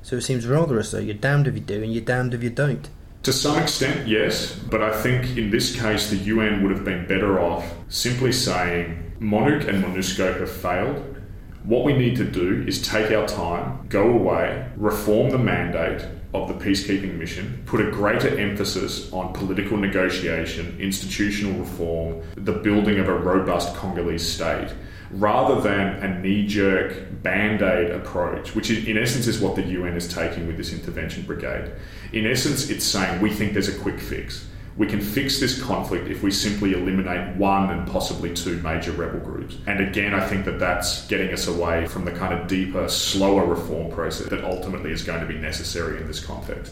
So 0.03 0.17
it 0.17 0.21
seems 0.21 0.45
rather 0.45 0.77
as 0.77 0.91
though 0.91 0.99
you're 0.99 1.15
damned 1.15 1.47
if 1.47 1.55
you 1.55 1.61
do 1.61 1.81
and 1.81 1.91
you're 1.91 2.03
damned 2.03 2.35
if 2.35 2.43
you 2.43 2.51
don't. 2.51 2.89
To 3.23 3.31
some 3.31 3.59
extent, 3.59 4.07
yes, 4.07 4.55
but 4.55 4.81
I 4.81 4.99
think 4.99 5.37
in 5.37 5.51
this 5.51 5.79
case 5.79 6.09
the 6.09 6.15
UN 6.15 6.63
would 6.63 6.71
have 6.71 6.83
been 6.83 7.05
better 7.05 7.39
off 7.39 7.71
simply 7.87 8.31
saying 8.31 9.13
MONUC 9.19 9.67
and 9.67 9.83
MONUSCO 9.83 10.39
have 10.39 10.51
failed. 10.51 11.17
What 11.63 11.85
we 11.85 11.93
need 11.93 12.15
to 12.15 12.23
do 12.23 12.65
is 12.67 12.81
take 12.81 13.11
our 13.11 13.27
time, 13.27 13.85
go 13.89 14.09
away, 14.09 14.67
reform 14.75 15.29
the 15.29 15.37
mandate 15.37 16.03
of 16.33 16.47
the 16.47 16.53
peacekeeping 16.53 17.17
mission, 17.17 17.61
put 17.65 17.81
a 17.81 17.91
greater 17.91 18.37
emphasis 18.37 19.11
on 19.11 19.33
political 19.33 19.77
negotiation, 19.77 20.77
institutional 20.79 21.59
reform, 21.59 22.21
the 22.35 22.53
building 22.53 22.99
of 22.99 23.09
a 23.09 23.13
robust 23.13 23.75
Congolese 23.75 24.25
state 24.27 24.69
rather 25.13 25.59
than 25.59 26.01
a 26.03 26.19
knee 26.21 26.47
jerk 26.47 27.21
band 27.21 27.61
aid 27.61 27.91
approach, 27.91 28.55
which 28.55 28.69
in 28.71 28.97
essence 28.97 29.27
is 29.27 29.39
what 29.39 29.55
the 29.55 29.63
UN 29.63 29.95
is 29.95 30.07
taking 30.07 30.47
with 30.47 30.57
this 30.57 30.71
intervention 30.73 31.23
brigade. 31.23 31.71
In 32.13 32.25
essence, 32.25 32.69
it's 32.69 32.85
saying 32.85 33.21
we 33.21 33.29
think 33.29 33.53
there's 33.53 33.67
a 33.67 33.79
quick 33.79 33.99
fix. 33.99 34.47
We 34.81 34.87
can 34.87 34.99
fix 34.99 35.39
this 35.39 35.61
conflict 35.61 36.07
if 36.07 36.23
we 36.23 36.31
simply 36.31 36.73
eliminate 36.73 37.37
one 37.37 37.69
and 37.69 37.87
possibly 37.87 38.33
two 38.33 38.57
major 38.63 38.91
rebel 38.91 39.19
groups. 39.19 39.57
And 39.67 39.79
again, 39.79 40.15
I 40.15 40.27
think 40.27 40.43
that 40.45 40.57
that's 40.57 41.05
getting 41.05 41.31
us 41.31 41.45
away 41.45 41.85
from 41.85 42.03
the 42.03 42.11
kind 42.11 42.33
of 42.33 42.47
deeper, 42.47 42.89
slower 42.89 43.45
reform 43.45 43.91
process 43.91 44.29
that 44.29 44.43
ultimately 44.43 44.91
is 44.91 45.03
going 45.03 45.21
to 45.21 45.27
be 45.27 45.37
necessary 45.37 46.01
in 46.01 46.07
this 46.07 46.19
conflict. 46.19 46.71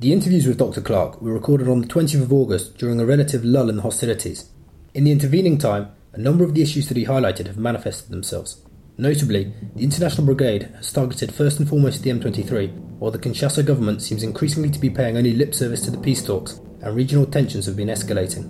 The 0.00 0.12
interviews 0.12 0.44
with 0.44 0.58
Dr. 0.58 0.80
Clark 0.80 1.22
were 1.22 1.32
recorded 1.32 1.68
on 1.68 1.82
the 1.82 1.86
20th 1.86 2.22
of 2.22 2.32
August 2.32 2.76
during 2.76 2.98
a 2.98 3.06
relative 3.06 3.44
lull 3.44 3.70
in 3.70 3.76
the 3.76 3.82
hostilities. 3.82 4.50
In 4.92 5.04
the 5.04 5.12
intervening 5.12 5.58
time, 5.58 5.92
a 6.14 6.18
number 6.18 6.42
of 6.42 6.54
the 6.54 6.62
issues 6.62 6.88
that 6.88 6.96
he 6.96 7.06
highlighted 7.06 7.46
have 7.46 7.58
manifested 7.58 8.10
themselves. 8.10 8.60
Notably, 8.96 9.52
the 9.74 9.82
International 9.82 10.24
Brigade 10.24 10.70
has 10.76 10.92
targeted 10.92 11.34
first 11.34 11.58
and 11.58 11.68
foremost 11.68 12.02
the 12.02 12.10
M23, 12.10 12.72
while 12.98 13.10
the 13.10 13.18
Kinshasa 13.18 13.66
government 13.66 14.02
seems 14.02 14.22
increasingly 14.22 14.70
to 14.70 14.78
be 14.78 14.88
paying 14.88 15.16
only 15.16 15.32
lip 15.32 15.52
service 15.52 15.82
to 15.82 15.90
the 15.90 15.98
peace 15.98 16.24
talks, 16.24 16.60
and 16.80 16.94
regional 16.94 17.26
tensions 17.26 17.66
have 17.66 17.74
been 17.74 17.88
escalating. 17.88 18.48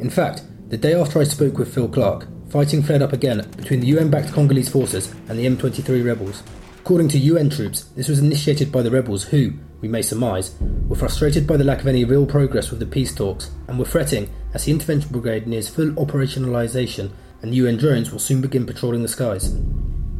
In 0.00 0.10
fact, 0.10 0.42
the 0.70 0.76
day 0.76 0.94
after 0.94 1.20
I 1.20 1.24
spoke 1.24 1.56
with 1.56 1.72
Phil 1.72 1.88
Clark, 1.88 2.26
fighting 2.50 2.82
flared 2.82 3.02
up 3.02 3.12
again 3.12 3.48
between 3.56 3.78
the 3.78 3.86
UN 3.88 4.10
backed 4.10 4.32
Congolese 4.32 4.68
forces 4.68 5.14
and 5.28 5.38
the 5.38 5.46
M23 5.46 6.04
rebels. 6.04 6.42
According 6.80 7.08
to 7.10 7.18
UN 7.18 7.48
troops, 7.48 7.84
this 7.94 8.08
was 8.08 8.18
initiated 8.18 8.72
by 8.72 8.82
the 8.82 8.90
rebels 8.90 9.22
who, 9.22 9.52
we 9.80 9.88
may 9.88 10.02
surmise, 10.02 10.56
were 10.88 10.96
frustrated 10.96 11.46
by 11.46 11.56
the 11.56 11.64
lack 11.64 11.80
of 11.80 11.86
any 11.86 12.04
real 12.04 12.26
progress 12.26 12.70
with 12.70 12.80
the 12.80 12.86
peace 12.86 13.14
talks 13.14 13.52
and 13.68 13.78
were 13.78 13.84
fretting 13.84 14.28
as 14.52 14.64
the 14.64 14.72
intervention 14.72 15.10
brigade 15.12 15.46
nears 15.46 15.68
full 15.68 15.90
operationalisation 15.92 17.12
and 17.46 17.54
UN 17.54 17.76
drones 17.76 18.10
will 18.10 18.18
soon 18.18 18.40
begin 18.40 18.66
patrolling 18.66 19.02
the 19.02 19.08
skies. 19.08 19.56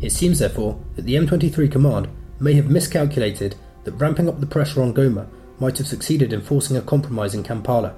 It 0.01 0.12
seems, 0.12 0.39
therefore, 0.39 0.81
that 0.95 1.03
the 1.03 1.16
M23 1.16 1.72
command 1.72 2.09
may 2.39 2.53
have 2.53 2.70
miscalculated 2.70 3.57
that 3.83 3.95
ramping 3.95 4.29
up 4.29 4.39
the 4.39 4.47
pressure 4.47 4.81
on 4.81 4.95
Goma 4.95 5.27
might 5.59 5.77
have 5.79 5.89
succeeded 5.89 6.33
in 6.33 6.41
forcing 6.41 6.77
a 6.77 6.81
compromise 6.83 7.35
in 7.35 7.43
Kampala. 7.43 7.97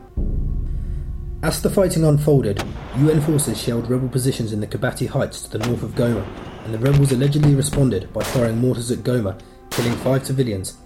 As 1.43 1.61
the 1.61 1.69
fighting 1.69 2.05
unfolded, 2.05 2.63
UN 2.97 3.21
forces 3.21 3.61
shelled 3.61 3.91
rebel 3.91 4.09
positions 4.09 4.55
in 4.55 4.61
the 4.61 4.67
Kibati 4.67 5.07
Heights 5.07 5.43
to 5.43 5.59
the 5.59 5.67
north 5.67 5.83
of 5.83 5.91
Goma, 5.91 6.27
and 6.65 6.73
the 6.73 6.79
rebels 6.79 7.13
allegedly 7.13 7.55
responded 7.55 8.11
by 8.15 8.23
firing 8.23 8.57
mortars 8.57 8.91
at 8.91 9.01
Goma, 9.01 9.39
killing 9.71 9.95
five 9.97 10.27
civilians 10.27 10.79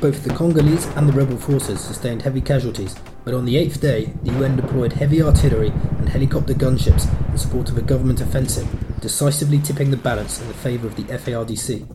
both 0.00 0.24
the 0.24 0.30
Congolese 0.30 0.86
and 0.96 1.06
the 1.06 1.12
rebel 1.12 1.36
forces 1.36 1.78
sustained 1.78 2.22
heavy 2.22 2.40
casualties, 2.40 2.94
but 3.24 3.34
on 3.34 3.44
the 3.44 3.56
eighth 3.56 3.80
day, 3.80 4.12
the 4.22 4.32
UN 4.32 4.56
deployed 4.56 4.92
heavy 4.92 5.22
artillery 5.22 5.68
and 5.68 6.08
helicopter 6.08 6.54
gunships 6.54 7.06
in 7.30 7.38
support 7.38 7.70
of 7.70 7.78
a 7.78 7.82
government 7.82 8.20
offensive, 8.20 8.68
decisively 9.00 9.58
tipping 9.58 9.90
the 9.90 9.96
balance 9.96 10.40
in 10.40 10.48
the 10.48 10.54
favour 10.54 10.86
of 10.86 10.96
the 10.96 11.04
FARDC. 11.04 11.88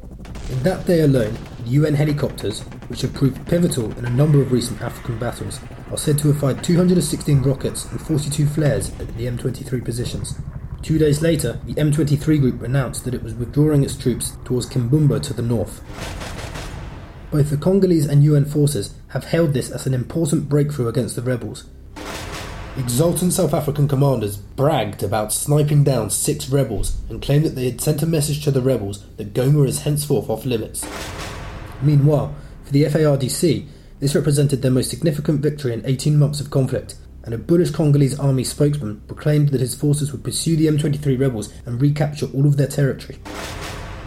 In 0.51 0.63
that 0.63 0.85
day 0.85 1.01
alone, 1.01 1.35
the 1.63 1.71
UN 1.71 1.95
helicopters, 1.95 2.61
which 2.87 3.01
have 3.01 3.13
proved 3.13 3.47
pivotal 3.47 3.91
in 3.97 4.05
a 4.05 4.09
number 4.11 4.41
of 4.41 4.51
recent 4.51 4.81
African 4.81 5.17
battles, 5.17 5.59
are 5.89 5.97
said 5.97 6.19
to 6.19 6.27
have 6.27 6.39
fired 6.39 6.63
216 6.63 7.41
rockets 7.41 7.85
and 7.85 7.99
42 7.99 8.45
flares 8.45 8.89
at 8.99 9.07
the 9.17 9.25
M23 9.25 9.83
positions. 9.83 10.35
Two 10.83 10.99
days 10.99 11.23
later, 11.23 11.59
the 11.65 11.73
M23 11.73 12.39
group 12.39 12.61
announced 12.61 13.05
that 13.05 13.15
it 13.15 13.23
was 13.23 13.33
withdrawing 13.33 13.83
its 13.83 13.97
troops 13.97 14.37
towards 14.45 14.69
Kibumba 14.69 15.19
to 15.23 15.33
the 15.33 15.41
north. 15.41 15.81
Both 17.31 17.49
the 17.49 17.57
Congolese 17.57 18.05
and 18.05 18.23
UN 18.23 18.45
forces 18.45 18.93
have 19.15 19.23
hailed 19.23 19.53
this 19.53 19.71
as 19.71 19.87
an 19.87 19.93
important 19.93 20.49
breakthrough 20.49 20.89
against 20.89 21.15
the 21.15 21.21
rebels. 21.21 21.63
Exultant 22.77 23.31
South 23.31 23.53
African 23.53 23.87
commanders 23.87 24.35
bragged 24.35 25.03
about 25.03 25.31
sniping 25.31 25.85
down 25.85 26.09
six 26.09 26.49
rebels 26.49 26.97
and 27.09 27.21
claimed 27.21 27.45
that 27.45 27.55
they 27.55 27.69
had 27.69 27.79
sent 27.79 28.03
a 28.03 28.05
message 28.05 28.43
to 28.43 28.51
the 28.51 28.61
rebels 28.61 29.05
that 29.15 29.33
Goma 29.33 29.65
is 29.69 29.83
henceforth 29.83 30.29
off 30.29 30.43
limits. 30.43 30.85
Meanwhile, 31.81 32.35
for 32.65 32.73
the 32.73 32.83
FARDC, 32.83 33.65
this 34.01 34.15
represented 34.15 34.61
their 34.61 34.69
most 34.69 34.89
significant 34.89 35.39
victory 35.39 35.71
in 35.71 35.85
18 35.85 36.19
months 36.19 36.41
of 36.41 36.51
conflict, 36.51 36.95
and 37.23 37.33
a 37.33 37.37
bullish 37.37 37.71
Congolese 37.71 38.19
army 38.19 38.43
spokesman 38.43 38.99
proclaimed 39.07 39.49
that 39.49 39.61
his 39.61 39.75
forces 39.75 40.11
would 40.11 40.25
pursue 40.25 40.57
the 40.57 40.67
M23 40.67 41.17
rebels 41.17 41.53
and 41.65 41.81
recapture 41.81 42.27
all 42.33 42.45
of 42.45 42.57
their 42.57 42.67
territory. 42.67 43.17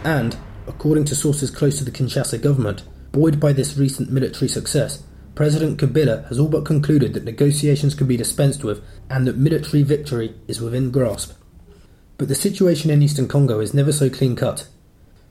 And, 0.03 0.37
according 0.67 1.05
to 1.05 1.15
sources 1.15 1.49
close 1.49 1.79
to 1.79 1.83
the 1.83 1.89
Kinshasa 1.89 2.39
government, 2.39 2.83
Buoyed 3.11 3.39
by 3.39 3.53
this 3.53 3.75
recent 3.75 4.11
military 4.11 4.47
success, 4.47 5.03
President 5.33 5.79
Kabila 5.79 6.27
has 6.27 6.37
all 6.37 6.49
but 6.49 6.65
concluded 6.65 7.13
that 7.13 7.23
negotiations 7.23 7.95
can 7.95 8.07
be 8.07 8.17
dispensed 8.17 8.63
with 8.63 8.83
and 9.09 9.25
that 9.25 9.37
military 9.37 9.83
victory 9.83 10.35
is 10.47 10.61
within 10.61 10.91
grasp. 10.91 11.33
But 12.17 12.27
the 12.27 12.35
situation 12.35 12.91
in 12.91 13.01
eastern 13.01 13.27
Congo 13.27 13.59
is 13.59 13.73
never 13.73 13.91
so 13.91 14.09
clean 14.09 14.35
cut. 14.35 14.67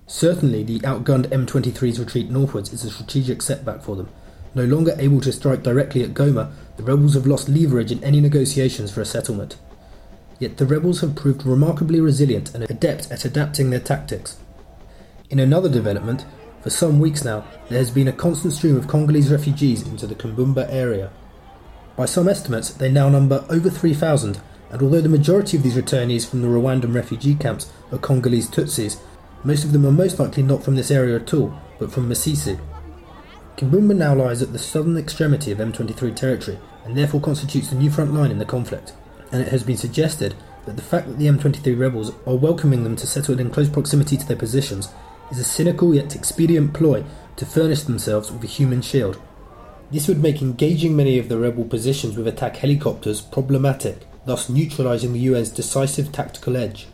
Certainly, 0.07 0.65
the 0.65 0.81
outgunned 0.81 1.27
M23's 1.27 2.01
retreat 2.01 2.31
northwards 2.31 2.73
is 2.73 2.85
a 2.85 2.91
strategic 2.91 3.43
setback 3.43 3.83
for 3.83 3.95
them. 3.95 4.09
No 4.55 4.65
longer 4.65 4.97
able 4.99 5.21
to 5.21 5.33
strike 5.33 5.63
directly 5.63 6.03
at 6.03 6.15
Goma, 6.15 6.51
the 6.79 6.83
rebels 6.83 7.15
have 7.15 7.27
lost 7.27 7.49
leverage 7.49 7.93
in 7.93 8.03
any 8.03 8.21
negotiations 8.21 8.91
for 8.91 9.03
a 9.03 9.05
settlement. 9.05 9.57
Yet 10.39 10.57
the 10.57 10.67
rebels 10.67 11.03
have 11.03 11.15
proved 11.15 11.45
remarkably 11.45 12.01
resilient 12.01 12.55
and 12.55 12.65
adept 12.65 13.11
at 13.13 13.27
adapting 13.27 13.71
their 13.71 13.81
tactics. 13.81 14.39
In 15.29 15.39
another 15.39 15.69
development, 15.69 16.25
for 16.63 16.71
some 16.71 16.99
weeks 16.99 17.25
now, 17.25 17.45
there 17.69 17.79
has 17.79 17.91
been 17.91 18.09
a 18.09 18.13
constant 18.13 18.53
stream 18.53 18.77
of 18.77 18.89
Congolese 18.89 19.31
refugees 19.31 19.87
into 19.87 20.07
the 20.07 20.15
Kibumba 20.15 20.67
area. 20.71 21.11
By 21.97 22.07
some 22.07 22.29
estimates, 22.29 22.71
they 22.71 22.91
now 22.91 23.09
number 23.09 23.45
over 23.49 23.71
3,000, 23.71 24.41
and 24.71 24.83
although 24.83 25.01
the 25.01 25.09
majority 25.09 25.57
of 25.57 25.63
these 25.63 25.77
returnees 25.77 26.29
from 26.29 26.43
the 26.43 26.49
Rwandan 26.49 26.95
refugee 26.95 27.37
camps 27.37 27.73
are 27.93 27.99
Congolese 27.99 28.51
Tutsis, 28.51 29.01
most 29.45 29.65
of 29.65 29.73
them 29.73 29.87
are 29.87 29.93
most 29.93 30.19
likely 30.19 30.43
not 30.43 30.65
from 30.65 30.75
this 30.75 30.91
area 30.91 31.17
at 31.17 31.33
all, 31.33 31.57
but 31.79 31.93
from 31.93 32.09
Masisi. 32.09 32.59
Kibumba 33.57 33.97
now 33.97 34.15
lies 34.15 34.43
at 34.43 34.53
the 34.53 34.59
southern 34.59 34.97
extremity 34.97 35.53
of 35.53 35.59
M23 35.59 36.15
territory, 36.15 36.59
and 36.85 36.97
therefore 36.97 37.21
constitutes 37.21 37.71
the 37.71 37.77
new 37.77 37.91
front 37.91 38.13
line 38.13 38.33
in 38.33 38.39
the 38.39 38.45
conflict, 38.45 38.95
and 39.31 39.41
it 39.41 39.49
has 39.49 39.63
been 39.63 39.77
suggested 39.77 40.35
that 40.67 40.77
the 40.77 40.83
fact 40.83 41.07
that 41.07 41.19
the 41.19 41.27
M23 41.27 41.79
rebels 41.79 42.13
are 42.27 42.37
welcoming 42.37 42.85
them 42.85 42.97
to 42.97 43.07
settle 43.07 43.39
in 43.39 43.51
close 43.51 43.69
proximity 43.69 44.17
to 44.17 44.27
their 44.27 44.37
positions 44.37 44.89
is 45.31 45.39
a 45.39 45.45
cynical 45.45 45.95
yet 45.95 46.15
expedient 46.15 46.73
ploy 46.75 47.05
to 47.37 47.47
furnish 47.47 47.83
themselves 47.83 48.31
with 48.31 48.43
a 48.45 48.47
human 48.47 48.83
shield. 48.83 49.21
This 49.91 50.09
would 50.09 50.23
make 50.23 50.43
engaging 50.43 50.95
many 50.95 51.19
of 51.19 51.29
the 51.29 51.39
rebel 51.39 51.65
positions 51.65 52.17
with 52.17 52.29
attack 52.29 52.57
helicopters 52.57 53.21
problematic, 53.21 54.07
thus 54.27 54.49
neutralising 54.49 55.13
the 55.13 55.27
UN's 55.29 55.51
decisive 55.51 56.13
tactical 56.13 56.57
edge. 56.57 56.89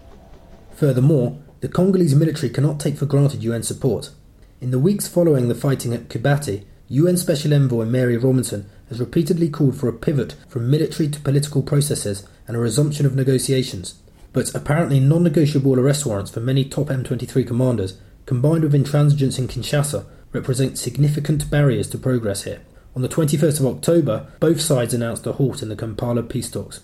Furthermore, 0.75 1.39
the 1.61 1.69
Congolese 1.69 2.15
military 2.15 2.51
cannot 2.51 2.79
take 2.79 2.97
for 2.97 3.07
granted 3.07 3.43
UN 3.43 3.63
support. 3.63 4.11
In 4.61 4.71
the 4.71 4.79
weeks 4.79 5.09
following 5.09 5.49
the 5.49 5.55
fighting 5.55 5.95
at 5.95 6.09
Kibati, 6.09 6.65
UN 6.89 7.17
Special 7.17 7.55
Envoy 7.55 7.87
Mary 7.87 8.17
Robinson 8.17 8.69
has 8.89 9.01
repeatedly 9.01 9.49
called 9.49 9.77
for 9.77 9.89
a 9.89 9.93
pivot 9.93 10.35
from 10.49 10.71
military 10.71 11.09
to 11.09 11.21
political 11.21 11.63
processes 11.63 12.29
and 12.47 12.57
a 12.57 12.61
resumption 12.61 13.07
of 13.07 13.17
negotiations. 13.17 13.95
But 14.33 14.55
apparently 14.55 15.01
non 15.01 15.23
negotiable 15.23 15.79
arrest 15.79 16.05
warrants 16.05 16.31
for 16.31 16.41
many 16.41 16.65
top 16.65 16.89
M23 16.89 17.47
commanders 17.47 17.99
combined 18.27 18.63
with 18.63 18.73
intransigence 18.73 19.39
in 19.39 19.49
Kinshasa, 19.49 20.07
represent 20.33 20.79
significant 20.79 21.51
barriers 21.51 21.89
to 21.91 21.99
progress 21.99 22.45
here. 22.45 22.61
On 22.97 23.03
the 23.03 23.09
21st 23.09 23.61
of 23.61 23.67
October, 23.67 24.27
both 24.41 24.61
sides 24.61 24.95
announced 24.95 25.27
a 25.27 25.33
halt 25.33 25.63
in 25.63 25.69
the 25.69 25.77
Kampala 25.77 26.23
peace 26.23 26.51
talks. 26.51 26.81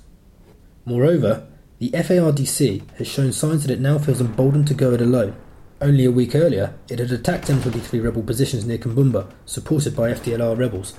Moreover, 0.85 1.47
the 1.79 1.91
FARDC 1.91 2.83
has 2.97 3.07
shown 3.07 3.33
signs 3.33 3.63
that 3.65 3.73
it 3.73 3.81
now 3.81 3.99
feels 3.99 4.21
emboldened 4.21 4.67
to 4.69 4.75
go 4.75 4.93
it 4.93 5.01
alone. 5.01 5.37
Only 5.81 6.05
a 6.05 6.11
week 6.11 6.35
earlier, 6.35 6.75
it 6.89 6.99
had 6.99 7.11
attacked 7.11 7.47
M23 7.47 8.05
rebel 8.05 8.23
positions 8.23 8.67
near 8.67 8.77
Kibumba, 8.77 9.33
supported 9.47 9.97
by 9.97 10.13
FDLR 10.13 10.59
rebels. 10.59 10.95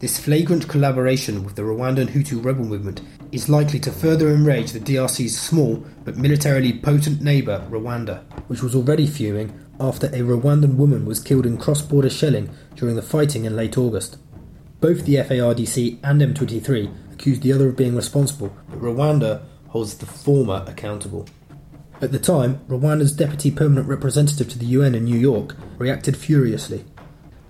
This 0.00 0.18
flagrant 0.18 0.68
collaboration 0.68 1.44
with 1.44 1.54
the 1.54 1.62
Rwandan 1.62 2.08
Hutu 2.08 2.44
rebel 2.44 2.64
movement 2.64 3.00
is 3.30 3.48
likely 3.48 3.78
to 3.80 3.92
further 3.92 4.28
enrage 4.28 4.72
the 4.72 4.80
DRC's 4.80 5.38
small 5.38 5.84
but 6.04 6.16
militarily 6.16 6.72
potent 6.72 7.22
neighbour, 7.22 7.64
Rwanda, 7.70 8.22
which 8.48 8.60
was 8.60 8.74
already 8.74 9.06
fuming 9.06 9.58
after 9.78 10.08
a 10.08 10.20
Rwandan 10.20 10.74
woman 10.74 11.06
was 11.06 11.20
killed 11.20 11.46
in 11.46 11.58
cross 11.58 11.80
border 11.80 12.10
shelling 12.10 12.50
during 12.74 12.96
the 12.96 13.02
fighting 13.02 13.44
in 13.44 13.54
late 13.54 13.78
August. 13.78 14.18
Both 14.80 15.04
the 15.04 15.14
FARDC 15.16 16.00
and 16.02 16.20
M23 16.20 17.12
accused 17.12 17.42
the 17.42 17.52
other 17.52 17.68
of 17.68 17.76
being 17.76 17.94
responsible, 17.94 18.54
but 18.68 18.80
Rwanda 18.80 19.42
holds 19.68 19.94
the 19.96 20.06
former 20.06 20.64
accountable. 20.66 21.26
At 22.00 22.10
the 22.10 22.18
time, 22.18 22.60
Rwanda's 22.68 23.14
deputy 23.14 23.52
permanent 23.52 23.88
representative 23.88 24.48
to 24.50 24.58
the 24.58 24.66
UN 24.66 24.96
in 24.96 25.04
New 25.04 25.18
York 25.18 25.56
reacted 25.78 26.16
furiously. 26.16 26.84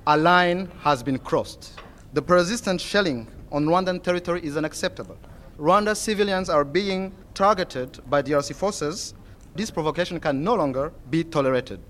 A 0.06 0.16
line 0.18 0.70
has 0.80 1.02
been 1.02 1.18
crossed. 1.18 1.80
The 2.14 2.22
persistent 2.22 2.80
shelling 2.80 3.26
on 3.50 3.64
Rwandan 3.64 4.00
territory 4.00 4.40
is 4.44 4.56
unacceptable. 4.56 5.18
Rwanda 5.58 5.96
civilians 5.96 6.48
are 6.48 6.62
being 6.64 7.12
targeted 7.34 8.08
by 8.08 8.22
DRC 8.22 8.54
forces. 8.54 9.14
This 9.56 9.72
provocation 9.72 10.20
can 10.20 10.44
no 10.44 10.54
longer 10.54 10.92
be 11.10 11.24
tolerated. 11.24 11.80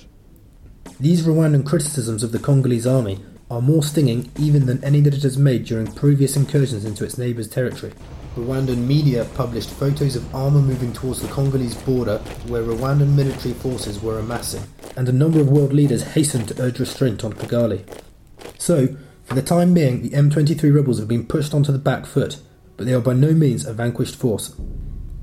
These 0.98 1.26
Rwandan 1.26 1.66
criticisms 1.66 2.22
of 2.22 2.32
the 2.32 2.38
Congolese 2.38 2.86
army 2.86 3.22
are 3.50 3.60
more 3.60 3.82
stinging 3.82 4.30
even 4.38 4.64
than 4.64 4.82
any 4.82 5.02
that 5.02 5.12
it 5.12 5.22
has 5.24 5.36
made 5.36 5.66
during 5.66 5.92
previous 5.92 6.36
incursions 6.36 6.86
into 6.86 7.04
its 7.04 7.18
neighbour's 7.18 7.48
territory. 7.48 7.92
Rwandan 8.34 8.78
media 8.78 9.26
published 9.34 9.68
photos 9.68 10.16
of 10.16 10.34
armour 10.34 10.62
moving 10.62 10.94
towards 10.94 11.20
the 11.20 11.28
Congolese 11.28 11.76
border 11.82 12.16
where 12.46 12.62
Rwandan 12.62 13.14
military 13.14 13.52
forces 13.52 14.02
were 14.02 14.20
amassing, 14.20 14.62
and 14.96 15.06
a 15.06 15.12
number 15.12 15.38
of 15.38 15.50
world 15.50 15.74
leaders 15.74 16.14
hastened 16.14 16.48
to 16.48 16.62
urge 16.62 16.80
restraint 16.80 17.24
on 17.24 17.34
Kigali. 17.34 17.84
So, 18.56 18.96
for 19.24 19.34
the 19.34 19.42
time 19.42 19.72
being, 19.72 20.02
the 20.02 20.10
M23 20.10 20.74
rebels 20.74 20.98
have 20.98 21.08
been 21.08 21.26
pushed 21.26 21.54
onto 21.54 21.72
the 21.72 21.78
back 21.78 22.04
foot, 22.06 22.38
but 22.76 22.86
they 22.86 22.92
are 22.92 23.00
by 23.00 23.14
no 23.14 23.32
means 23.32 23.64
a 23.64 23.72
vanquished 23.72 24.16
force. 24.16 24.54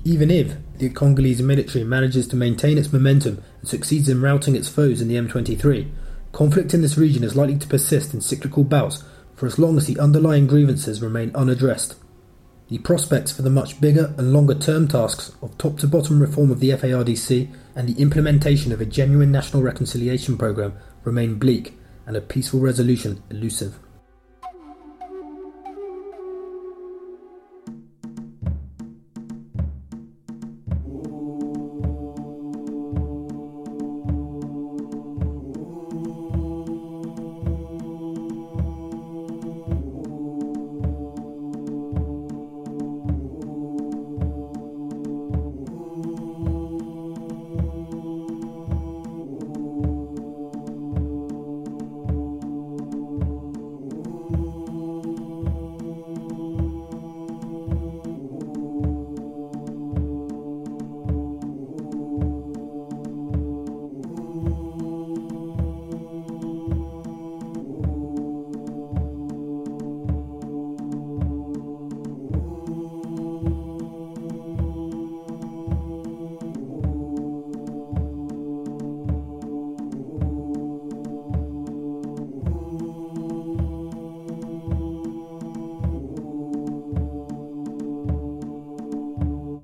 Even 0.04 0.32
if 0.32 0.56
the 0.80 0.89
Congolese 0.89 1.43
military 1.43 1.84
manages 1.84 2.28
to 2.30 2.36
maintain 2.36 2.80
its 2.80 2.91
momentum 2.91 3.43
and 3.60 3.70
succeeds 3.70 4.10
in 4.10 4.22
routing 4.22 4.56
its 4.56 4.68
foes 4.68 5.02
in 5.02 5.08
the 5.08 5.16
M23, 5.16 5.91
conflict 6.32 6.74
in 6.74 6.82
this 6.82 6.97
region 6.97 7.24
is 7.24 7.36
likely 7.36 7.58
to 7.58 7.68
persist 7.68 8.14
in 8.14 8.22
cyclical 8.22 8.64
bouts 8.64 9.04
for 9.36 9.45
as 9.45 9.60
long 9.60 9.78
as 9.78 9.86
the 9.86 9.99
underlying 9.99 10.47
grievances 10.47 11.02
remain 11.02 11.32
unaddressed. 11.36 11.95
The 12.70 12.80
prospects 12.80 13.32
for 13.32 13.43
the 13.43 13.49
much 13.49 13.80
bigger 13.80 14.16
and 14.18 14.34
longer 14.34 14.56
term 14.56 14.88
tasks 14.88 15.36
of 15.41 15.56
top 15.58 15.78
to 15.80 15.88
bottom 15.88 16.20
reform 16.20 16.49
of 16.49 16.60
the 16.60 16.70
FARDC 16.70 17.54
and 17.76 17.88
the 17.88 18.02
implementation 18.02 18.72
of 18.72 18.82
a 18.82 18.86
genuine 18.86 19.32
national 19.32 19.62
reconciliation 19.62 20.38
programme 20.38 20.74
remain 21.04 21.36
bleak 21.36 21.78
and 22.08 22.16
a 22.16 22.22
peaceful 22.22 22.60
resolution 22.60 23.22
elusive. 23.30 23.78